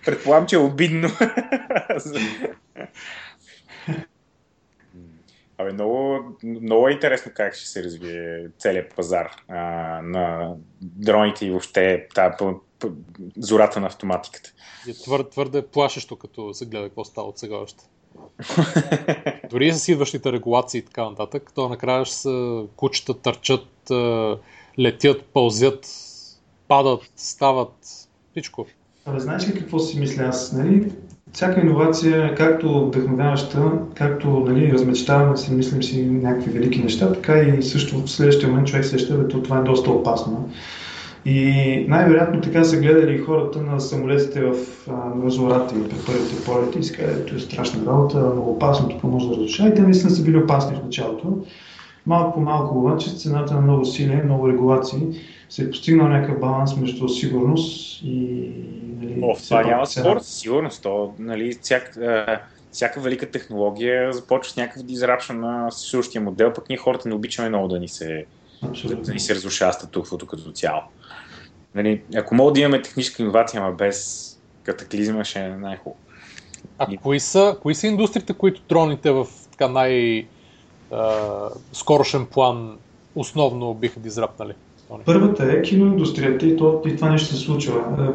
[0.04, 1.08] Предполагам, че е обидно.
[5.58, 9.56] Абе, много, много е интересно как ще се развие целият пазар а,
[10.02, 12.34] на дроните и въобще тази
[13.36, 14.52] зората на автоматиката.
[14.88, 17.84] Е твърде, твърде плашещо, като се гледа какво става от сега още.
[19.50, 23.90] Дори с идващите регулации и така нататък, то накрая ще са кучета търчат,
[24.78, 25.86] летят, пълзят,
[26.68, 27.74] падат, стават,
[28.30, 28.66] всичко.
[29.04, 30.52] Абе, знаеш ли какво си мисля аз?
[30.52, 30.92] Нали?
[31.32, 37.38] Всяка иновация е както вдъхновяваща, както нали, размечтаваме си, мислим си някакви велики неща, така
[37.38, 40.50] и също в следващия момент човек сеща, че това е доста опасно.
[41.24, 44.54] И най-вероятно така са гледали хората на самолетите в
[45.14, 49.28] Мазората и при първите полети и си казали, е страшна работа, много опасно, тук може
[49.28, 49.68] да разрушава.
[49.68, 51.38] И те наистина са били опасни в началото.
[52.06, 55.02] Малко по малко обаче, цената на много сили, много регулации,
[55.48, 58.50] се е постигнал някакъв баланс между сигурност и...
[59.00, 60.82] Нали, О, това няма спор, сигурност.
[60.82, 61.98] То, нали, всяк,
[62.72, 67.48] всяка велика технология започва с някакъв дизрапшн на същия модел, пък ние хората не обичаме
[67.48, 68.24] много да ни се,
[68.84, 70.80] да, да ни се разрушава статуквото като цяло.
[71.74, 74.24] Нали, ако мога да имаме техническа инновация, ама без
[74.62, 75.96] катаклизма, ще е най-хубаво.
[76.78, 76.96] А и...
[76.96, 80.26] кои, са, кои са индустриите, които троните в така най-
[81.72, 82.78] скорошен план
[83.14, 84.52] основно биха дизрапнали?
[85.04, 88.14] Първата е киноиндустрията и, то, и това нещо се случва.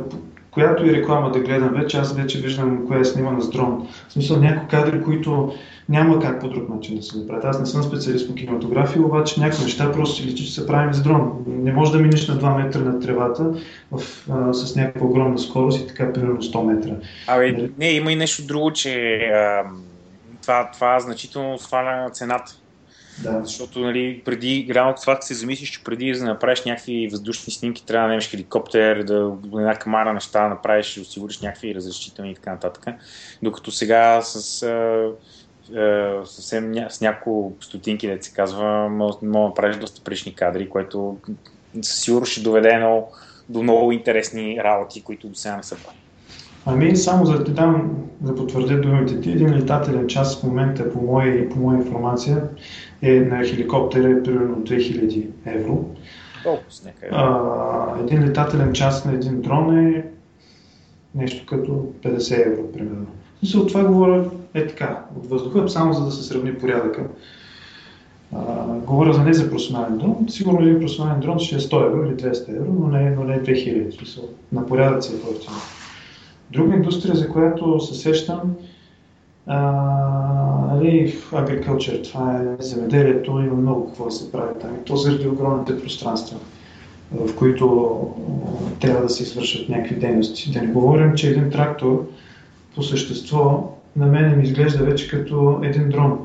[0.54, 3.88] Която и реклама да гледам вече, аз вече виждам коя е снимана с дрон.
[4.08, 5.54] В смисъл някои кадри, които
[5.90, 7.46] няма как по друг начин да се направят.
[7.46, 10.94] Аз не съм специалист по кинематография, обаче някои неща просто си личи, че са правени
[10.94, 11.44] с дрон.
[11.48, 13.54] Не може да минеш на 2 метра над тревата
[13.92, 14.02] в,
[14.32, 16.96] а, с някаква огромна скорост и така примерно 100 метра.
[17.28, 19.64] Абе, не има и нещо друго, че а,
[20.42, 22.56] това, това значително сваля цената
[23.20, 23.42] да.
[23.44, 28.08] Защото нали, преди, реално това се замислиш, че преди да направиш някакви въздушни снимки, трябва
[28.08, 32.96] да немеш хеликоптер, да една камара неща направиш, да осигуриш някакви разрешителни и така нататък.
[33.44, 35.10] Докато сега с, а,
[35.80, 41.18] а, съвсем с няколко стотинки, да се казва, може да направиш доста прилични кадри, което
[41.82, 43.08] със сигурност ще доведе едно,
[43.50, 46.04] до много интересни работи, които до сега не са правили.
[46.66, 47.92] Ами, само за да ти дам,
[48.22, 52.44] да потвърдя думите ти, един летателен час в момента, по моя, по моя информация,
[53.04, 55.86] е на хеликоптер е примерно 2000 евро.
[57.12, 60.06] А, един летателен час на един дрон е
[61.16, 61.72] нещо като
[62.04, 63.08] 50 евро, примерно.
[63.42, 67.08] И от това говоря е така, от въздуха, само за да се сравни порядъка.
[68.36, 70.26] А, говоря за не за професионален дрон.
[70.30, 73.44] Сигурно един професионален дрон ще е 100 евро или 200 евро, но не, но не
[73.44, 73.98] 2000.
[73.98, 75.56] Смисъл, на порядъци е по-ефтино.
[76.52, 78.56] Друга индустрия, за която се сещам,
[79.48, 84.76] нали, agriculture, това е земеделието, има много какво да се прави там.
[84.76, 86.38] И то заради огромните пространства,
[87.12, 87.98] в които
[88.80, 90.52] трябва да се извършат някакви дейности.
[90.52, 92.08] Да не говорим, че един трактор
[92.76, 96.20] по същество на мен ми изглежда вече като един дрон.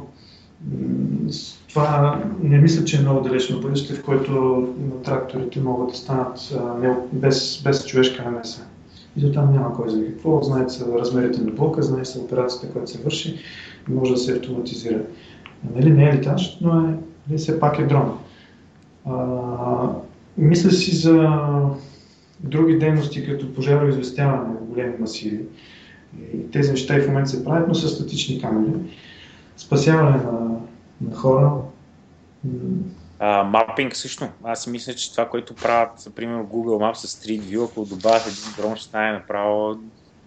[1.68, 4.64] Това не мисля, че е много далечно бъдеще, в което
[5.04, 6.58] тракторите могат да станат
[7.12, 8.66] без, без човешка намеса.
[9.16, 10.42] И до там няма кой за какво.
[10.42, 13.38] Знаете се размерите на блока, знае се операцията, която се върши
[13.88, 15.00] и може да се автоматизира.
[15.74, 16.98] Нали, не е летащ, но е,
[17.28, 18.18] нали, все пак е дрон.
[19.04, 19.88] А,
[20.38, 21.28] мисля си за
[22.40, 25.40] други дейности, като пожароизвестяване на големи масиви.
[26.34, 28.72] И тези неща и в момента се правят, но са статични камери.
[29.56, 30.58] Спасяване на
[31.00, 31.52] на хора.
[33.18, 34.28] А, мапинг също.
[34.44, 38.26] Аз си мисля, че това, което правят, примерно Google Maps с Street View, ако добавят
[38.26, 39.78] един дрон, ще стане направо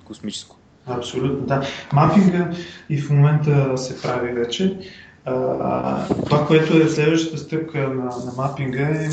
[0.05, 0.57] космическо.
[0.87, 1.61] Абсолютно, да.
[1.93, 2.51] Мапинга
[2.89, 4.77] и в момента се прави вече.
[5.25, 9.09] А, това, което е следващата стъпка на, на мапинга е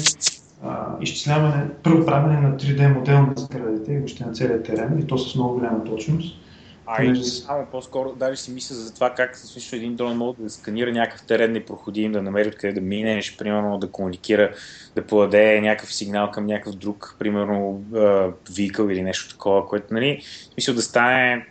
[0.64, 5.06] а, изчисляване, първо правене на 3D модел на сградите и въобще на целият терен и
[5.06, 6.36] то с много голяма точност.
[6.90, 10.50] А и само по-скоро даже си мисля за това как също един дрон може да
[10.50, 14.54] сканира някакъв терен непроходим, да намери откъде да минеш, примерно да комуникира,
[14.94, 17.84] да подаде някакъв сигнал към някакъв друг, примерно
[18.56, 20.22] викъл или нещо такова, което, нали,
[20.56, 21.46] мисля да стане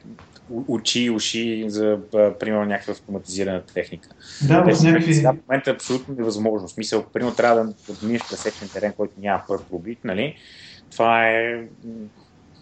[0.67, 1.99] очи и уши за,
[2.39, 4.09] примерно, някаква автоматизирана техника.
[4.47, 5.13] Да, в някакви...
[5.13, 6.67] Сега в момента е абсолютно невъзможно.
[6.67, 10.35] В смисъл, примерно, трябва да, да минеш пресечен терен, който няма първ пробит, нали?
[10.91, 11.63] Това е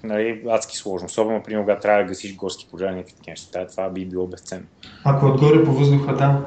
[0.05, 1.05] нали, адски сложно.
[1.05, 4.65] Особено, примерно, когато трябва да гасиш горски пожари, някакви такива неща, това би било безценно.
[5.03, 6.41] Ако отгоре по въздуха, да,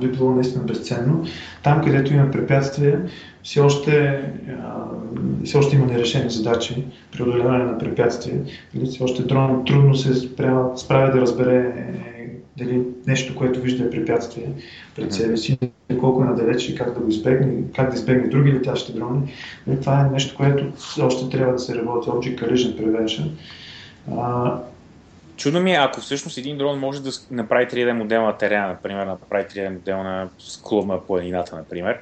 [0.00, 1.24] би било наистина безценно.
[1.62, 3.00] Там, където има препятствия,
[3.42, 4.22] все още,
[5.44, 8.40] все още има нерешени задачи при преодоляване на препятствия.
[8.74, 10.14] Или все още дрон трудно се
[10.76, 11.72] справя да разбере
[12.56, 14.48] дали нещо, което вижда е препятствие
[14.96, 15.58] пред себе си,
[16.00, 19.20] колко е надалеч и как да го избегне, как да избегне други летящи дрони.
[19.26, 19.30] И
[19.70, 23.30] нали, това е нещо, което още трябва да се работи, Object Collision Prevention.
[24.18, 24.58] А,
[25.36, 29.04] Чудо ми е, ако всъщност един дрон може да направи 3D модел на терена, например,
[29.04, 31.98] да направи 3D модел на склон на планината, например,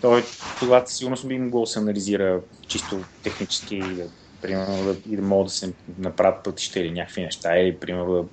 [0.00, 0.22] той
[0.58, 4.04] тогава сигурно би могло да се анализира чисто технически да,
[4.42, 8.24] примерно, да, и да могат да се направят пътища или някакви неща, или примерно да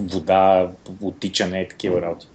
[0.00, 0.70] вода,
[1.02, 2.26] оттичане и такива работи.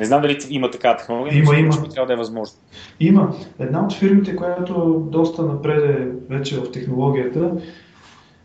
[0.00, 1.80] Не знам дали има така технология, има, но има.
[1.82, 2.56] би трябва да е възможно.
[3.00, 3.34] Има.
[3.58, 7.52] Една от фирмите, която доста напреде вече в технологията,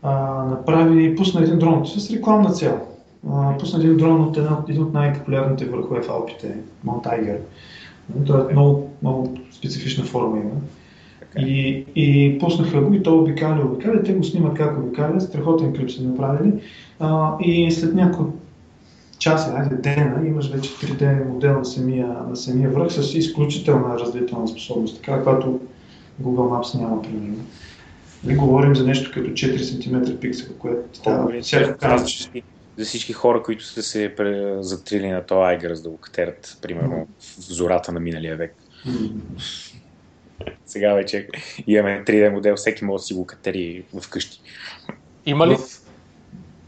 [0.02, 2.80] а, направи, пусна един дрон с рекламна цел.
[3.30, 6.54] А, пусна един дрон от една, един от най-популярните върхове в Алпите,
[6.84, 7.38] Монт Айгер.
[8.26, 10.50] Той е много, много специфична форма има.
[11.20, 11.46] Така.
[11.46, 14.02] И, и пуснаха го и то обикаля, обикаля.
[14.02, 16.52] Те го снимат как обикаля, страхотен клип са направили.
[17.00, 18.32] А, и след няколко
[19.18, 24.48] часа, айде дена, имаш вече 3D модел на самия, на самия връх с изключителна разделителна
[24.48, 25.60] способност, така каквато
[26.22, 27.44] Google Maps няма примерно.
[28.24, 31.98] И нали, говорим за нещо като 4 см пиксел, което става всяко
[32.76, 34.14] за всички хора, които са се
[34.60, 38.54] затрили на този Айгър, за да го катерят, примерно, в зората на миналия век.
[40.66, 41.28] Сега вече
[41.66, 44.40] имаме 3D модел, всеки може да си го катери вкъщи.
[45.26, 45.56] Има ли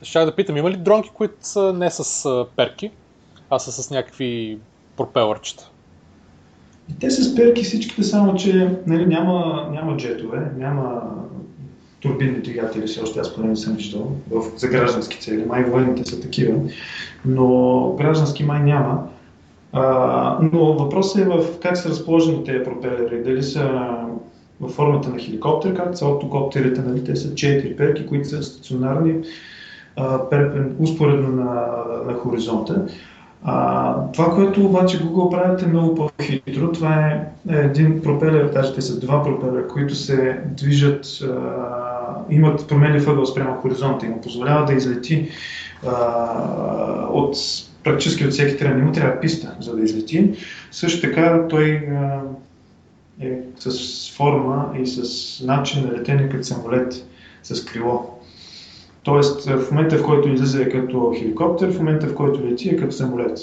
[0.02, 2.90] ще да питам, има ли дронки, които са не с перки,
[3.50, 4.58] а са с някакви
[4.96, 5.70] пропелърчета?
[7.00, 11.02] Те са с перки всичките, само че нали, няма, няма джетове, няма
[12.00, 15.44] турбинни двигатели, все още аз поне не съм виждал, в, за граждански цели.
[15.44, 16.60] Май военните са такива,
[17.24, 19.08] но граждански май няма.
[19.72, 23.22] А, но въпросът е в как са разположени тези пропелери.
[23.22, 23.80] Дали са
[24.60, 29.14] във формата на хеликоптер, както са оптокоптерите, нали, те са четири перки, които са стационарни,
[30.78, 31.66] успоредно на,
[32.06, 32.86] на хоризонта.
[33.42, 36.72] А, това, което обаче Google правят е много по-хитро.
[36.72, 41.28] Това е един пропелер, даже те са два пропелера, които се движат, а,
[42.30, 45.28] имат промени въгъл спрямо хоризонта и му позволява да излети
[45.86, 47.36] а, от
[47.84, 48.84] практически от всеки терен.
[48.84, 50.34] му трябва писта, за да излети.
[50.70, 52.20] Също така той а,
[53.20, 57.06] е с форма и с начин на летене като самолет
[57.42, 58.19] с крило.
[59.02, 62.76] Тоест, в момента, в който излиза е като хеликоптер, в момента, в който лети е
[62.76, 63.38] като самолет.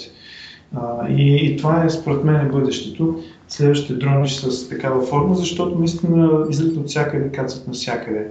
[0.76, 3.22] А, и, и това е, според мен, е бъдещето.
[3.48, 8.26] Следващите дрони с такава форма, защото наистина излитат от всякъде, кацат навсякъде.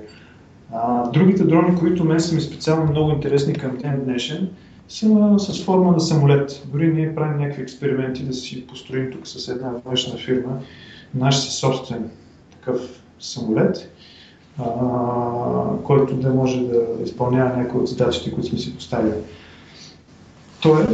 [0.73, 4.49] А, другите дрони, които мен са ми специално много интересни към ден днешен,
[4.87, 6.63] са с форма на самолет.
[6.71, 10.59] Дори ние правим някакви експерименти да си построим тук с една външна фирма
[11.15, 12.09] наш си собствен
[12.51, 13.89] такъв самолет
[14.59, 19.13] а, който да може да изпълнява някои от задачите, които сме си поставили.
[20.61, 20.87] Той е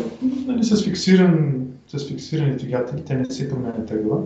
[0.48, 4.18] нали, с, фиксиран, с фиксирани двигатели, те не се променят тъгла,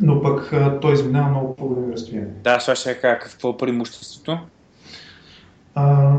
[0.00, 2.30] но пък а, той изминава много по-големи разстояния.
[2.44, 4.38] Да, това ще е какво е преимуществото?
[5.74, 6.16] А,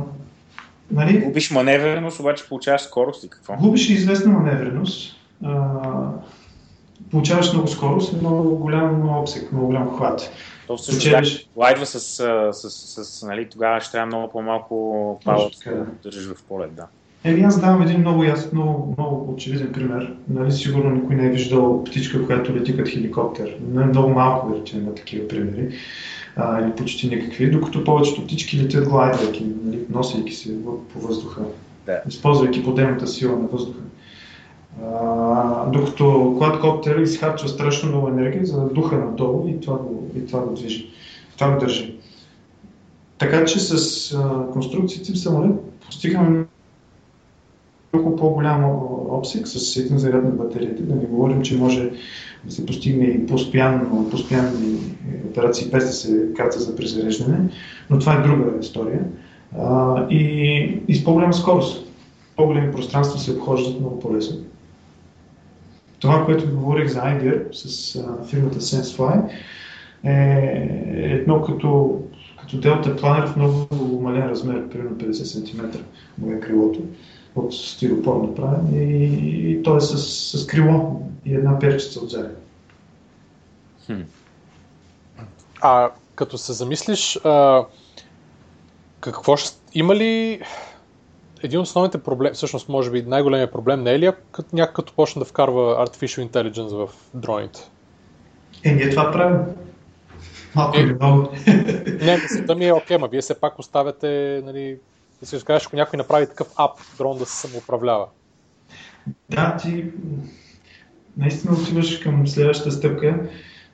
[0.91, 3.55] нали, губиш маневреност, обаче получаваш скорост и какво?
[3.55, 5.80] Губиш известна маневреност, а,
[7.11, 10.32] получаваш много скорост и много голям обсек, много голям хват.
[10.68, 11.49] То всъщност Учебиш...
[11.55, 16.43] лайдва с, с, с, с, нали, тогава ще трябва много по-малко пауза да държиш в
[16.43, 16.88] полет, да.
[17.24, 20.13] Еми аз давам един много ясен, много, много очевиден пример.
[20.30, 23.47] Нали, сигурно никой не е виждал птичка, която лети като хеликоптер.
[23.47, 25.76] Е много малко да речем на такива примери.
[26.36, 31.41] А, или почти никакви, докато повечето птички летят глайдвайки, нали, носейки се по въздуха,
[31.86, 32.01] да.
[32.07, 33.80] използвайки подемната сила на въздуха.
[35.67, 40.53] Докато квадкоптер изхарчва страшно много енергия, за духа надолу и това го, и това го
[40.53, 40.89] движи.
[41.38, 41.95] Това го държи.
[43.17, 45.51] Така че с а, конструкциите в самолет
[45.86, 46.45] постигаме
[47.93, 48.63] много по-голям
[49.09, 50.84] обсек с един заряд на батериите.
[50.84, 51.91] Да не говорим, че може
[52.43, 54.78] да се постигне и постоянно, постоянни
[55.30, 57.38] операции без да се карта за презареждане,
[57.89, 59.01] но това е друга история.
[59.59, 61.88] А, и, и с по-голяма скорост.
[62.36, 64.38] По-големи пространства се обхождат много по-лесно.
[66.06, 69.30] Това, което говорих за iGear с а, фирмата SenseFly,
[70.03, 72.01] е едно като,
[72.41, 75.62] като Delta Planner в много мален размер, примерно 50 см
[76.18, 76.80] му е крилото
[77.36, 79.06] от стиропор направен и,
[79.51, 79.97] и той е с,
[80.39, 82.30] с крило и една перчица отзади.
[83.86, 84.01] Хм.
[85.62, 87.66] А като се замислиш, а,
[88.99, 89.58] какво ще...
[89.74, 90.41] Има ли
[91.46, 94.93] един от основните проблеми, всъщност може би най-големият проблем не е ли като някак като
[94.93, 97.60] почне да вкарва Artificial Intelligence в дроните?
[98.64, 99.39] Е, ние това правим.
[100.56, 101.30] Малко е, или много.
[102.02, 104.78] Не, мисълта ми е окей, ма вие се пак оставяте, нали,
[105.20, 108.06] да си кажеш, ако някой направи такъв ап, дрон да се самоуправлява.
[109.30, 109.86] Да, ти
[111.18, 113.20] наистина отиваш към следващата стъпка.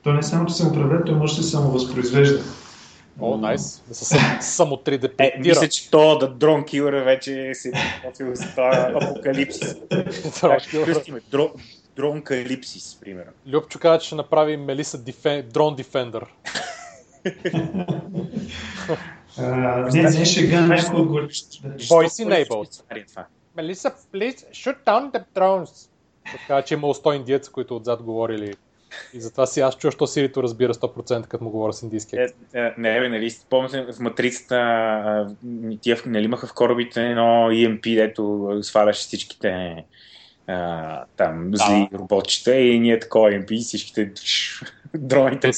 [0.02, 2.42] То не само, че се управлява, той може да се самовъзпроизвежда.
[3.20, 3.82] О, найс.
[3.88, 8.50] Да се само 3D Е, мисля, че то да дрон килър вече се подготвил за
[8.50, 9.76] това апокалипсис.
[11.96, 13.32] дрон калипсис, примерно.
[13.46, 14.98] Любчо каза, че ще направи Мелиса
[15.42, 16.26] дрон дефендър.
[19.92, 21.14] Не, не шега, някой го...
[21.14, 22.82] Voice enabled.
[23.56, 25.90] Melissa, please shoot down the drones.
[26.32, 28.54] Така че има 100 индиеца, които отзад говорили
[29.14, 32.16] и затова си аз чуя, що Сирито разбира 100% като му говоря с индийски.
[32.16, 35.36] Е, е, не, бе, нали, спомняте в матрицата,
[35.80, 39.84] тия нали, имаха в корабите едно EMP, дето сваляше всичките
[40.46, 41.56] а, там да.
[41.56, 44.12] зли роботчета и ние такова EMP всичките
[44.94, 45.50] дроните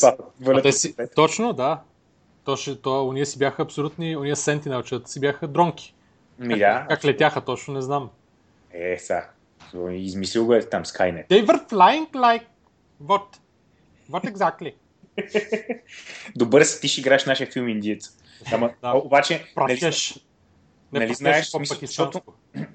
[0.62, 1.80] те си, Точно, да.
[2.44, 5.94] То, ще, то, уния си бяха абсолютни, уния сентинелчета си бяха дронки.
[6.38, 6.58] Ми, да.
[6.58, 8.10] Как, как летяха точно, не знам.
[8.72, 9.22] Е, са.
[9.90, 11.28] Измислил го е там Skynet.
[11.28, 12.42] They were flying like
[13.04, 13.38] What?
[14.10, 14.74] What exactly?
[16.36, 18.16] Добър си, ти ще играеш нашия филм Индиец.
[18.52, 18.92] Ама, да.
[18.96, 19.44] обаче.
[19.56, 22.20] Нали, нали знаеш, смисъл, защото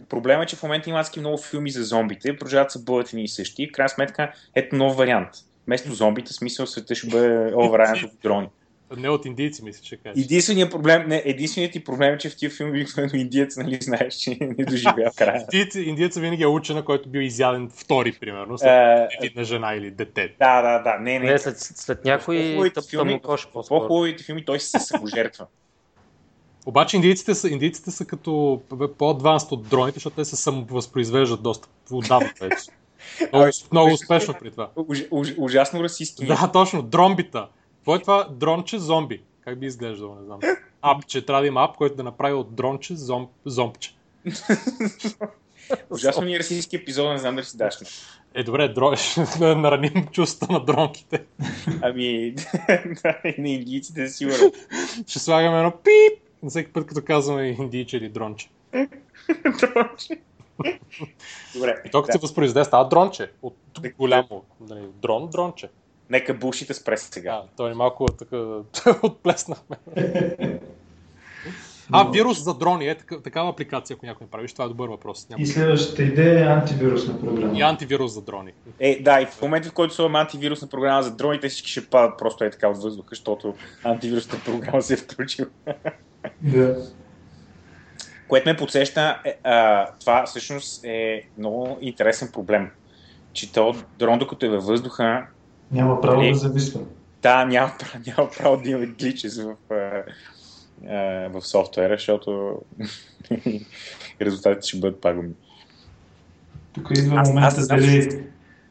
[0.09, 3.67] проблема е, че в момента има много филми за зомбите, продължават са бъдат и същи.
[3.67, 5.29] В крайна сметка, ето нов вариант.
[5.67, 8.47] Вместо зомбите, смисъл света ще бъде овраен в дрони.
[8.97, 10.25] Не от индийци, мисля, че кажеш.
[10.25, 14.13] Единственият проблем, не, единственият ти проблем е, че в тия филми обикновено индиец, нали знаеш,
[14.13, 15.41] че не доживя края.
[15.53, 19.91] Индиец, индиец винаги е учена, който бил изяден втори, примерно, след uh, на жена или
[19.91, 20.33] дете.
[20.39, 20.99] Да, да, да.
[20.99, 21.31] Не, не.
[21.31, 23.79] не след, след някои тъмнокош по-скоро.
[23.79, 25.45] По-хубавите филми той се саможертва.
[26.65, 28.61] Обаче индийците са, индийците са като
[28.97, 32.55] по-адванст от дроните, защото те се самовъзпроизвеждат доста отдавна вече.
[33.33, 34.69] Много, много успешно при това.
[34.75, 36.25] Уж, уж, ужасно расистски.
[36.25, 36.81] Да, точно.
[36.81, 37.47] Дромбита.
[37.79, 39.21] Какво е това дронче зомби?
[39.41, 40.39] Как би изглеждало, не знам.
[40.81, 43.95] Апче, трябва да има ап, който да направи от дронче зомб, зомбче.
[45.89, 47.75] Ужасно ни е расистски епизод, не знам дали си даш.
[48.33, 48.93] Е, добре, дро...
[49.39, 51.23] да нараним чувствата на дронките.
[51.81, 52.31] Ами,
[53.03, 54.51] да, на индийците сигурно.
[55.07, 58.49] Ще слагаме едно пип, на всеки път като казваме индийче или дронче.
[59.59, 60.21] дронче.
[61.55, 61.81] Добре.
[61.85, 62.11] И то като да.
[62.11, 63.31] се възпроизведе става дронче.
[63.41, 63.55] От
[63.97, 64.43] голямо.
[64.69, 65.69] Нали, дрон, дронче.
[66.09, 67.31] Нека бушите спре сега.
[67.31, 68.37] А, той е малко така
[69.03, 69.75] отплеснахме.
[71.91, 75.29] А, вирус за дрони, е такава апликация, ако някой правиш, това е добър въпрос.
[75.29, 75.43] Някой...
[75.43, 77.57] И следващата идея е антивирусна програма.
[77.57, 78.51] И антивирус за дрони.
[78.79, 82.17] Е, да, и в момента, в който слагаме антивирусна програма за дроните, всички ще падат
[82.17, 83.53] просто е така от въздуха, защото
[83.83, 85.47] антивирусната програма се е включила.
[86.41, 86.77] Да.
[88.27, 92.71] Което ме подсеща, е, а, това всъщност е много интересен проблем.
[93.33, 95.27] Че то дрон, докато е във въздуха,
[95.71, 96.31] няма право нали?
[96.31, 96.81] да зависва.
[97.21, 97.71] Да, няма,
[98.07, 99.55] няма право да има гличес в,
[101.33, 102.55] в софтуера, защото
[104.21, 105.33] резултатите ще бъдат пагубни.
[106.73, 108.23] Тук идва аз, момента аз, дали...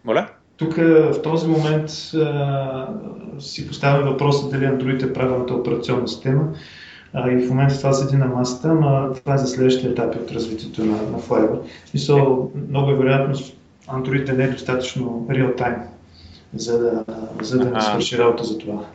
[0.04, 0.28] Моля?
[0.56, 2.88] Тук в този момент а,
[3.38, 6.48] си поставя въпроса дали Android е правилната операционна система.
[7.12, 10.30] А, и в момента това седи на масата, но това е за следващия етап от
[10.30, 11.60] развитието на, на Fiber.
[11.86, 13.34] Смисъл, много е вероятно
[13.88, 15.82] Android да не е достатъчно real-time
[16.54, 17.04] за да,
[17.42, 18.86] за да не свърши работа за това.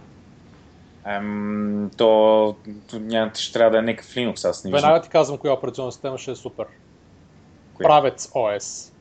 [1.05, 2.55] Ем, то,
[2.89, 4.87] то няма, ще трябва да е някакъв Linux, аз не виждам.
[4.87, 6.65] Веднага ти казвам коя операционна система ще е супер.
[7.73, 7.87] Коя?
[7.87, 8.93] Правец OS.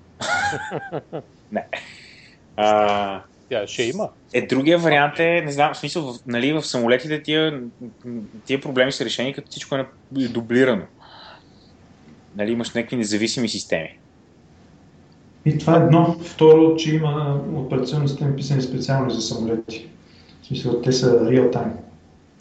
[1.52, 1.66] не.
[2.56, 4.08] А, Тя ще има.
[4.32, 7.62] Е, другия вариант е, не знам, в смисъл, в, нали, в самолетите тия,
[8.44, 10.84] тия проблеми са решени, като всичко е дублирано.
[12.36, 13.98] Нали, имаш някакви независими системи.
[15.44, 16.16] И това е едно.
[16.24, 19.88] Второ, че има операционни системи писани специално за самолети.
[20.42, 21.72] В смисъл, те са real time.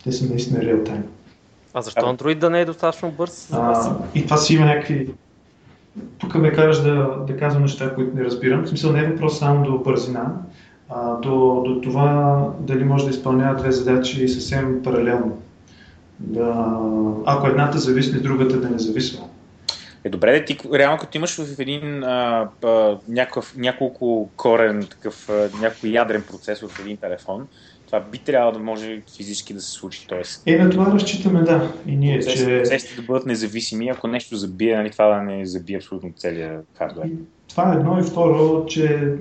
[0.04, 1.04] Те са наистина real time.
[1.74, 3.50] А защо Android да не е достатъчно бърз?
[3.54, 5.10] А, и това си има някакви...
[6.18, 8.64] Тук ме караш да, да казвам неща, които не разбирам.
[8.64, 10.34] В смисъл не е въпрос само до бързина,
[10.90, 15.38] а, до, до това дали може да изпълнява две задачи съвсем паралелно.
[16.20, 16.80] Да,
[17.26, 19.24] ако едната зависи, другата да не зависва.
[20.04, 25.30] Е, добре, да ти, реално като имаш в един а, а, някакъв, няколко корен, такъв,
[25.30, 27.48] а, някой ядрен процесор в един телефон,
[27.86, 30.08] това би трябвало да може физически да се случи.
[30.08, 31.72] Тоест, Е, на това разчитаме, да.
[31.88, 32.58] И ние, процесите, че...
[32.58, 37.06] процесите да бъдат независими, ако нещо забие, нали, това да не забие абсолютно целият хардвер.
[37.06, 37.12] И
[37.50, 39.14] Това е едно и второ, че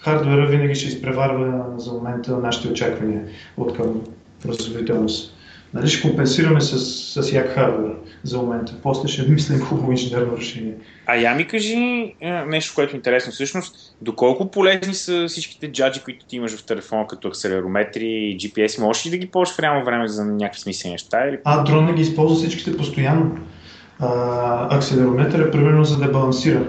[0.00, 3.24] хардвера винаги ще изпреварва за момента нашите очаквания
[3.56, 4.00] от към
[4.42, 5.36] производителност.
[5.74, 6.78] Нали, ще компенсираме с,
[7.22, 7.92] с як хардвер
[8.22, 8.74] за момента.
[8.82, 10.74] После ще мислим хубаво инженерно решение.
[11.06, 11.74] А я ми кажи
[12.20, 13.96] е, нещо, което е интересно всъщност.
[14.00, 18.80] Доколко полезни са всичките джаджи, които ти имаш в телефона, като акселерометри и GPS?
[18.80, 21.28] Можеш ли да ги ползваш в реално време за някакви смислени неща?
[21.28, 21.38] Или...
[21.44, 23.38] А, дрона ги използва всичките постоянно.
[23.98, 26.66] А, акселерометър е примерно за да балансира.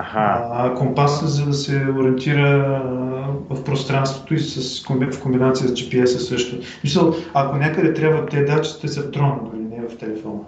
[0.00, 0.48] Аха.
[0.52, 5.72] А, компас е за да се ориентира а, в пространството и с, в комбинация с
[5.72, 6.58] GPS също.
[6.84, 10.40] Мисъл, ако някъде трябва те датчиците са в дрон, дори не в телефона.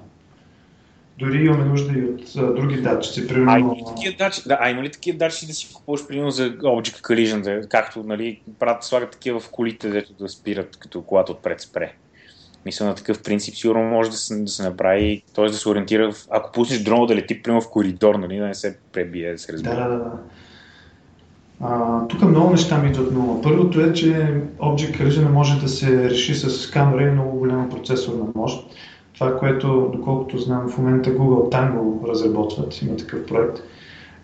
[1.19, 3.23] Дори имаме нужда и от а, други датчици.
[3.25, 6.07] А Примерно, има ли такива датчи, да, а има ли такива датчици да си купуваш
[6.09, 10.77] примерно за Object Collision, да, както нали, правят, слагат такива в колите, дето да спират,
[10.77, 11.93] като колата отпред спре.
[12.66, 15.45] Мисля на такъв принцип сигурно може да се, да се направи, т.е.
[15.45, 18.55] да се ориентира, в, ако пуснеш дрона да лети примерно в коридор, нали, да не
[18.55, 19.74] се пребие, да се разбира.
[19.74, 20.11] Да, да, да.
[22.09, 23.43] Тук много неща ми идват много.
[23.43, 24.07] Първото е, че
[24.59, 28.66] Object Collision може да се реши с камера и много голяма процесорна мощ.
[29.15, 33.59] Това, което, доколкото знам, в момента Google Tango разработват, има такъв проект,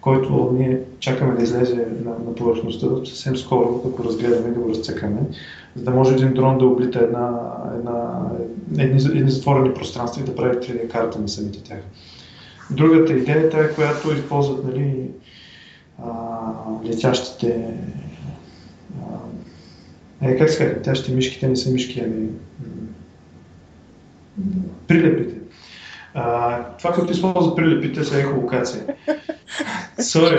[0.07, 4.69] който ние чакаме да излезе на, на повърхността съвсем скоро, ако разгледаме и да го
[4.69, 5.21] разцъкаме,
[5.75, 7.41] за да може един дрон да облита една,
[7.79, 8.29] една,
[8.79, 11.79] едни, едни затворени пространства и да прави 3D карта на самите тях.
[12.71, 15.11] Другата идея е тая, която използват нали,
[16.05, 16.11] а,
[16.85, 17.75] летящите
[20.21, 22.29] а, е, как се казва, летящите мишки, те не са мишки, ами
[24.87, 25.36] прилепите.
[26.19, 28.85] А, това, което използват прилепите, са ехолокация.
[30.01, 30.37] Сори.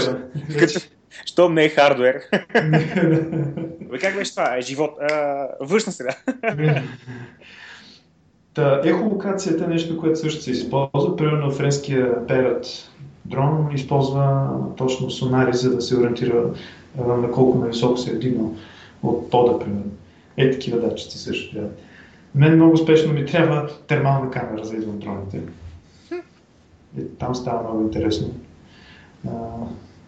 [0.59, 0.79] Като-
[1.25, 2.15] Щом не е хардвер.
[3.91, 4.57] Бе, как беше това?
[4.57, 4.91] Е, живот.
[5.01, 6.15] А, външна среда.
[8.53, 11.15] Та, ехолокацията е нещо, което също се използва.
[11.15, 12.91] Примерно френския Перът
[13.25, 16.43] дрон използва точно сонари, за да се ориентира
[16.99, 18.55] а, на колко нависоко се е вдигнал
[19.03, 19.91] от пода, примерно.
[20.37, 21.69] Е, такива датчици също трябва.
[22.35, 25.39] Мен много спешно ми трябва термална камера за извън дроните.
[26.97, 28.33] И там става много интересно.
[29.27, 29.31] А,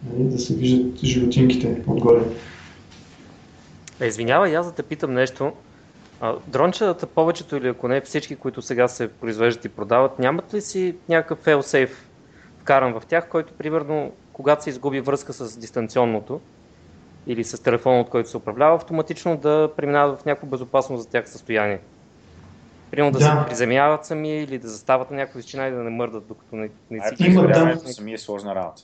[0.04, 2.20] нали, да се виждат животинките отгоре.
[4.00, 5.52] Е, извинявай, аз да те питам нещо.
[6.20, 10.60] А, дрончетата, повечето или ако не всички, които сега се произвеждат и продават, нямат ли
[10.60, 11.94] си някакъв fail-safe
[12.60, 16.40] вкаран в тях, който примерно, когато се изгуби връзка с дистанционното
[17.26, 21.28] или с телефона, от който се управлява, автоматично да преминават в някакво безопасно за тях
[21.28, 21.80] състояние?
[22.90, 23.24] Примерно да, Да.
[23.24, 26.70] се приземяват сами или да застават на някаква височина и да не мърдат, докато не,
[26.90, 27.76] не си Има, да.
[27.76, 28.82] сами е сложна работа.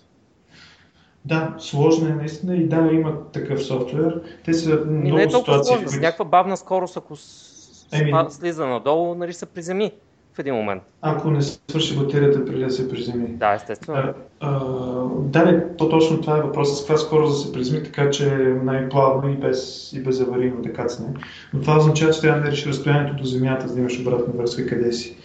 [1.25, 4.23] Да, сложно е наистина и да, има такъв софтуер.
[4.45, 5.89] Те са И много не е толкова ситуации, сложно.
[5.89, 7.15] С някаква бавна скорост, ако
[7.93, 9.93] Еми- слиза надолу, нали се приземи
[10.37, 10.83] в един момент.
[11.03, 13.29] ако не свърши батерията преди да се приземи.
[13.29, 13.99] Да, естествено.
[13.99, 14.61] А, а,
[15.21, 16.87] да, не, то точно това е въпросът.
[16.87, 21.07] Каква скорост да се приземи, така че най-плавно и без, и без аварийно да кацне.
[21.55, 24.67] Но това означава, че трябва да реши разстоянието до Земята, за да имаш обратна връзка
[24.67, 25.17] къде си.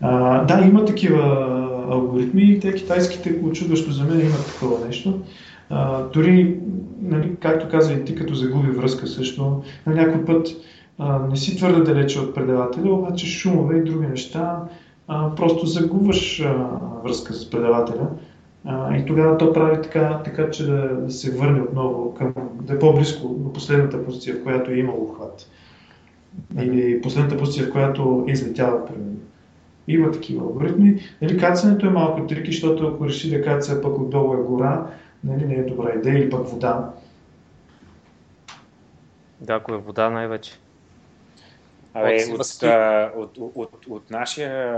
[0.00, 1.48] А, да, има такива
[1.90, 5.20] алгоритми и те китайските, очудващо за мен, имат такова нещо.
[5.70, 6.56] А, дори,
[7.02, 10.48] нали, както каза и ти, като загуби връзка също, на някой път
[10.98, 14.62] не си твърде далече от предавателя, обаче шумове и други неща,
[15.08, 16.68] а, просто загубваш а,
[17.04, 18.08] връзка с предавателя.
[18.64, 22.74] А, и тогава то прави така, така че да, да се върне отново към, да
[22.74, 25.50] е по-близко до последната позиция, в която е имал обхват.
[26.60, 29.16] Или последната позиция, в която е излетяла, примерно.
[29.88, 31.00] Има такива алгоритми.
[31.22, 34.86] Нали, кацането е малко трики, защото ако реши да каца пък отдолу е гора,
[35.24, 36.90] нали, не е добра идея, или пък вода.
[39.40, 40.52] Да, ако е вода най-вече.
[41.94, 42.58] Абе, От-
[43.16, 44.76] от, от, от, от, от нашия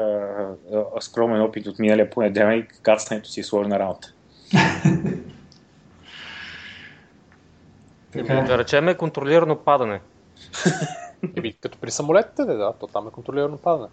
[1.00, 4.12] скромен опит от миналия понеделник, кацането си е сложна работа.
[8.12, 8.34] Така.
[8.34, 10.00] Да речем е контролирано падане.
[11.36, 13.88] Еми, като при самолетите, да, да, то там е контролирано падане.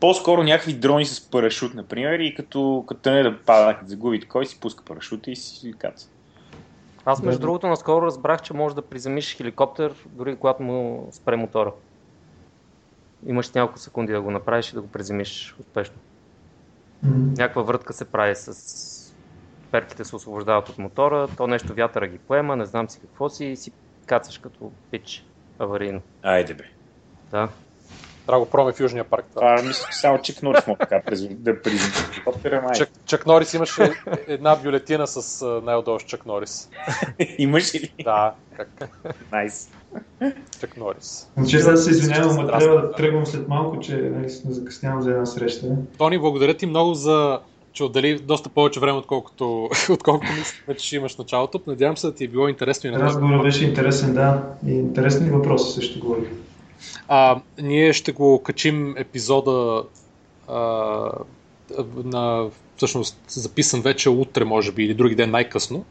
[0.00, 4.46] По-скоро някакви дрони с парашут, например, и като, като не да пада, като загуби кой
[4.46, 6.08] си пуска парашута и си каца.
[7.04, 11.72] Аз между другото наскоро разбрах, че можеш да приземиш хеликоптер, дори когато му спре мотора.
[13.26, 15.96] Имаш няколко секунди да го направиш и да го приземиш успешно.
[17.06, 17.38] Mm-hmm.
[17.38, 19.14] Някаква въртка се прави с
[19.70, 23.46] перките се освобождават от мотора, то нещо вятъра ги поема, не знам си какво си
[23.46, 23.72] и си
[24.06, 25.24] кацаш като пич
[25.58, 26.00] аварийно.
[26.22, 26.64] Айде бе.
[27.30, 27.48] Да.
[28.26, 29.24] Трябва го пробваме в Южния парк.
[29.34, 31.00] Това мисля, че само Чик Норис му така
[32.50, 32.74] да май.
[32.74, 33.92] Чак, Чак Норис имаше
[34.26, 36.70] една бюлетина с най-удобно Чак Норис.
[37.38, 37.94] Имаш ли?
[38.04, 38.88] Да, как?
[39.32, 39.70] Найс.
[40.60, 41.30] Чак Норис.
[41.36, 45.26] Значи аз се извинявам, но трябва да тръгвам след малко, че нали, закъснявам за една
[45.26, 45.66] среща.
[45.98, 47.40] Тони, благодаря ти много за
[47.78, 51.60] че отдели доста повече време, отколкото, отколкото мислихме, че имаш началото.
[51.66, 54.42] Надявам се да ти е било интересно и на Разговорът беше интересен, да.
[54.66, 56.28] И интересни въпроси също говорих.
[57.08, 59.82] А, ние ще го качим епизода
[60.48, 60.56] а,
[62.04, 62.46] на,
[62.76, 65.84] всъщност записан вече утре, може би, или други ден най-късно.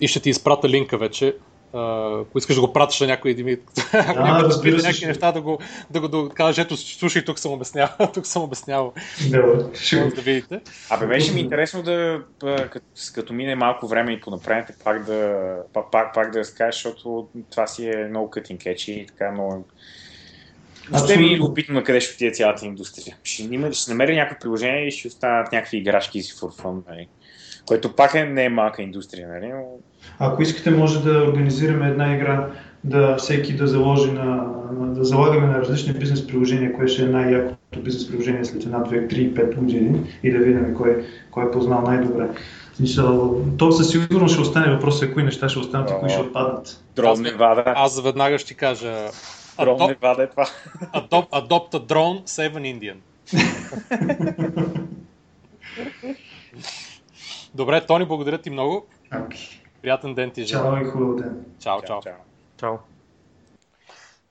[0.00, 1.36] И ще ти изпрата линка вече
[1.72, 3.56] ако искаш да го пратиш на някой да ми...
[3.92, 4.86] Ако да, разбира се.
[4.86, 5.58] Някакви неща да го,
[5.90, 8.92] да го да кажеш, ето, слушай, тук съм обяснявал, тук съм обяснявал.
[9.30, 9.70] Да,
[10.14, 10.60] да видите.
[10.90, 15.56] Абе, беше ми интересно да, като, като мине малко време и понаправите, пак да,
[15.92, 19.64] пак, пак да разкажеш, защото това си е много cutting catch и така много...
[21.04, 23.16] Ще ми е любопитно на къде ще отиде цялата индустрия.
[23.22, 27.08] Ще, има, ще намеря някакво приложение и ще останат някакви играчки си for fun, нали?
[27.68, 29.52] Което пак е, не е малка индустрия, нали?
[30.18, 32.46] Ако искате, може да организираме една игра,
[32.84, 34.24] да всеки да заложи на,
[34.78, 38.78] на да залагаме на различни бизнес приложения, кое ще е най-якото бизнес приложение след една,
[38.78, 42.28] две, три, пет години и да видим кой, кой е познал най-добре.
[43.58, 46.84] То със сигурност ще остане въпросът, кои неща ще останат и кои ще отпаднат.
[46.96, 47.62] Дрон Невада.
[47.66, 48.94] Аз веднага ще кажа.
[49.60, 50.46] Дрон Невада е това.
[50.94, 52.96] Adopt, adopt a drone, save an Indian.
[57.54, 58.86] Добре, Тони, благодаря ти много.
[59.12, 59.60] Okay.
[59.82, 61.44] Приятен ден ти, Чао и хубав ден.
[61.60, 62.00] Чао, чао.
[62.02, 62.12] чао.
[62.56, 62.78] Чао.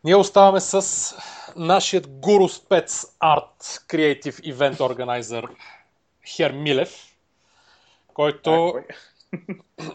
[0.04, 1.16] Ние оставаме с
[1.56, 5.48] нашият гуру спец арт креатив ивент органайзер
[6.28, 7.16] Хер Милев,
[8.14, 8.74] който...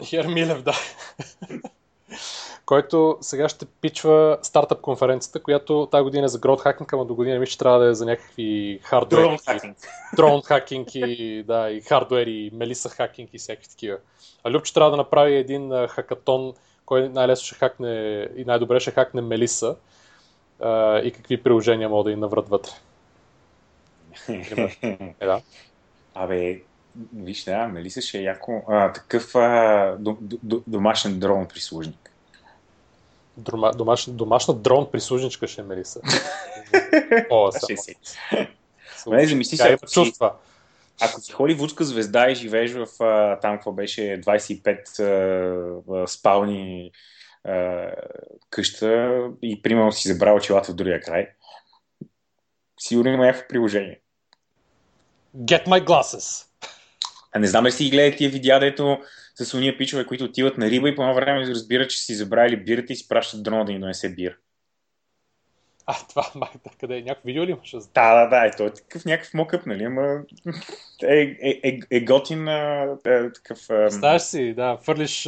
[0.03, 0.73] Хер Милев, да.
[2.65, 7.15] който сега ще пичва стартъп конференцията, която тази година е за Growth Hacking, ама до
[7.15, 9.21] година мисля, че трябва да е за някакви хардвер.
[9.21, 9.77] Дрон хакинг.
[10.15, 13.97] Дрон хакинг и, да, и хардвер и мелиса хакинг и всякакви такива.
[14.43, 16.53] А Любче трябва да направи един хакатон,
[16.85, 19.75] кой най-лесно ще хакне и най-добре ще хакне Мелиса
[21.03, 22.71] и какви приложения могат да им наврат вътре.
[25.19, 25.41] е, да.
[26.15, 26.61] Абе,
[27.15, 28.61] виж, да, Мелиса ще е яко.
[28.67, 29.97] А, такъв а,
[30.67, 32.12] домашен дрон прислужник.
[33.37, 36.01] Дома, домаш, домашна дрон прислужничка ще е Мелиса.
[37.29, 37.77] О, само.
[39.05, 40.33] Замисли се, ако чувства.
[41.01, 42.87] Ако си холивудска звезда и живееш в
[43.41, 44.99] там, какво беше 25
[46.03, 46.91] а, спални
[47.43, 47.87] а,
[48.49, 51.29] къща и примерно си забрал очилата в другия край,
[52.79, 53.99] сигурно има някакво приложение.
[55.37, 56.45] Get my glasses!
[57.31, 58.97] А не знам ли си гледате тия видеа, дето
[59.35, 62.63] с уния пичове, които отиват на риба и по едно време разбират, че си забравили
[62.63, 64.35] бирата и си пращат дрона да ни донесе бира.
[65.85, 67.01] А, това май, да, къде е?
[67.01, 67.71] Някакво видео ли имаш?
[67.93, 70.21] Да, да, да, е, той е такъв някакъв мокъп, нали, ама
[71.03, 72.87] е, е, е, е готин е,
[73.33, 73.69] такъв...
[73.69, 73.89] Е...
[73.89, 75.23] Знаеш си, да, фърлиш,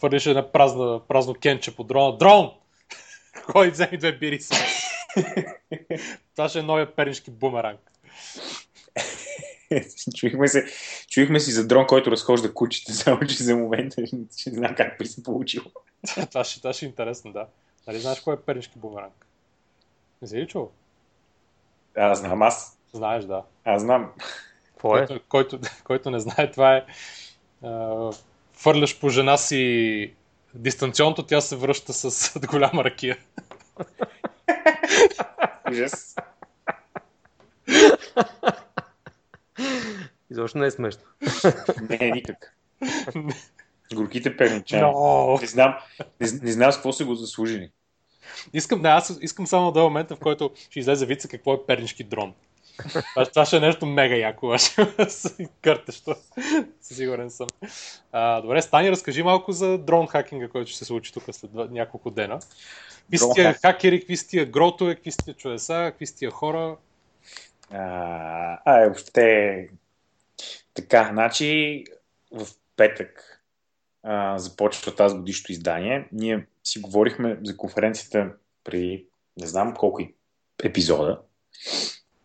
[0.00, 2.16] фърлиш една празна, празно кенче по дрона.
[2.18, 2.50] Дрон!
[3.46, 4.54] Кой вземи две бири си?
[6.36, 7.80] това ще е новия пернишки бумеранг.
[10.16, 10.66] чуихме, се,
[11.08, 15.06] чуихме си за дрон, който разхожда кучите, само че за момента ще знам как би
[15.06, 15.66] се получило.
[16.30, 17.46] това, ще, това ще е интересно, да.
[17.86, 19.26] Нали знаеш кой е пернишки бумеранг?
[20.22, 20.70] Не си ли чул?
[21.96, 22.78] Аз знам, аз.
[22.92, 23.42] Знаеш, да.
[23.64, 24.12] Аз знам.
[24.66, 25.06] Какво е?
[25.06, 26.84] Който, който, който не знае, това е
[27.62, 28.10] а,
[28.52, 30.14] фърляш по жена си
[30.54, 33.18] дистанционното, тя се връща с голяма ракия.
[35.70, 36.16] Ужас.
[40.34, 41.02] Изобщо не е смешно.
[41.90, 42.56] Не, е никак.
[43.94, 44.82] Горките перничани.
[44.82, 45.40] No.
[45.40, 45.74] Не знам,
[46.20, 47.70] не, не знам с какво са го заслужили.
[48.52, 52.04] Искам, не, аз искам само до момента, в който ще излезе вица какво е пернишки
[52.04, 52.34] дрон.
[53.14, 54.56] Това, това ще е нещо мега яко,
[55.62, 56.14] къртещо.
[56.80, 57.46] Сигурен съм.
[58.12, 62.10] А, добре, Стани, разкажи малко за дрон хакинга, който ще се случи тук след няколко
[62.10, 62.40] дена.
[63.00, 66.30] Какви сте тия хакери, какви сте тия гротове, какви сте тия чудеса, какви сте тия
[66.30, 66.76] хора?
[67.70, 69.68] А, а е, въобще
[70.74, 71.84] така, значи
[72.30, 72.46] в
[72.76, 73.40] петък
[74.02, 76.08] а, започва тази годишното издание.
[76.12, 78.32] Ние си говорихме за конференцията
[78.64, 79.04] при
[79.36, 80.02] не знам колко
[80.64, 81.20] епизода.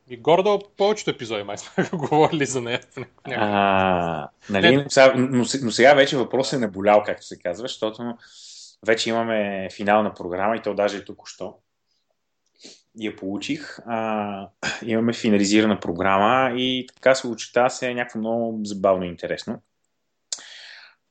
[0.09, 2.81] И гордо повечето епизоди май сме говорили за нея.
[3.25, 8.17] А, нали, но, сега, но, но сега вече въпросът е наболял, както се казва, защото
[8.87, 11.53] вече имаме финална програма и то даже е току-що.
[12.95, 13.79] Я получих.
[13.85, 14.49] А,
[14.85, 19.61] имаме финализирана програма и така се очита се някакво много забавно и интересно.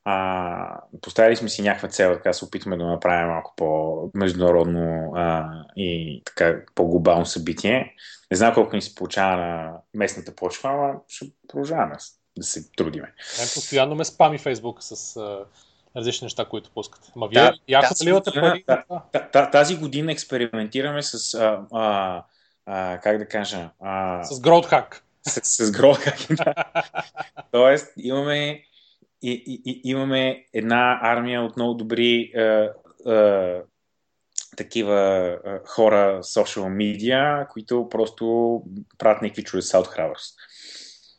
[0.05, 6.21] А, поставили сме си някаква цел, така се опитваме да направим малко по-международно а, и
[6.25, 7.95] така по-глобално събитие.
[8.31, 11.95] Не знам колко ни се получава на местната почва, ама ще продължаваме
[12.37, 13.13] да се трудиме.
[13.39, 15.17] Мен постоянно ме спами Фейсбук с
[15.95, 17.11] различни неща, които пускат.
[17.15, 17.93] Ма вие да, яко
[18.33, 18.65] пари?
[19.33, 22.23] Да, тази година експериментираме с а, а,
[22.65, 23.69] а, как да кажа?
[23.79, 24.95] А, с GrowthHack.
[25.27, 26.53] С, с GrowthHack, да.
[27.51, 28.63] Тоест, имаме
[29.21, 32.73] и, и, и, имаме една армия от много добри а,
[33.05, 33.61] а,
[34.57, 34.95] такива
[35.45, 38.61] а, хора, social media, които просто
[38.97, 40.35] правят някакви чудеса от храброст.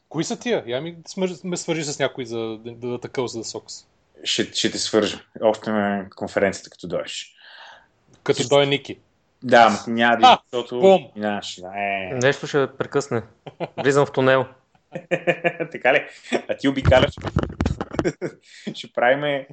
[0.09, 0.65] Кои са тия?
[0.67, 0.97] Я ми
[1.45, 3.87] ме свържи с някой за да даде такъв за Сокс.
[4.25, 5.25] Ще, ще те свържа.
[5.41, 7.35] Още на конференцията, като дойдеш.
[8.23, 8.99] Като дойде Ники.
[9.43, 10.81] Да, няма да защото...
[10.81, 11.07] Бум!
[11.17, 12.15] Наш, да, е.
[12.15, 13.23] Нещо ще прекъсне.
[13.79, 14.47] Влизам в тунел.
[15.73, 16.07] така ли?
[16.49, 17.11] А ти обикаляш.
[18.75, 19.47] ще правим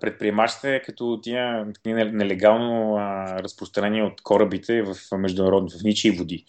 [0.00, 6.44] предприемачите като тия нелегално а, разпространение от корабите в международно, в ничии води.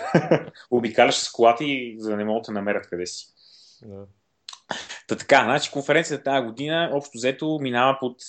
[0.70, 3.26] Обикаляш с колата и за да не могат да намерят къде си.
[3.84, 4.04] Yeah.
[5.06, 8.22] Та така, значи конференцията тази година общо взето минава под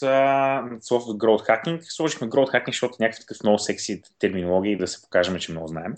[0.81, 1.79] словото Growth Hacking.
[1.81, 5.67] Сложихме Growth Hacking, защото някакъв такъв много секси терминология и да се покажем, че много
[5.67, 5.93] знаем.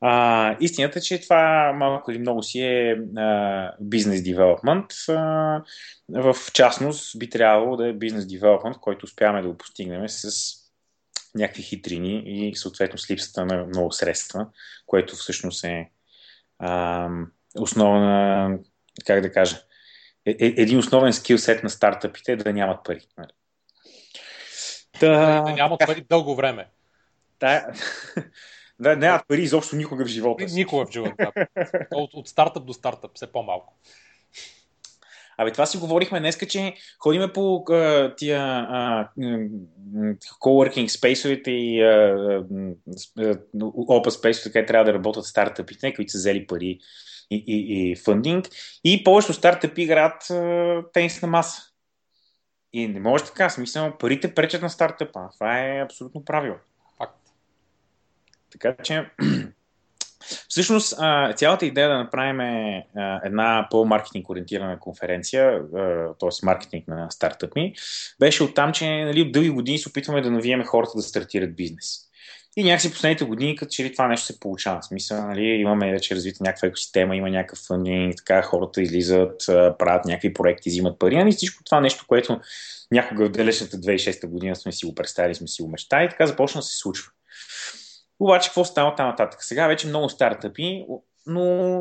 [0.00, 2.96] А, истината е, че това малко или много си е
[3.80, 4.86] бизнес девелопмент.
[6.08, 10.30] В частност би трябвало да е бизнес девелопмент, който успяваме да го постигнем с
[11.34, 14.46] някакви хитрини и съответно с липсата на много средства,
[14.86, 15.90] което всъщност е
[16.58, 17.08] а,
[17.58, 18.58] основна,
[19.06, 19.56] как да кажа,
[20.26, 23.00] е, е, един основен скил сет на стартъпите е да нямат пари.
[23.18, 23.30] Нали?
[25.00, 26.68] Да, нямат пари дълго време.
[27.40, 27.66] Да,
[28.80, 30.54] да, нямат пари изобщо никога в живота си.
[30.54, 31.32] Никога в живота.
[31.94, 33.74] От, от стартъп до стартъп, все по-малко.
[35.38, 39.08] Абе, това си говорихме днес, че ходиме по а, тия а,
[40.40, 42.14] coworking спейсовете и а,
[43.56, 46.78] open спейсовете, където трябва да работят стартъпите, които са взели пари
[47.34, 48.48] и, и, и фандинг.
[48.84, 50.22] И повечето стартъпи играят
[50.92, 51.62] тенис на маса.
[52.72, 55.20] И не може така, смисъл, парите пречат на стартъпа.
[55.34, 56.56] Това е абсолютно правило.
[56.98, 57.18] Факт.
[58.52, 59.10] Така че,
[60.48, 60.94] всъщност,
[61.36, 62.40] цялата идея да направим
[63.24, 65.60] една по-маркетинг ориентирана конференция,
[66.20, 66.46] т.е.
[66.46, 67.72] маркетинг на стартъпи,
[68.20, 72.11] беше оттам, че нали, дълги години се опитваме да навиеме хората да стартират бизнес.
[72.56, 74.82] И някакси последните години, като че ли това нещо се получава.
[74.82, 79.42] Смисъл, нали, имаме вече развита някаква екосистема, има някакъв фъндинг, така хората излизат,
[79.78, 81.16] правят някакви проекти, взимат пари.
[81.16, 82.40] Нали, всичко това нещо, което
[82.90, 86.26] някога в далечната 2006 година сме си го представили, сме си го мечтали и така
[86.26, 87.10] започна да се случва.
[88.20, 89.44] Обаче, какво става там нататък?
[89.44, 90.86] Сега вече много стартъпи,
[91.26, 91.80] но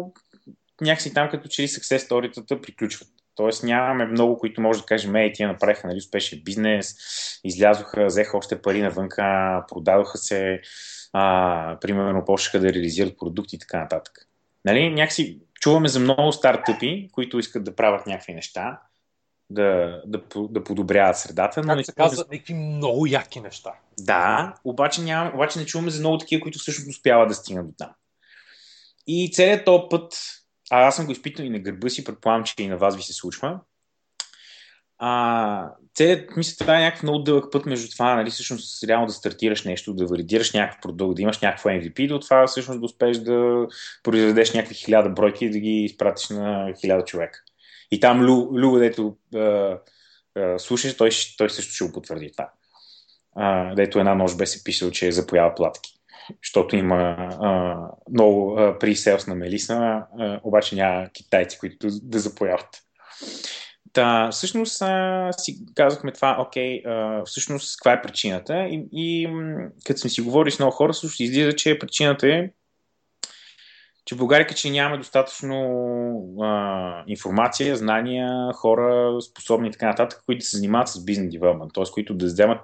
[0.81, 3.07] някакси там като че ли success приключват.
[3.36, 6.95] Тоест нямаме много, които може да кажем, ей, тия направиха нали, успешен бизнес,
[7.44, 10.62] излязоха, взеха още пари навънка, продадоха се,
[11.14, 14.28] а, примерно почнаха да реализират продукти и така нататък.
[14.66, 18.80] Нали, някакси чуваме за много стартъпи, които искат да правят някакви неща,
[19.49, 21.62] да, да, да подобряват средата.
[21.62, 23.74] Но как се казва, някакви много яки неща.
[23.99, 27.74] Да, обаче, няма, обаче не чуваме за много такива, които всъщност успяват да стигнат до
[27.78, 27.90] там.
[29.08, 30.14] И целият този път
[30.72, 33.03] а аз съм го изпитал и на гърба си, предполагам, че и на вас ви
[33.03, 33.60] се случва.
[34.98, 39.14] А, целият, мисля, това е някакъв много дълъг път между това, нали, всъщност реално да
[39.14, 43.18] стартираш нещо, да валидираш някакъв продукт, да имаш някакво MVP, до това всъщност да успееш
[43.18, 43.68] да
[44.03, 47.39] произведеш някакви хиляда бройки и да ги изпратиш на хиляда човека.
[47.91, 49.18] И там Лю, дето
[50.57, 52.49] слушаш, той, той също ще го потвърди това.
[53.35, 56.01] А, дето една нощ бе се писал, че е запоява платки
[56.44, 57.78] защото има а,
[58.12, 62.70] много при селс на Мелиса, а, обаче няма китайци, които да запояват.
[63.94, 69.30] Та, всъщност а, си казахме това, окей, а, всъщност каква е причината и, и
[69.86, 72.49] като сме си говорили с много хора, всъщност излиза, че причината е
[74.11, 75.57] че в България че нямаме достатъчно
[76.41, 81.83] а, информация, знания, хора, способни и така нататък, които се занимават с бизнес девелопмент, т.е.
[81.93, 82.59] които да вземат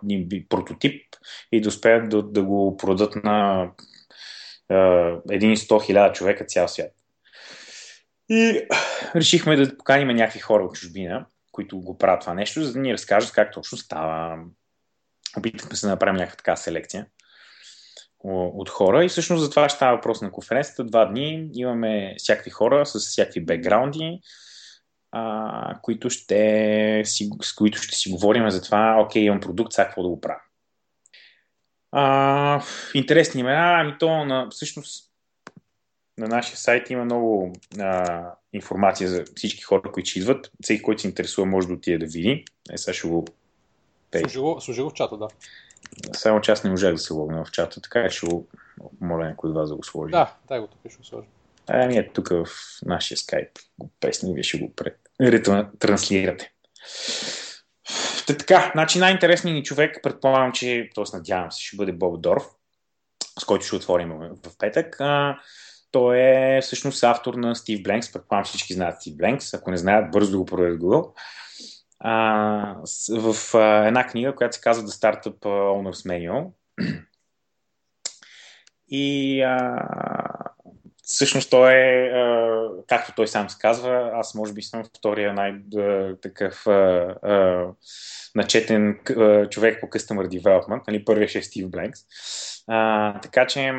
[0.49, 1.03] прототип
[1.51, 3.67] и да успеят да, да го продадат на
[5.31, 6.91] един 100 хиляда човека цял свят.
[8.29, 8.67] И
[9.15, 12.93] решихме да поканим някакви хора от чужбина, които го правят това нещо, за да ни
[12.93, 14.37] разкажат как точно става.
[15.37, 17.05] Опитахме се да направим някаква така селекция.
[18.23, 20.83] От хора и всъщност за това ще става въпрос на конференцията.
[20.83, 24.19] Два дни имаме всякакви хора с всякакви бекграунди,
[25.11, 29.85] а, които ще си, с които ще си говорим за това, окей, имам продукт, сега
[29.85, 30.41] какво да го правя.
[31.91, 32.61] А,
[32.93, 35.07] интересни имена, ами то на, всъщност
[36.17, 38.23] на нашия сайт има много а,
[38.53, 40.51] информация за всички хора, които ще идват.
[40.61, 42.45] Всеки, който се интересува, може да отиде да види.
[42.71, 43.25] Е, сега ще го...
[44.59, 45.27] Служи го, в чата, да.
[46.13, 48.47] Само че аз не можах да се логна в чата, така го
[49.01, 50.11] моля някой от вас да го сложи.
[50.11, 51.29] Да, дай го тук, ще го сложим.
[51.67, 52.45] А, ние тук в
[52.85, 53.49] нашия скайп
[53.79, 54.97] го песни, вие ще го пред...
[55.21, 56.51] ретранслирате.
[58.27, 61.03] Та така, значи най-интересният ни човек, предполагам, че, т.е.
[61.13, 62.43] надявам се, ще бъде Боб Дорф,
[63.39, 64.95] с който ще отворим в петък.
[64.99, 65.39] А,
[65.91, 68.13] той е всъщност автор на Стив Бленкс.
[68.13, 69.53] Предполагам всички знаят Стив Бленкс.
[69.53, 71.11] Ако не знаят, бързо да го проверят Google.
[71.99, 72.75] А,
[73.09, 76.51] в а, една книга, която се казва The Startup Owner's Manual.
[78.89, 79.85] И а,
[81.03, 82.57] всъщност той е, а,
[82.87, 86.65] както той сам се казва, аз може би съм втория най-такъв
[88.35, 88.99] начетен
[89.49, 90.81] човек по Customer Development.
[90.87, 91.99] Нали, първият ще е Стив Бленкс.
[92.67, 93.73] А, така че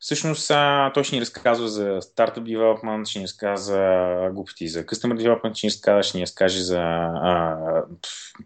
[0.00, 5.22] Всъщност а, той ще ни разказва за Startup Development, ще ни разказва глупости за Customer
[5.22, 7.56] Development, ще ни разказва, ще ни разкаже за а,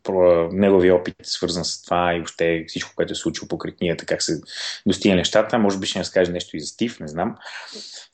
[0.02, 4.22] про, неговия опит, свързан с това и въобще всичко, което е случило по книгата, как
[4.22, 4.40] се
[4.86, 5.58] достига нещата.
[5.58, 7.36] Може би ще ни разкаже нещо и за Стив, не знам.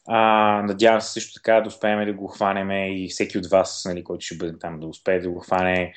[0.08, 4.04] А, надявам се също така да успеем да го хванем и всеки от вас, нали,
[4.04, 5.94] който ще бъде там, да успее да го хване,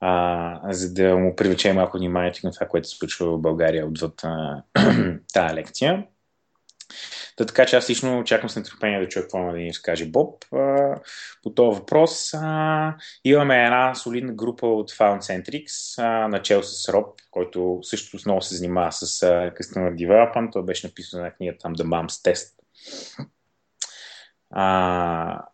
[0.00, 4.22] а, за да му привлече малко вниманието на това, което се случва в България отвъд
[5.32, 6.04] тази лекция.
[7.36, 10.44] Та, така че аз лично очаквам с нетърпение да чуя какво да ни разкаже Боб
[10.52, 10.94] а,
[11.42, 12.34] по този въпрос.
[12.34, 14.90] А, имаме една солидна група от
[15.98, 19.20] а, начал с Роб, който също основно се занимава с
[19.60, 20.52] Customer Development.
[20.52, 22.54] Той беше написан на книга там The Mom's Test.
[24.50, 25.44] А,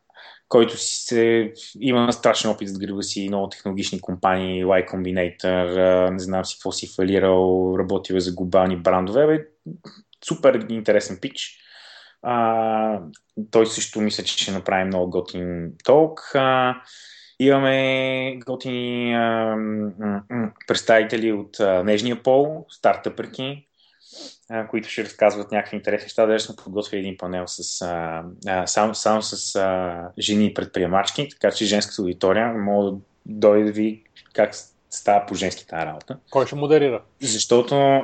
[0.49, 6.45] който се, има страшен опит с гриба си, много технологични компании, Y Combinator, не знам
[6.45, 9.27] си какво си фалирал, работил е за глобални брандове.
[9.27, 9.47] Бе,
[10.25, 11.57] супер интересен пич.
[12.23, 13.01] А,
[13.51, 16.33] той също мисля, че ще направи много готин толк.
[17.39, 19.57] Имаме готини а,
[20.67, 23.67] представители от а, нежния пол, стартъпърки,
[24.51, 26.27] а, които ще разказват някакви интересни неща.
[26.27, 31.51] Даже сме подготвили един панел с, а, а, само, само с а, жени предприемачки, така
[31.51, 34.55] че женската аудитория може да дойде да ви как
[34.91, 36.19] става по женски тази работа.
[36.31, 37.03] Кой ще модерира?
[37.21, 37.75] Защото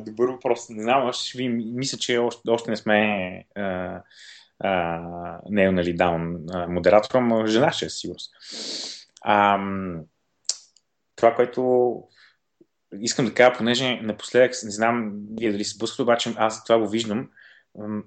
[0.00, 0.68] добър въпрос.
[0.68, 4.00] Не знам, още ви мисля, че още, още не сме а,
[4.60, 5.00] а,
[5.50, 6.36] не е нали даун
[6.68, 8.30] модератора, но жена ще е сигурност.
[9.22, 9.58] А,
[11.16, 12.02] това, което
[13.00, 16.88] искам да кажа, понеже напоследък, не знам вие дали се сблъсквате, обаче аз това го
[16.88, 17.28] виждам,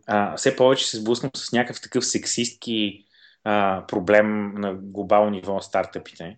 [0.07, 3.05] а, все повече се сблъсквам с някакъв такъв сексистки
[3.43, 6.37] а, проблем на глобално ниво на стартъпите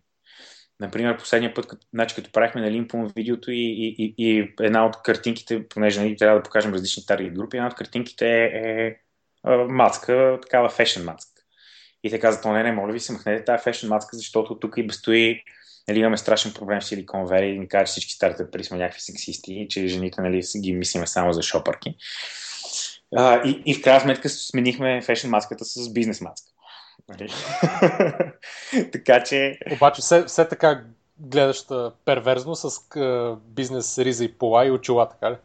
[0.79, 4.85] Например, последния път, като, значи, като правихме на Лимпон видеото и, и, и, и една
[4.85, 8.95] от картинките, понеже нали, трябва да покажем различни таргет групи, една от картинките е, е,
[9.47, 11.41] е мацка, такава фешен мацка.
[12.03, 14.87] И те казват, не, не, моля ви се, махнете тази фешен мацка, защото тук и
[14.91, 15.43] стои
[15.87, 19.01] нали, имаме страшен проблем с Silicon Valley и ни кажа, че всички стартъпери сме някакви
[19.01, 21.95] сексисти че жените нали, ги мислиме само за шопърки.
[23.15, 26.51] А, и, и в крайна сметка сменихме фешен маската с бизнес маска.
[27.09, 27.29] Нали?
[28.91, 29.59] така че...
[29.71, 30.83] Обаче все, все така
[31.19, 31.65] гледаш
[32.05, 32.79] перверзно с
[33.37, 35.35] бизнес риза и пола и очила, така ли?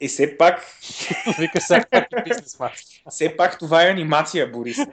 [0.00, 0.66] И все пак...
[1.38, 3.10] Вика все пак и бизнес маска.
[3.10, 4.78] все пак това е анимация, Борис.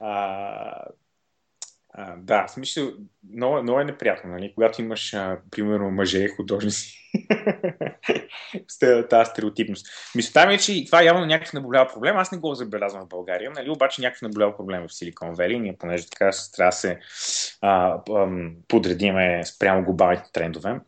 [0.00, 0.84] а,
[2.16, 2.92] да, смисъл,
[3.34, 4.52] много, много е неприятно, нали?
[4.54, 7.10] когато имаш, а, примерно, мъже художници
[8.68, 9.86] с тази стереотипност.
[10.14, 12.16] Мисълта ми е, че това явно някакъв наболява проблем.
[12.16, 13.70] Аз не го забелязвам в България, нали?
[13.70, 15.58] обаче някакъв наболява проблем в Силикон Вели.
[15.58, 16.98] Ние, понеже така трябва да се
[17.62, 18.28] а, а,
[18.68, 20.80] подредиме спрямо глобалните трендове.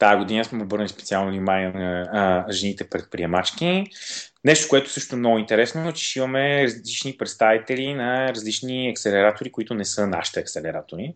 [0.00, 3.86] Тази година сме обърнали специално внимание на а, жените предприемачки.
[4.44, 9.74] Нещо, което също е много интересно, е, че имаме различни представители на различни акселератори, които
[9.74, 11.14] не са нашите акселератори.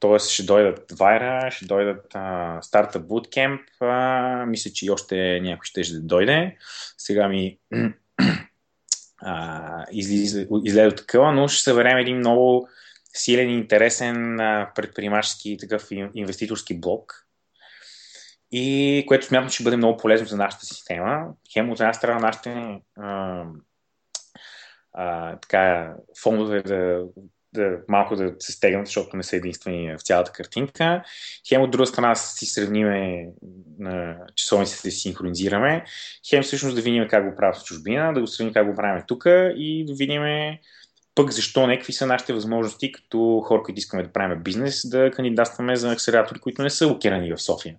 [0.00, 2.12] Тоест ще дойдат Вайра, ще дойдат
[2.62, 6.56] Startup Bootcamp, uh, мисля, че и още някой ще ще дойде.
[6.98, 7.58] Сега ми
[9.24, 12.68] uh, излезе, излезе такъва, но ще съберем един много
[13.14, 17.26] силен и интересен uh, предприемачески такъв инвеститорски блок,
[18.52, 21.26] и което смятам, че ще бъде много полезно за нашата система.
[21.52, 23.44] Хем от една страна нашите а,
[24.92, 27.04] а, така, фондове да
[27.52, 31.02] да, малко да се стегнат, защото не са единствени в цялата картинка.
[31.48, 33.26] Хем от друга страна си сравниме
[33.78, 35.84] на часовниците си синхронизираме.
[36.28, 39.02] Хем всъщност да видим как го правят в чужбина, да го сравним как го правим
[39.06, 39.24] тук
[39.56, 40.22] и да видим
[41.14, 45.10] пък защо не, какви са нашите възможности като хора, които искаме да правим бизнес, да
[45.10, 47.76] кандидатстваме за акселератори, които не са локирани в София.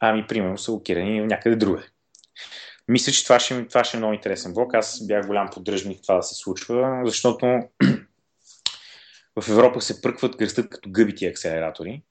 [0.00, 1.82] Ами, примерно, са локирани някъде друге.
[2.88, 4.74] Мисля, че това ще, това ще е много интересен блок.
[4.74, 7.46] Аз бях голям поддръжник това да се случва, защото
[9.40, 12.02] в Европа се пръкват, кръстът като гъбити акселератори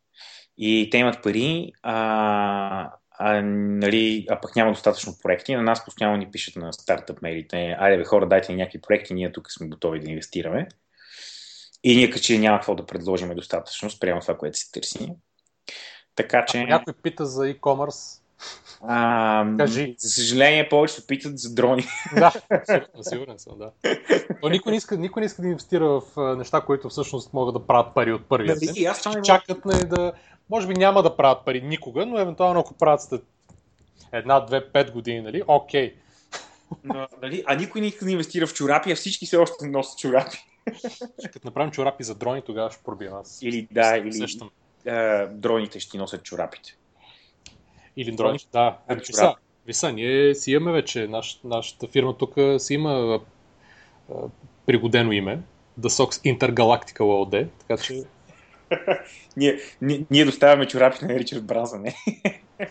[0.57, 5.55] и те имат пари, а, а, нали, а пък няма достатъчно проекти.
[5.55, 9.13] На нас постоянно ни пишат на стартъп мейлите, айде бе хора, дайте ни някакви проекти,
[9.13, 10.67] ние тук сме готови да инвестираме.
[11.83, 15.13] И ние че няма какво да предложим достатъчно спрямо това, което се търси.
[16.15, 16.57] Така че...
[16.57, 18.21] Ако някой пита за e-commerce,
[18.81, 19.95] а, Кажи.
[19.99, 21.83] За съжаление, повечето питат за дрони.
[22.15, 22.31] Да,
[22.65, 23.71] сигурен, сигурен съм, да.
[24.43, 27.67] Но никой не, иска, никой не иска да инвестира в неща, които всъщност могат да
[27.67, 28.75] правят пари от първия Нали, ден.
[28.77, 30.13] и аз Ще не чакат нали, да...
[30.49, 33.23] Може би няма да правят пари никога, но евентуално ако правят след
[34.13, 35.95] една, две, пет години, нали, окей.
[36.83, 39.99] Но, нали, а никой не иска да инвестира в чорапи, а всички все още носят
[39.99, 40.37] чорапи.
[41.33, 43.41] Като направим чорапи за дрони, тогава ще пробия аз.
[43.41, 44.49] Или да, или Сещам.
[44.87, 46.77] А, дроните ще ти носят чорапите.
[47.97, 48.77] Или дрони, да.
[48.87, 49.35] Ами, Виса,
[49.65, 53.19] виса, ние си имаме вече, наш, нашата фирма тук си има
[54.09, 54.15] а,
[54.65, 55.39] пригодено име.
[55.79, 58.03] The Sox Intergalactica LLD, така че
[59.37, 61.95] Ние, ние, ние доставяме чорапи на Ричард Брансън, не?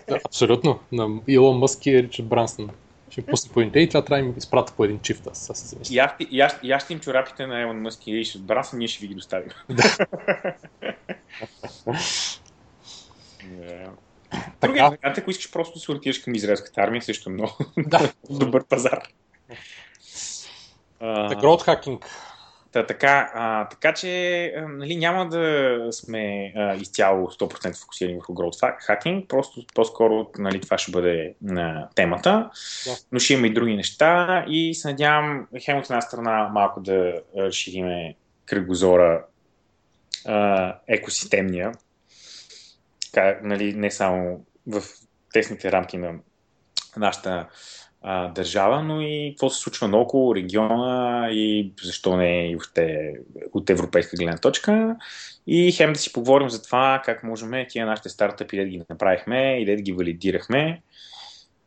[0.09, 0.79] да, абсолютно.
[0.93, 2.71] На Илон Мъск и Ричард Брансън.
[3.15, 5.75] Ще пусне по един и това трябва да им изпрата по един чифт, аз.
[5.91, 8.79] И аз, и, аз, и аз ще им чорапите на Елон Мъск и Ричард Брансън,
[8.79, 9.49] ние ще ви ги доставим.
[13.45, 13.89] Yeah.
[14.61, 14.89] Други Така.
[14.89, 18.13] вариант, ако искаш просто да се ориентираш към израелската армия, също е много Да.
[18.31, 19.01] добър пазар.
[21.01, 22.05] Growth Hacking.
[22.75, 28.35] Та, така, а, така че а, нали, няма да сме а, изцяло 100% фокусирани върху
[28.35, 32.51] growth hack- hacking, просто по-скоро нали, това ще бъде на темата,
[32.87, 32.97] Да.
[33.13, 37.21] но ще има и други неща и се надявам хем от една страна малко да
[37.37, 38.15] разшириме
[38.47, 39.25] кръгозора
[40.27, 41.73] а, екосистемния,
[43.13, 44.83] така, нали, не само в
[45.33, 46.15] тесните рамки на
[46.97, 47.47] нашата
[48.35, 52.57] държава, но и какво се случва наоколо региона и защо не и
[53.53, 54.97] от европейска гледна точка.
[55.47, 59.61] И хем да си поговорим за това как можем тия нашите стартъпи да ги направихме
[59.61, 60.83] и да ги валидирахме,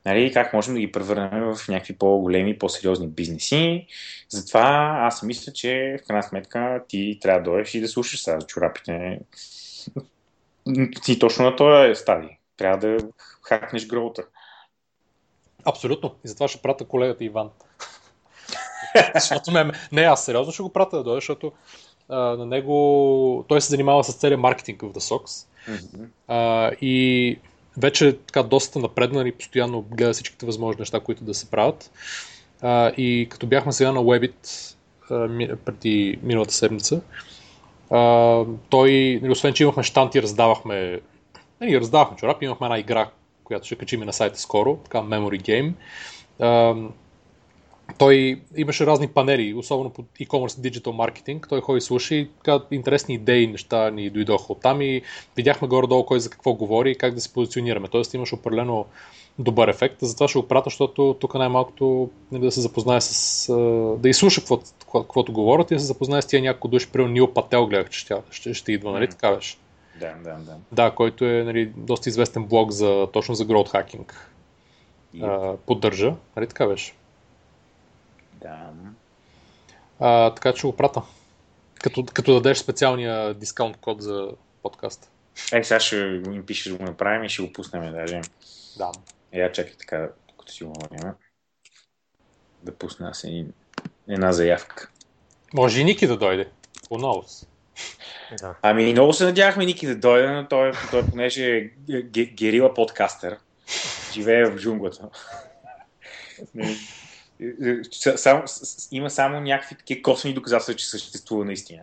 [0.06, 3.88] нали, как можем да ги превърнем в някакви по-големи, по-сериозни бизнеси.
[4.30, 8.42] Затова аз мисля, че в крайна сметка ти трябва да дойдеш и да слушаш сега
[8.42, 9.20] чорапите.
[11.04, 12.30] Ти точно на този стадий.
[12.58, 12.98] Трябва да
[13.42, 14.24] хакнеш гроута.
[15.68, 16.12] Абсолютно.
[16.26, 17.50] И затова ще пратя колегата Иван.
[19.16, 19.72] защото ме...
[19.92, 21.52] Не, аз сериозно ще го пратя да дойде, защото
[22.10, 25.48] а, на него той се занимава с целият маркетинг в The Sox.
[26.28, 27.40] А, и
[27.78, 31.92] вече така доста напреднал и постоянно гледа всичките възможни неща, които да се правят.
[32.62, 34.76] А, и като бяхме сега на Webit
[35.12, 37.02] а, ми- преди миналата седмица,
[37.90, 41.00] а, той, нали, освен че имахме щанти, раздавахме,
[41.62, 43.10] нали, раздавахме чорапи, имахме една игра,
[43.48, 45.74] която ще качим и на сайта скоро, така Memory Game.
[47.98, 51.46] Той имаше разни панели, особено по e-commerce digital маркетинг.
[51.50, 55.02] Той ходи и слуша и така интересни идеи неща ни дойдоха от там и
[55.36, 57.88] видяхме горе-долу кой за какво говори и как да се позиционираме.
[57.88, 58.86] Тоест имаш определено
[59.40, 59.98] добър ефект.
[60.02, 63.54] Затова ще го пратя, защото тук най-малкото нали, да се запознае с...
[64.00, 66.92] да изслуша каквото, каквото говорят и да се запознае с тия няколко души.
[66.92, 69.10] При Нил Пател гледах, че ще, ще, ще идва, нали?
[69.10, 69.58] Така беше.
[70.00, 70.58] Да, да, да.
[70.72, 74.14] Да, който е нали, доста известен блог за, точно за growth hacking.
[75.14, 76.94] И, А, поддържа, нали така беше.
[78.42, 78.70] да.
[80.00, 81.02] А, така че го прата.
[81.82, 84.30] Като, като дадеш специалния дискаунт код за
[84.64, 85.08] подкаста.
[85.54, 85.96] Е, сега ще
[86.32, 88.22] им пишеш да го направим и ще го пуснем даже.
[88.78, 88.92] Да.
[89.32, 91.12] Е, я чакай така, докато си говорим.
[92.64, 93.54] Да пусна аз един,
[94.08, 94.90] една заявка.
[95.54, 96.50] Може и Ники да дойде.
[96.90, 97.48] Who knows?
[98.42, 98.56] Да.
[98.62, 103.38] Ами, много се надявахме Ники да дойде, но той, той понеже е ге- герила подкастър,
[104.14, 105.10] живее в джунглата.
[107.92, 108.44] С- Само,
[108.92, 111.82] има само някакви такива косвени доказателства, че съществува наистина.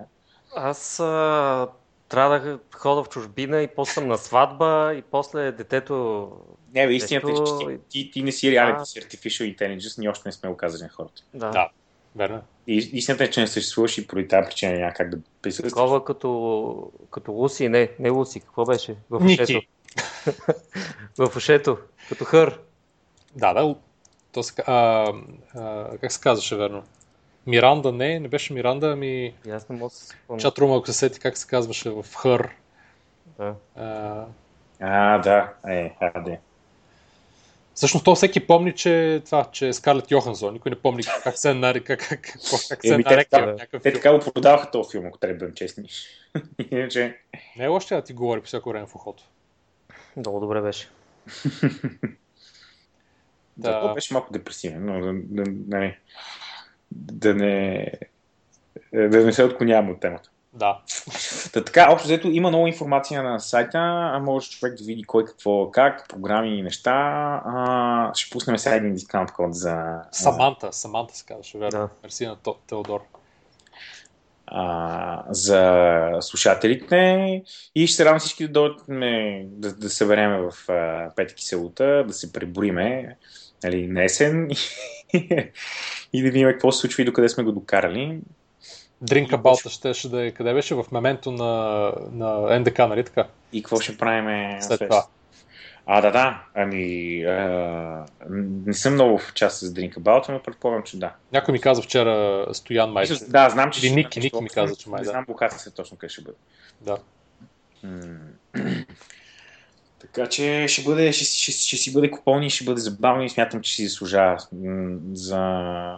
[0.56, 1.68] Аз а,
[2.08, 6.30] трябва да хода в чужбина и после съм на сватба и после детето...
[6.74, 9.98] Не, бе, истината е, че ти, ти, ти не си реален, ти си Artificial Intelligence,
[9.98, 11.22] ние още не сме го казали на хората.
[11.34, 11.50] Да.
[11.50, 11.68] Да.
[12.16, 12.42] Верно.
[12.66, 15.72] И истината е, че не съществуваш и поради тази причина няма как да присъстваш.
[15.72, 18.96] Такова като, като Луси, не, не Луси, какво беше?
[19.10, 19.42] В Ники.
[19.42, 19.60] ушето.
[21.18, 21.78] в ушето,
[22.08, 22.58] като хър.
[23.36, 23.74] Да, да.
[24.32, 25.06] То се, а,
[25.54, 26.82] а, как се казваше, верно?
[27.46, 30.40] Миранда не, не беше Миранда, ами аз не мога да се спомня.
[30.40, 32.50] чатрума, ако се сети как се казваше в Хър.
[33.38, 33.54] Да.
[33.76, 34.24] А,
[34.80, 35.52] А, да.
[35.68, 36.36] Е, а, да.
[37.74, 40.52] Всъщност то всеки помни, че това, че е Скарлет Йохансон.
[40.52, 42.32] Никой не помни как се нарека, как, как,
[42.68, 45.54] как се е Еми, те така- Те го продаваха този филм, ако трябва да бъдем
[45.54, 45.88] честни.
[46.70, 47.18] Иначе,
[47.56, 49.24] Не е още да ти говори по всяко време в ухото.
[50.16, 50.88] Много добре беше.
[53.56, 53.72] Да.
[53.72, 53.80] да.
[53.80, 55.98] то беше малко депресивен, но да, да, да, не,
[56.92, 57.92] да не
[58.92, 60.30] да не се отклоняваме от темата.
[60.54, 60.78] Да.
[61.52, 63.78] Та, така, общо взето има много информация на сайта,
[64.14, 66.92] а може човек да види кой какво, как, програми и неща.
[67.46, 71.78] А, ще пуснем сега един дискаунт код за, Саманта, Саманта се казваше, верно.
[71.78, 71.88] Да.
[72.02, 72.36] Мерси на
[72.66, 73.00] Теодор.
[74.46, 77.42] а, за слушателите
[77.74, 78.82] и ще се радвам всички да дойдат
[79.60, 83.16] да, да събереме в а, Пети киселота, да се преброиме
[83.64, 84.50] нали, на есен
[86.12, 88.20] и да видим какво се случва и докъде сме го докарали.
[89.04, 90.74] Дринка Балта щеше да е къде беше?
[90.74, 93.26] В мементо на, на НДК, нали така?
[93.52, 95.06] И какво ще правим След това.
[95.86, 96.42] А, да, да.
[96.54, 98.06] Ами, а,
[98.66, 101.12] не съм много в част с Drink About, но предполагам, че да.
[101.32, 102.94] Някой ми каза вчера Стоян.
[102.94, 105.10] Мисля, да, знам, че Или ще Ники, ми каза, че май Не да.
[105.10, 106.36] знам локацията точно къде ще бъде.
[106.80, 106.98] Да.
[110.12, 113.30] Така че ще, бъде, ще, ще, ще си бъде купон и ще бъде забавно и
[113.30, 114.38] смятам, че си заслужава
[115.12, 115.38] за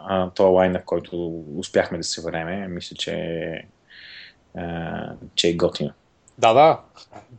[0.09, 2.69] а, този лайнъп, който успяхме да се време.
[2.69, 3.69] Мисля, че,
[4.57, 5.91] а, че е готино.
[6.39, 6.81] Да, да.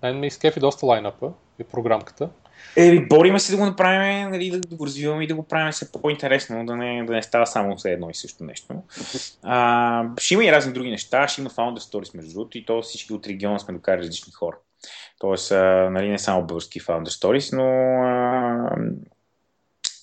[0.03, 2.30] Мен ми изкефи доста лайнапа и програмката.
[2.76, 5.72] Еми, бориме се да го направим, нали, да, да го развиваме и да го правим
[5.72, 8.84] все по-интересно, да не, да не става само все едно и също нещо.
[9.44, 12.81] А, ще има и разни други неща, ще има Founder Stories между другото и то
[12.81, 14.57] всички от региона сме докарали различни хора.
[15.20, 17.66] Тоест, а, нали, не само български Founder Stories, но
[18.04, 18.76] а,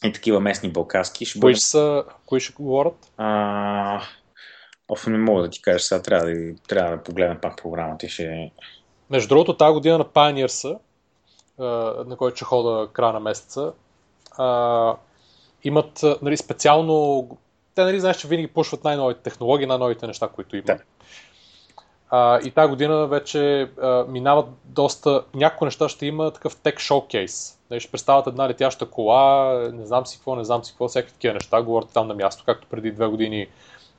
[0.09, 1.25] и такива местни балкански.
[1.25, 3.13] Ще Кои бъдем, ще са, кои ще говорят?
[3.17, 4.03] а,
[4.89, 8.09] Оф, не мога да ти кажа, сега трябва да, трябва да погледна пак програмата и
[8.09, 8.51] ще...
[9.11, 10.79] Между другото, тази година на Pioneers,
[12.07, 13.73] на който ще хода края на месеца,
[14.39, 14.97] а,
[15.65, 17.29] имат нали, специално...
[17.75, 20.67] Те, нали, знаеш, че винаги пушват най-новите технологии, най-новите неща, които имат.
[20.67, 20.79] Да.
[22.17, 25.25] А, и тази година вече а, минават доста...
[25.35, 27.59] Някои неща ще има такъв тек шоукейс.
[27.71, 31.13] Нали, ще представят една летяща кола, не знам си какво, не знам си какво, всякакви
[31.13, 31.63] такива неща.
[31.63, 33.47] Говорят там на място, както преди две години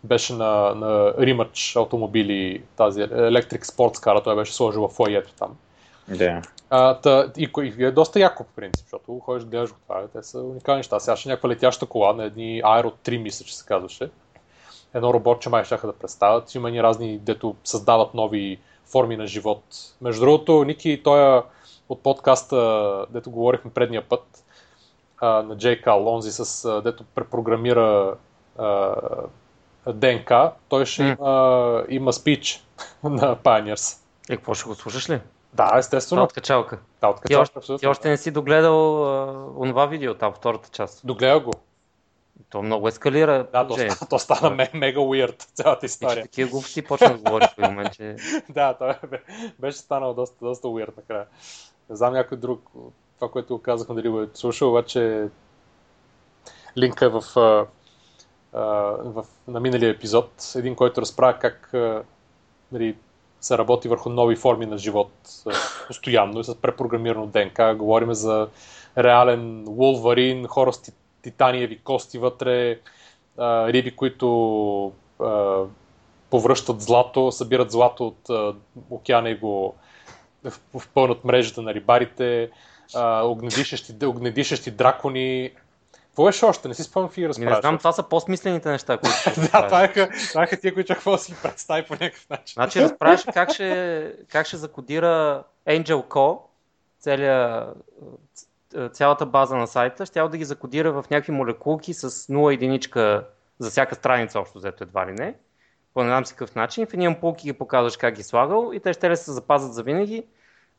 [0.04, 5.56] беше на, на Римач автомобили, тази Electric Sports Car, той беше сложил в фойето там.
[6.08, 6.42] Да.
[6.70, 10.24] А, та, и, и е доста яко по принцип, защото ходиш, гледаш го това, те
[10.24, 11.00] са уникални неща.
[11.00, 14.10] Сега ще е някаква летяща кола на едни Aero 3, мисля, че се казваше.
[14.96, 16.56] Едно роботче май ще да представят.
[16.56, 19.64] Има ни разни, дето създават нови форми на живот.
[20.02, 21.42] Между другото, Ники, той
[21.90, 24.44] от подкаста, дето говорихме предния път,
[25.22, 28.16] на Джей Кал, онзи с, дето препрограмира
[28.58, 28.96] а,
[29.94, 31.16] ДНК, той ще М.
[31.20, 32.66] има, има спич
[33.04, 34.00] на Pioneers.
[34.30, 35.20] Е, какво ще го слушаш ли?
[35.54, 36.24] Да, Това естествено.
[36.24, 36.80] от качалка.
[37.02, 41.08] Да, от Ти още, ти още не си догледал а, онова видео там, втората част.
[41.08, 41.52] Догледа го.
[42.50, 43.48] То много ескалира.
[43.52, 43.96] Да, то, положението.
[43.96, 46.24] ста- то стана ме- мега уирд, цялата И че история.
[46.24, 48.16] такива глупости почна да говориш в момент, че
[48.50, 49.24] да, той бе-
[49.60, 51.26] беше станал доста, доста уирд накрая.
[51.90, 52.72] Не знам някой друг,
[53.16, 55.28] това, което го казахме, дали го е слушал, обаче
[56.78, 57.66] линка е в, а,
[58.54, 58.62] а,
[59.04, 62.04] в, на миналия епизод, един, който разправя как а,
[62.72, 62.96] нали,
[63.42, 65.12] се работи върху нови форми на живот
[65.88, 67.76] постоянно и с препрограмирано ДНК.
[67.76, 68.48] Говорим за
[68.98, 70.92] реален вулварин, хора с
[71.26, 72.80] титаниеви кости вътре,
[73.38, 74.92] а, риби, които
[75.22, 75.64] а,
[76.30, 78.54] повръщат злато, събират злато от а,
[78.90, 79.76] океана и го
[80.80, 82.50] впълнат мрежата на рибарите,
[82.96, 83.24] а,
[84.06, 85.52] огнедишещи дракони.
[85.92, 86.68] Какво беше още?
[86.68, 87.56] Не си спомням какви разправяш.
[87.56, 89.94] не знам, това са по-смислените неща, които да, това е,
[90.30, 92.54] това е тия, които да си представи по някакъв начин.
[92.54, 96.40] Значи разправяш как ще, как ще закодира Angel Co,
[97.00, 97.68] целия,
[98.34, 98.48] ц-
[98.92, 103.28] цялата база на сайта, ще да ги закодира в някакви молекулки с 0 единичка
[103.60, 105.36] за всяка страница общо взето едва ли не.
[105.94, 106.86] По не знам си какъв начин.
[106.86, 109.84] В един ампулки ги показваш как ги слагал и те ще ли се запазят за
[109.84, 110.24] винаги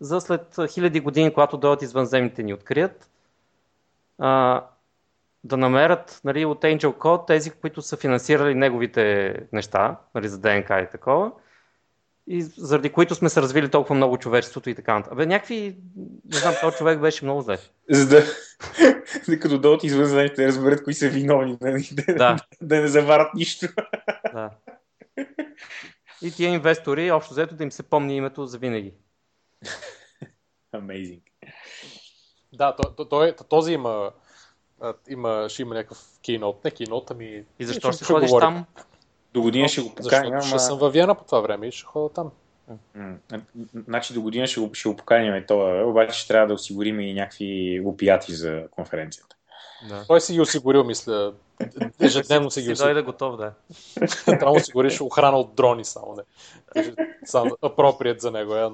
[0.00, 3.10] за след хиляди години, когато дойдат извънземните ни открият.
[4.18, 4.64] А,
[5.44, 10.80] да намерят нали, от Angel Code тези, които са финансирали неговите неща, нали, за ДНК
[10.80, 11.32] и такова,
[12.26, 15.12] и заради които сме се развили толкова много човечеството и така нататък.
[15.12, 15.76] Абе, някакви,
[16.24, 17.58] не знам, този човек беше много зле.
[17.90, 18.24] За да,
[19.28, 21.72] да като дойдат извън знаете, да разберат кои са виновни, да,
[22.06, 23.66] да, Да, не заварят нищо.
[24.32, 24.50] да.
[26.22, 28.94] И тия инвестори, общо взето да им се помни името за винаги.
[30.74, 31.20] Amazing.
[32.52, 34.10] Да, то, то, той, този има,
[35.08, 37.44] има, ще има някакъв кейнот, не кейнот, ами...
[37.58, 38.46] И защо ще- ще ще ходиш говорим.
[38.48, 38.66] там?
[39.36, 40.32] До година ще го поканим.
[40.34, 42.30] Защото ще съм във Виена по това време и ще ходя там.
[43.86, 47.14] Значи до година ще го, ще го поканим това, обаче ще трябва да осигурим и
[47.14, 49.36] някакви опияти за конференцията.
[49.88, 50.04] Да.
[50.08, 51.32] Той си ги осигурил, мисля.
[52.00, 52.94] Ежедневно си ги Си осигурил.
[52.94, 53.52] дойде готов, да.
[54.24, 56.16] Трябва да осигуриш охрана от дрони само.
[56.16, 56.94] Не.
[57.24, 58.54] Сам апроприят за него.
[58.54, 58.70] Е.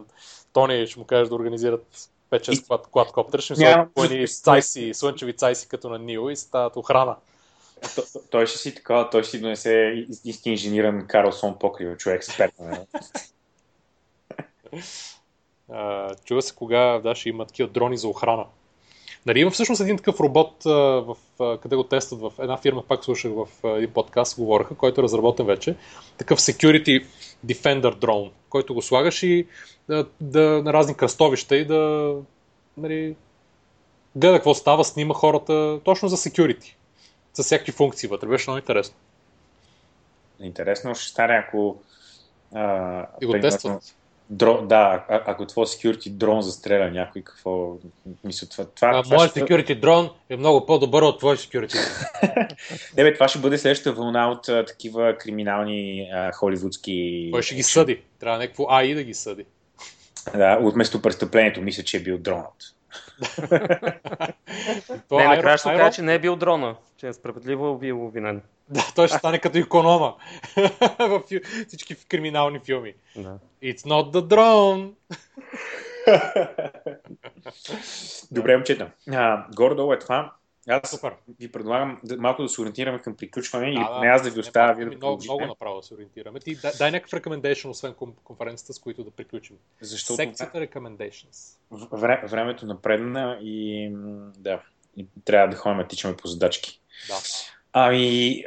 [0.52, 1.86] Тони ще му кажеш да организират
[2.30, 7.16] 5-6 клад, квадкоптера, ще ми слагат слънчеви цайси като на Нио и стават охрана.
[7.82, 11.96] Т- т- Той ще си така, той ще си донесе ис- истински инжениран Карлсон покрива,
[11.96, 12.52] човек експерт.
[12.60, 12.78] нали?
[16.24, 18.46] Чува се кога да, ще има такива дрони за охрана.
[19.26, 21.16] Нали, има всъщност един такъв робот, в,
[21.62, 25.46] къде го тестват в една фирма, пак слушах в един подкаст, говореха, който е разработен
[25.46, 25.76] вече.
[26.18, 27.04] Такъв Security
[27.46, 29.46] Defender дрон, който го слагаш и
[29.88, 32.14] да, да на разни кръстовища и да
[32.76, 33.16] нали,
[34.16, 36.74] гледа какво става, снима хората точно за security.
[37.34, 38.28] С всякакви функции вътре.
[38.28, 38.96] Беше много интересно.
[40.40, 41.76] Интересно ще стане, ако...
[42.54, 43.82] А, И го тестват.
[44.30, 47.76] Дро, да, а, ако твой security дрон застреля някой, какво
[48.24, 48.64] мисля това?
[48.64, 49.40] това, А, това моят ще...
[49.40, 51.78] security дрон е много по-добър от твой security.
[52.96, 57.28] Не, бе, това ще бъде следващата вълна от а, такива криминални а, холивудски...
[57.32, 58.02] Той ще ги съди.
[58.20, 59.44] Трябва някакво АИ да ги съди.
[60.36, 62.74] Да, от местопрестъплението мисля, че е бил дронът.
[65.08, 68.42] То не, накрая ще каже, че не е бил дрона, че е справедливо бил обвинен.
[68.68, 70.14] Да, той ще стане като иконома
[70.98, 71.22] в
[71.68, 72.94] всички криминални филми.
[73.16, 73.38] Да.
[73.62, 74.92] It's not the drone.
[78.30, 78.90] Добре, момчета.
[79.10, 80.32] А, горе-долу е това.
[80.68, 81.12] Аз Супер.
[81.40, 84.40] ви предлагам да, малко да се ориентираме към приключване или Да, поне аз да ви
[84.40, 86.40] оставя вие да много, продължите, много направо да се ориентираме.
[86.40, 89.56] Ти дай, дай някакъв recommendation, освен кон- конференцията, с които да приключим.
[89.80, 91.56] защото Секцията recommendations.
[91.92, 93.90] вре, времето напредна и
[94.38, 94.62] да,
[94.96, 96.80] и трябва да ходим да тичаме по задачки.
[97.08, 97.14] Да.
[97.72, 98.44] Ами,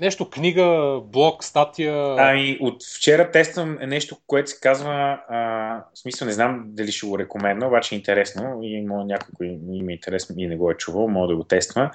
[0.00, 2.14] Нещо, книга, блог, статия.
[2.18, 5.38] ами, от вчера тествам нещо, което се казва, а,
[5.94, 9.52] в смисъл не знам дали ще го рекомендна, обаче е интересно и има някой, който
[9.72, 11.90] има интерес и не го е чувал, мога да го тества.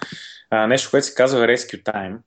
[0.49, 2.17] А, нещо, което се казва Rescue Time.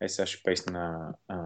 [0.00, 1.38] Е, сега ще пейсна а,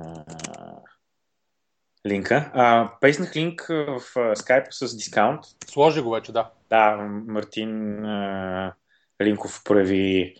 [2.06, 2.50] линка.
[2.54, 5.40] А, пейснах линк в Skype с дискаунт.
[5.66, 6.50] Сложи го вече, да.
[6.70, 6.96] Да,
[7.26, 8.74] Мартин а,
[9.22, 10.34] Линков прояви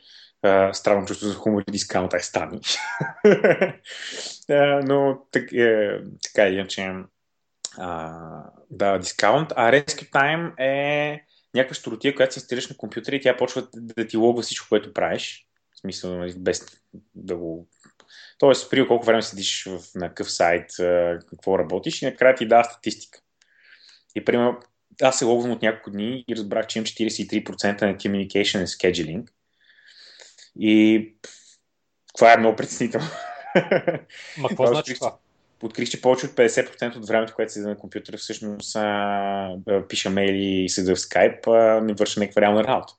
[0.44, 2.60] а, странно чувство за хумор и дискаунт, ай стани.
[4.88, 6.92] но так, е, така или иначе
[7.78, 8.12] а,
[8.70, 9.52] да, дискаунт.
[9.56, 14.06] А Rescue Time е някаква щуротия, която се инсталираш на компютъра и тя почва да,
[14.06, 15.46] ти логва всичко, което правиш.
[15.74, 16.66] В смисъл, нали, без
[17.14, 17.68] да го...
[18.38, 22.48] Тоест, при колко време седиш в, на какъв сайт, а, какво работиш и накрая ти
[22.48, 23.18] дава статистика.
[24.14, 24.58] И примерно,
[25.02, 29.28] аз се логвам от няколко дни и разбрах, че имам 43% на communication and scheduling.
[30.58, 31.14] И
[32.14, 33.06] това е много притеснително.
[34.38, 35.16] Ма какво значи това?
[35.62, 39.56] Открих, че повече от 50% от времето, което седа на компютъра, всъщност а,
[39.88, 42.94] пиша мейли и седа в скайп, а, не върша някаква реална работа.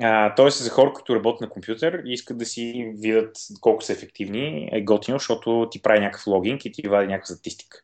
[0.00, 3.92] А, тоест за хора, които работят на компютър и искат да си видят колко са
[3.92, 7.78] ефективни, е готино, защото ти прави някакъв логинг и ти вади някаква статистика.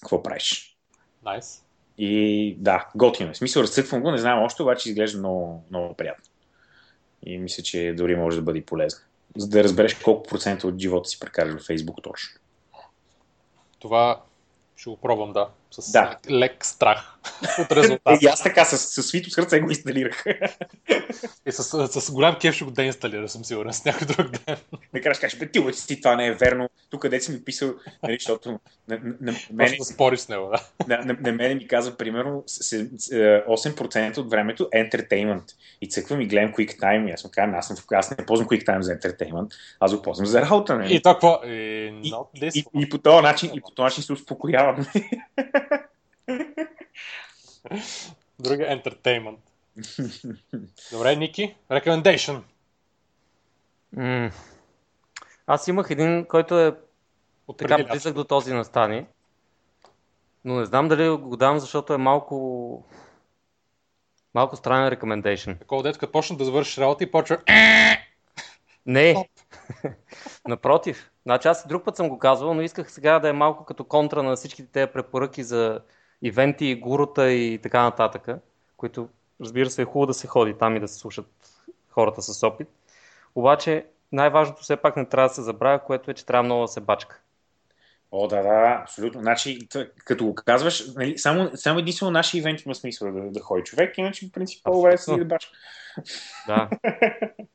[0.00, 0.76] Какво правиш?
[1.24, 1.62] Найс.
[1.98, 3.32] И да, готино е.
[3.32, 6.24] В смисъл, разцъквам го, не знам още, обаче изглежда много, много приятно.
[7.26, 9.00] И мисля, че дори може да бъде и полезно.
[9.36, 12.40] За да разбереш колко процента от живота си прекараш във Facebook точно.
[13.78, 14.22] Това
[14.76, 15.48] ще го пробвам, да.
[15.70, 16.18] С Да.
[16.30, 17.12] лек страх
[17.58, 18.12] от резултата.
[18.12, 20.24] Е, и аз така с, с свито сърце го инсталирах.
[21.46, 24.56] И с, с, с голям кеф ще го деинсталира, съм сигурен, с някой друг ден.
[24.92, 26.68] Накрая ще кажеш, бе, ти, си, това не е верно.
[26.90, 30.96] Тук къде си ми писал, нали, защото на, на, да спориш с него, да.
[30.96, 32.64] на, на, на мене ми казва, примерно, с-
[32.98, 35.42] с- е, 8% от времето е entertainment.
[35.80, 37.08] И цъквам и гледам QuickTime.
[37.08, 40.26] И аз му казвам, аз, съм, аз не ползвам QuickTime за entertainment, аз го ползвам
[40.26, 40.76] за работа.
[40.76, 40.94] Нали?
[40.94, 41.40] И то какво?
[41.44, 42.64] Е, И- И, one.
[42.74, 44.86] и, по този начин, и по този начин се успокоявам.
[48.38, 49.38] Друга entertainment.
[50.92, 52.42] Добре, Ники, recommendation.
[53.92, 54.30] М.
[55.46, 56.72] Аз имах един, който е
[57.48, 59.06] От така близък до този на Стани.
[60.44, 62.84] Но не знам дали го дам, защото е малко...
[64.34, 65.58] Малко странен recommendation.
[65.58, 67.38] Такова дето, като почна да завършиш работа и почва...
[68.86, 69.28] Не!
[70.48, 71.10] Напротив.
[71.26, 73.84] Значи аз и друг път съм го казвал, но исках сега да е малко като
[73.84, 75.80] контра на всичките тези препоръки за
[76.22, 78.28] ивенти, гурута и така нататък,
[78.76, 79.08] които
[79.40, 81.26] разбира се е хубаво да се ходи там и да се слушат
[81.90, 82.68] хората с опит.
[83.34, 86.68] Обаче най-важното все пак не трябва да се забравя, което е, че трябва много да
[86.68, 87.20] се бачка.
[88.12, 89.20] О, да, да, абсолютно.
[89.20, 89.68] Значи,
[90.04, 93.98] като го казваш, нали, само, само единствено наши ивенти има смисъл да, да ходи човек,
[93.98, 95.50] иначе в принцип по-добре да баш.
[96.46, 96.68] Да,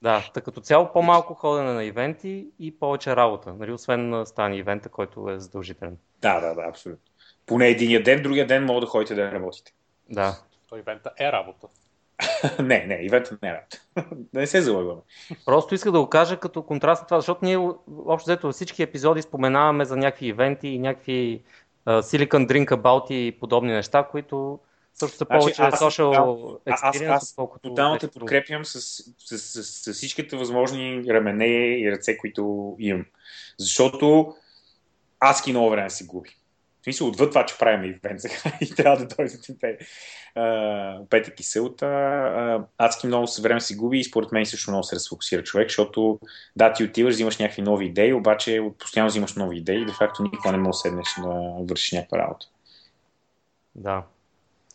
[0.01, 0.29] да.
[0.33, 4.89] Та като цяло по-малко ходене на ивенти и повече работа, нали, освен на стани ивента,
[4.89, 5.97] който е задължителен.
[6.21, 7.11] Да, да, да, абсолютно.
[7.45, 9.73] Поне единия ден, другия ден мога да ходите да работите.
[10.09, 10.39] Да.
[10.69, 11.67] То ивента е работа.
[12.59, 13.81] не, не, ивентът не е работа.
[14.11, 15.01] да не се залъгваме.
[15.45, 17.57] Просто иска да го кажа като контраст на това, защото ние
[18.05, 21.43] общо взето във всички епизоди споменаваме за някакви ивенти и някакви
[21.87, 24.59] uh, Silicon Drink About и подобни неща, които
[24.93, 26.11] също са повече значи, social
[26.67, 31.79] experience, аз, аз, аз тотално те подкрепям с, с, с, с, с всичките възможни рамене
[31.79, 33.05] и ръце, които имам.
[33.59, 34.35] Защото
[35.19, 36.29] аз много време се губи.
[36.81, 39.77] В смисъл, отвъд това, че правим ивент сега и трябва да дойдете пе,
[41.09, 45.43] пете киселта, адски много се време си губи и според мен също много се разфокусира
[45.43, 46.19] човек, защото
[46.55, 50.23] да, ти отиваш, взимаш някакви нови идеи, обаче постоянно взимаш нови идеи и де факто
[50.23, 51.29] никога не можеш да седнеш да
[51.69, 52.45] вършиш някаква работа.
[53.75, 54.03] Да.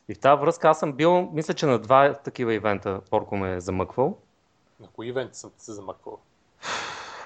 [0.09, 3.55] И в тази връзка аз съм бил, мисля, че на два такива ивента Порко ме
[3.55, 4.19] е замъквал.
[4.81, 6.19] На кои ивенти съм се замъквал?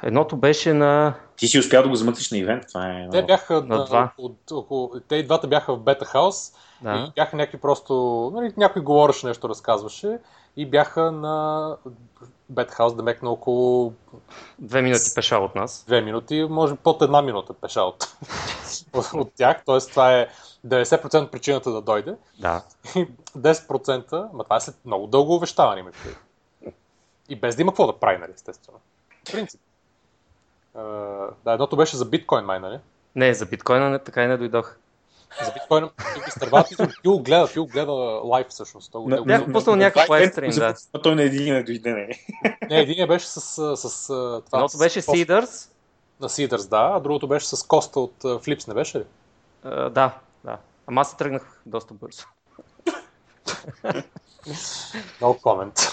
[0.02, 1.14] Едното беше на...
[1.36, 3.08] Ти си успял да го замъкнеш на ивент, това е...
[3.10, 4.12] Те бяха на, на два.
[4.18, 6.52] От, около, те и двата бяха в Бета Хаус
[6.82, 7.06] да.
[7.08, 7.94] и бяха някакви просто...
[8.34, 10.18] Нали, някой говореше нещо, разказваше
[10.56, 11.76] и бяха на
[12.48, 13.92] Бета Хаус, да мекна около...
[14.58, 15.84] Две минути пеша от нас.
[15.86, 18.16] Две минути, може под една минута пеша от,
[19.14, 19.78] от тях, т.е.
[19.78, 20.28] това е
[20.66, 22.16] 90% причината да дойде.
[22.38, 22.62] Да.
[23.38, 25.84] 10%, ма това е след много дълго увещаване.
[27.28, 28.78] И без да има какво да прави, нали, естествено.
[29.28, 29.60] В принцип.
[30.76, 32.78] Uh, да, едното беше за биткоин май, нали?
[33.14, 34.76] Не, за биткоина не, така и не дойдох.
[35.44, 35.90] За биткоина
[36.28, 37.92] изтървати, ти го гледа, го гледа
[38.24, 38.92] лайв всъщност.
[38.92, 40.74] Той го Бях пуснал някакъв лайвстрим, да.
[41.02, 42.08] Той на един не дойде, не.
[42.70, 44.06] Не, един беше с, с, с
[44.46, 44.58] това.
[44.58, 45.68] Едното беше Seeders.
[46.20, 49.04] На Seeders, да, а другото беше с Коста от Flips, не беше ли?
[49.66, 50.58] Uh, да, да.
[50.86, 52.24] Ама аз се тръгнах доста бързо.
[55.20, 55.90] No comment.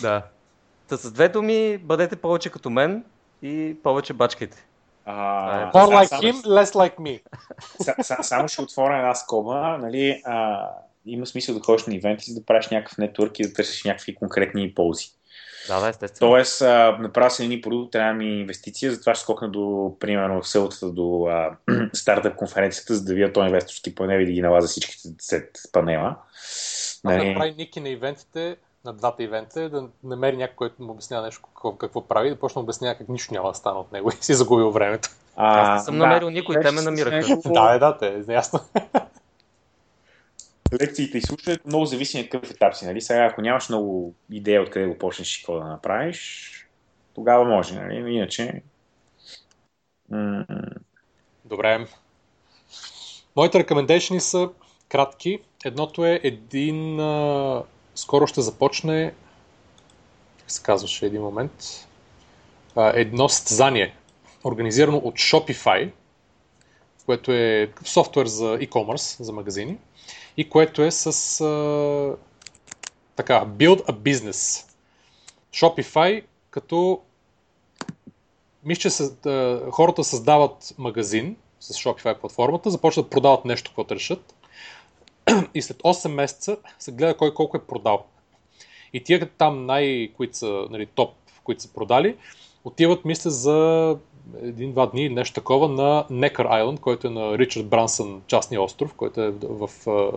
[0.00, 0.22] Да.
[0.88, 3.04] Та с две думи, бъдете повече като мен
[3.42, 4.66] и повече бачкайте.
[5.06, 7.20] Uh, More like him, less like me.
[8.22, 9.78] Само ще отворя една скоба.
[9.78, 10.68] Нали, а,
[11.06, 14.14] има смисъл да ходиш на ивенти, за да правиш някакъв нетворк и да търсиш някакви
[14.14, 15.06] конкретни ползи.
[15.68, 16.30] Да, да, естествено.
[16.30, 16.60] Тоест,
[17.00, 21.26] направя се едни продукт, трябва ми инвестиция, затова ще скокна до, примерно, в селата до
[21.26, 21.56] а,
[21.92, 26.16] стартъп конференцията, за да видя този инвесторски панел и да ги налаза всичките 10 панела.
[26.36, 27.28] Аз нали...
[27.28, 28.56] направи ники на ивентите,
[28.86, 32.38] на двата ивента, е да намери някой, който му обяснява нещо какво, какво прави, да
[32.38, 35.08] почне да обяснява как нищо няма да стане от него и си загубил времето.
[35.36, 37.36] А, Аз не съм да, намерил никой, те ме намираха.
[37.44, 38.60] Да, да, те, е ясно.
[40.80, 42.86] лекциите и слушането много зависи на какъв етап си.
[42.86, 43.00] Нали?
[43.00, 46.52] Сега, ако нямаш много идея откъде го почнеш и какво да направиш,
[47.14, 47.80] тогава може.
[47.80, 48.14] Нали?
[48.14, 48.62] Иначе...
[51.44, 51.86] Добре.
[53.36, 54.50] Моите рекомендейшни са
[54.88, 55.38] кратки.
[55.64, 57.00] Едното е един...
[57.00, 57.62] А,
[57.96, 59.14] скоро ще започне...
[60.38, 61.86] Как се казваше един момент?
[62.76, 63.94] Едно състезание,
[64.44, 65.90] организирано от Shopify,
[67.06, 69.78] което е софтуер за e-commerce, за магазини
[70.36, 71.06] и което е с
[71.40, 72.16] а,
[73.16, 74.70] така, Build a Business.
[75.52, 77.00] Shopify, като
[78.64, 79.04] мисля, че
[79.70, 84.34] хората създават магазин с Shopify платформата, започват да продават нещо, което решат
[85.54, 88.04] и след 8 месеца се гледа кой колко е продал.
[88.92, 92.16] И тия там най, които са нали, топ, които са продали,
[92.64, 93.96] отиват, мисля, за
[94.42, 98.94] един-два дни или нещо такова на Некър Айленд, който е на Ричард Брансън, частния остров,
[98.94, 100.12] който е в, в,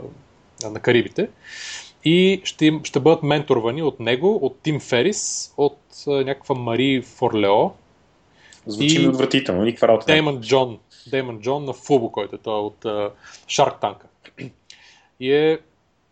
[0.72, 1.30] на Карибите.
[2.06, 5.78] И ще, им, ще бъдат менторвани от него, от Тим Ферис, от
[6.08, 7.72] някаква Мари Форлео.
[8.66, 10.06] Звучи и отвратително, никаква работа.
[10.06, 10.80] Деймон Джон,
[11.12, 13.12] Деймон Джон на Фубо, който е той от uh,
[13.48, 13.96] Shark Tank.
[15.20, 15.60] И е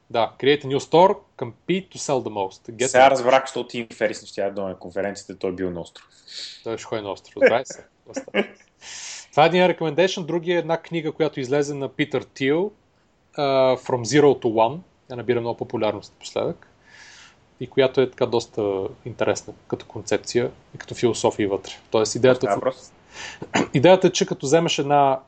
[0.09, 2.71] да, create a new store, compete to sell the most.
[2.71, 5.81] Get Сега разбрах, защото Тим Ферис не ще да на конференцията, той е бил на
[5.81, 6.07] остров.
[6.63, 7.85] Той ще ходи на остров, разбрай се.
[9.31, 12.71] Това е един recommendation, другия е една книга, която излезе на Питър Тил,
[13.37, 14.79] uh, From Zero to One.
[15.07, 16.67] Тя набира много популярност напоследък
[17.59, 21.71] и която е така доста интересна като концепция и като философия вътре.
[21.91, 22.73] Тоест идеята, в...
[23.73, 25.19] идеята е, че като вземеш една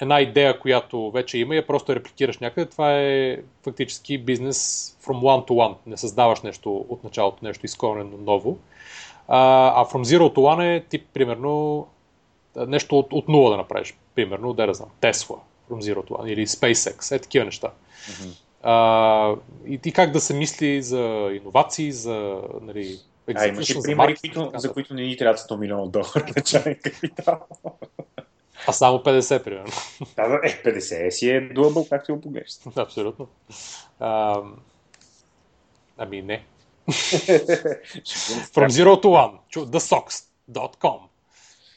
[0.00, 5.14] една идея, която вече има и я просто репликираш някъде, това е фактически бизнес from
[5.14, 5.74] one to one.
[5.86, 8.58] Не създаваш нещо от началото, нещо изкорено ново.
[9.28, 11.86] А, а from zero to one е тип, примерно,
[12.56, 13.96] нещо от, от нула да направиш.
[14.14, 15.38] Примерно, да, да знам, Tesla
[15.70, 17.70] from zero to one или SpaceX, е такива неща.
[17.70, 18.42] Mm-hmm.
[18.62, 19.36] А,
[19.66, 22.98] и, и как да се мисли за иновации, за нали,
[23.34, 27.40] а, имаш и примери, които, за които не ни трябва 100 милиона долара начален капитал.
[28.66, 29.72] А само 50, примерно.
[30.16, 32.50] Да, да, е, 50 си е дуабъл, както го погледнеш.
[32.76, 33.28] Абсолютно.
[34.00, 34.42] А,
[35.98, 36.44] ами не.
[38.54, 39.38] From zero to one.
[39.52, 40.98] TheSocks.com.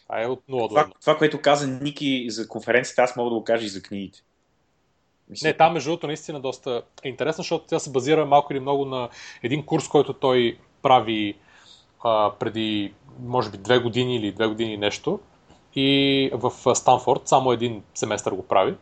[0.04, 0.92] Това е от 0 до Това, 1.
[1.02, 4.20] това, което каза Ники за конференцията, аз мога да го кажа и за книгите.
[5.30, 8.60] Мисля, Не, там между другото наистина доста е интересно, защото тя се базира малко или
[8.60, 9.10] много на
[9.44, 11.38] един курс, който той прави
[12.04, 15.20] а, преди, може би, две години или две години нещо.
[15.76, 18.76] И в Станфорд само един семестър го прави,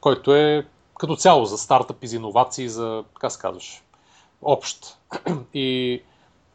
[0.00, 0.66] който е
[0.98, 3.82] като цяло за стартъпи, за иновации, за, така се казваш,
[4.42, 4.98] общ.
[5.54, 6.02] И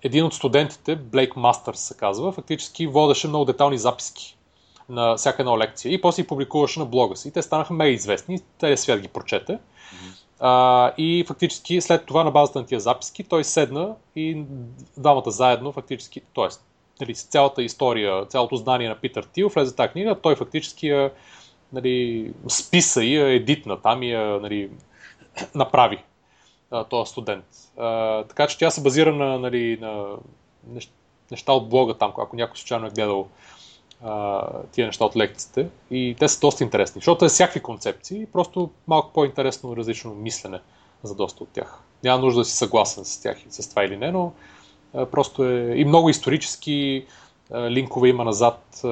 [0.03, 4.38] един от студентите, Блейк Мастърс се казва, фактически водеше много детални записки
[4.90, 7.28] на всяка една лекция и после ги публикуваше на блога си.
[7.28, 9.60] И те станаха мега известни, целият свят ги прочете.
[10.40, 14.44] А, и фактически след това на базата на тия записки той седна и
[14.98, 16.48] двамата заедно фактически, т.е.
[17.02, 21.11] Нали, цялата история, цялото знание на Питър Тил влезе тази книга, той фактически я
[21.73, 24.69] нали, списа и я едитна там и я нали,
[25.56, 26.03] направи
[26.90, 27.45] този студент.
[27.78, 30.18] А, така че тя се базира на, нали, на
[30.69, 30.91] нещ-
[31.32, 33.28] неща от блога там, ако някой случайно е гледал
[34.03, 34.41] а,
[34.72, 35.69] тия неща от лекциите.
[35.91, 40.60] И те са доста интересни, защото е всякакви концепции, просто малко по-интересно различно мислене
[41.03, 41.80] за доста от тях.
[42.03, 44.34] Няма нужда да си съгласен с тях и с това или не, но
[44.94, 47.06] просто е и много исторически
[47.52, 48.88] а, линкове има назад, а,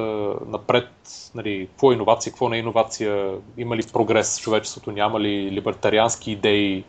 [0.46, 0.90] напред,
[1.36, 5.52] нали, какво е иновация, какво не е иновация, има ли прогрес в човечеството, няма ли
[5.52, 6.86] либертариански идеи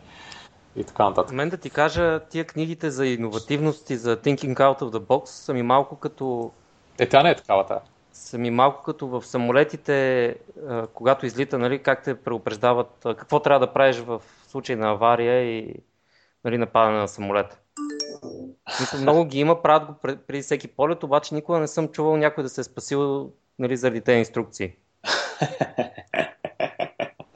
[0.75, 1.35] и така нататък.
[1.35, 5.25] Мен да ти кажа, тия книгите за иновативност и за Thinking Out of the Box
[5.25, 6.51] са ми малко като
[6.99, 7.79] Е, тя не е такава тая.
[8.13, 10.35] са ми малко като в самолетите,
[10.93, 15.57] когато излита, нали, как те предупреждават, а, какво трябва да правиш в случай на авария
[15.57, 15.75] и
[16.43, 17.59] нали, нападане на самолета.
[18.69, 22.17] Смисъл, много ги има, правят го пред- преди всеки полет, обаче никога не съм чувал
[22.17, 24.73] някой да се е спасил нали, заради тези инструкции.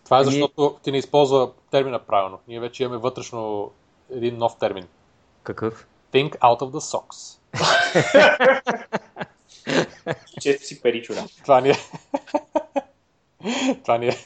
[0.06, 2.40] Това е защото ти не използва термина правилно.
[2.48, 3.72] Ние вече имаме вътрешно
[4.12, 4.88] един нов термин.
[5.44, 5.88] Какъв?
[6.14, 7.40] Think out of the socks.
[10.42, 11.26] Често си пари чура.
[11.44, 11.74] Това ни е.
[13.84, 14.18] Това ни е.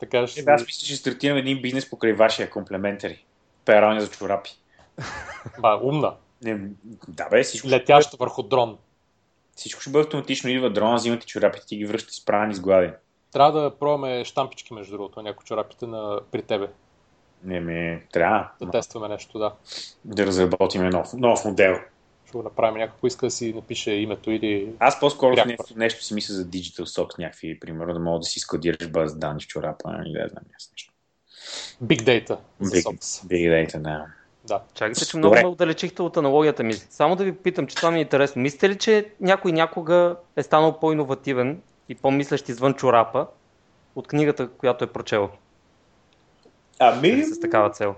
[0.00, 0.40] така ще...
[0.40, 3.24] Е, да, аз мисля, че ще стартирам един бизнес покрай вашия комплементари.
[3.64, 4.58] Пералня за чорапи.
[5.60, 6.14] Ба, умна.
[6.42, 6.60] Не,
[7.08, 8.78] да бе, всичко, Летяща върху дрон.
[9.56, 10.50] всичко ще бъде автоматично.
[10.50, 12.14] Идва дрона, взимате чорапите, ти ги връщате
[12.54, 12.90] с глади.
[13.32, 16.20] Трябва да пробваме штампички, между другото, някои чорапите на...
[16.32, 16.68] при тебе.
[17.44, 19.54] Не ме, трябва Да тестваме нещо, да.
[20.04, 21.76] да разработим нов, нов модел.
[22.26, 22.78] Ще го направим.
[22.78, 24.72] Някой иска да си напише името или...
[24.78, 28.40] Аз по-скоро нещо, нещо си мисля за Digital Socks някакви, примерно, да мога да си
[28.40, 30.92] складираш база данни в чорапа, или да знам аз нещо.
[31.84, 32.84] Big Data Big,
[33.26, 34.06] big data, да.
[34.48, 34.60] Да.
[34.74, 36.74] Чакайте, че много ме отдалечихте от аналогията ми.
[36.74, 38.42] Само да ви питам, че това ми е интересно.
[38.42, 43.26] Мислите ли, че някой някога е станал по-инновативен и по-мислещ извън чорапа
[43.96, 45.30] от книгата, която е прочел
[46.78, 47.94] Ами, с такава цел?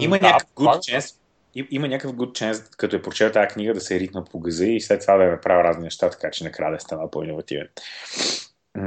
[0.00, 1.16] Има да, някакъв good chance,
[1.54, 4.40] им- има някакъв good chance, като е прочел тази книга, да се е ритнал по
[4.40, 7.10] газа и след това да е направил разни неща, така че накрая да е станал
[7.10, 7.68] по-инновативен.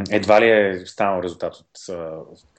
[0.10, 1.68] Едва ли е станал резултат от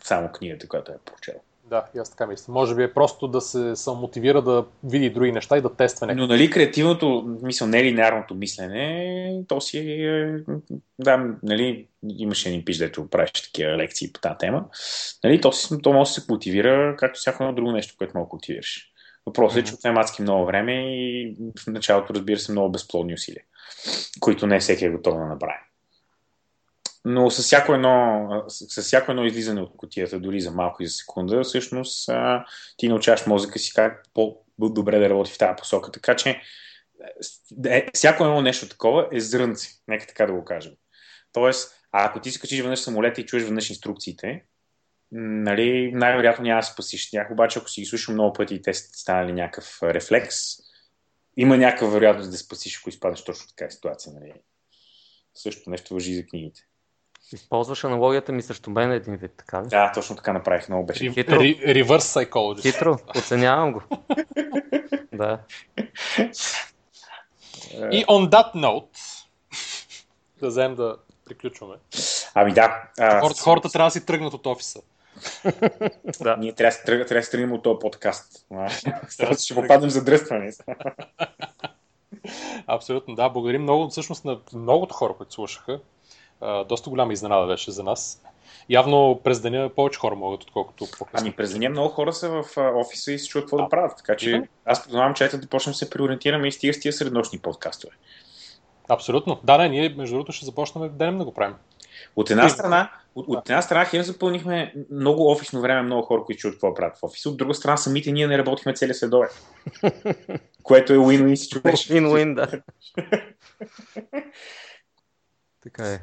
[0.04, 1.34] само книгата, която е прочел.
[1.70, 2.52] Да, и аз така мисля.
[2.52, 6.20] Може би е просто да се самомотивира да види други неща и да тества някакви.
[6.20, 10.36] Но нали креативното, мисъл, не линеарното мислене, то си е,
[10.98, 14.64] да, нали, имаше един пич, дето правиш такива лекции по тази тема,
[15.24, 18.26] нали, то, си, то може да се култивира, както всяко едно друго нещо, което мога
[18.26, 18.92] да култивираш.
[19.26, 23.42] Въпросът е, че отнема адски много време и в началото, разбира се, много безплодни усилия,
[24.20, 25.58] които не всеки е готов да направи.
[27.08, 30.86] Но с всяко едно, с, с всяко едно излизане от котията, дори за малко и
[30.86, 32.44] за секунда, всъщност а,
[32.76, 35.92] ти научаваш мозъка си как по-добре да работи в тази посока.
[35.92, 36.40] Така че
[37.66, 40.72] е, всяко едно нещо такова е зрънце, нека така да го кажем.
[41.32, 44.44] Тоест, а ако ти се качиш веднъж самолета и чуеш веднъж инструкциите,
[45.12, 48.74] нали, най-вероятно няма да спасиш тях, обаче ако си ги слушал много пъти и те
[48.74, 50.36] са станали някакъв рефлекс,
[51.36, 54.12] има някаква вероятност да спасиш, ако изпадаш точно в такава ситуация.
[54.12, 54.32] Нали.
[55.34, 56.60] Също нещо въжи за книгите.
[57.32, 59.66] Използваш аналогията ми срещу мен един вид, така ли?
[59.66, 60.68] Да, точно така направих.
[60.68, 61.12] Много беше.
[61.12, 61.40] Хитро.
[61.40, 62.62] Reverse psychology.
[62.62, 63.82] Хитро, оценявам го.
[65.12, 65.38] да.
[67.90, 68.98] И on that note,
[70.40, 71.74] да вземем да приключваме.
[72.34, 72.82] Ами да.
[72.98, 74.80] А, Хората, хората трябва да си тръгнат от офиса.
[76.20, 76.36] да.
[76.36, 78.46] Ние трябва да се тръг- трябва да се тръгнем от този подкаст.
[78.50, 80.52] Да ще се попаднем за дръстване.
[82.66, 83.28] Абсолютно, да.
[83.28, 85.80] Благодарим много всъщност на многото хора, които слушаха.
[86.40, 88.22] А, доста голяма изненада беше за нас.
[88.68, 91.18] Явно през деня повече хора могат, отколкото по-късно.
[91.20, 93.96] Ами през деня много хора са в офиса и се чуят какво да правят.
[93.96, 94.46] Така че Да.
[94.64, 97.38] аз предлагам, че ето да почнем да се преориентираме и с тия с тия среднощни
[97.38, 97.94] подкастове.
[98.88, 99.40] Абсолютно.
[99.44, 101.54] Да, не, ние между другото ще започнем денем да го правим.
[102.16, 106.40] От една страна, от, от една страна хем запълнихме много офисно време, много хора, които
[106.40, 107.26] чуят какво правят в офис.
[107.26, 109.28] От друга страна, самите ние не работихме цели следове.
[110.62, 112.62] което е win-win си Win-win, да.
[115.62, 116.00] така е.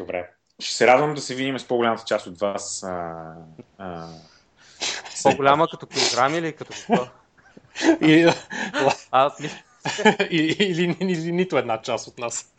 [0.00, 0.30] Добре.
[0.58, 2.82] Ще се радвам да се видим с по-голямата част от вас.
[2.82, 3.34] А,
[3.78, 4.08] а...
[5.22, 7.06] По-голяма като килограми или като какво?
[8.06, 8.30] И,
[9.10, 9.58] Аз мисля.
[10.30, 12.54] или, или, или нито една част от нас.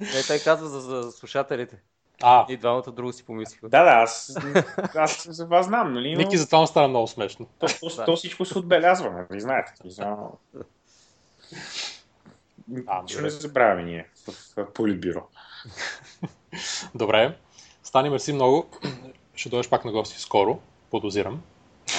[0.00, 1.76] Не, той казва за, за слушателите.
[2.22, 3.68] А, И двамата друго си помислиха.
[3.68, 4.36] Да, да, аз,
[4.94, 6.12] аз за вас знам, нали?
[6.12, 7.46] но Ники, затова му стана много смешно.
[7.58, 9.72] То, то, то всичко се отбелязва, нали знаете.
[9.80, 10.38] Смисъл.
[12.86, 15.28] А, Нищо не забравяме ние в, в Политбюро.
[16.94, 17.36] Добре.
[17.82, 18.66] Стани, мерси много.
[19.34, 20.58] Ще дойдеш пак на гости скоро,
[20.90, 21.42] подозирам.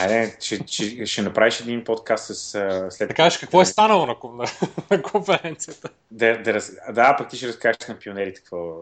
[0.02, 3.07] Айде, ще, ще, ще направиш един подкаст с, а, след...
[3.07, 4.45] Да кажеш какво е станало на, на,
[4.91, 5.89] на конференцията.
[6.11, 6.72] Да, да, раз...
[6.91, 8.76] да, пък ти ще разкажеш на пионерите какво,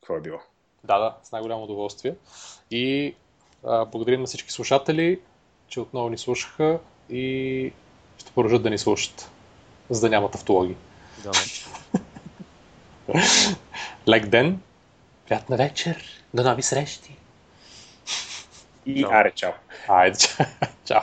[0.00, 0.38] какво е било.
[0.84, 2.14] Да, да, с най-голямо удоволствие.
[2.70, 3.14] И
[3.64, 5.20] а, благодарим на всички слушатели,
[5.68, 6.78] че отново ни слушаха
[7.10, 7.72] и
[8.18, 9.30] ще продължат да ни слушат,
[9.90, 10.76] за да нямат автологи.
[11.22, 11.30] Да.
[14.06, 14.60] Лек ден,
[15.26, 15.96] приятна вечер,
[16.32, 17.16] до нови срещи.
[18.84, 19.54] И аре, чао.
[19.88, 20.28] Айде,
[20.84, 21.02] чао.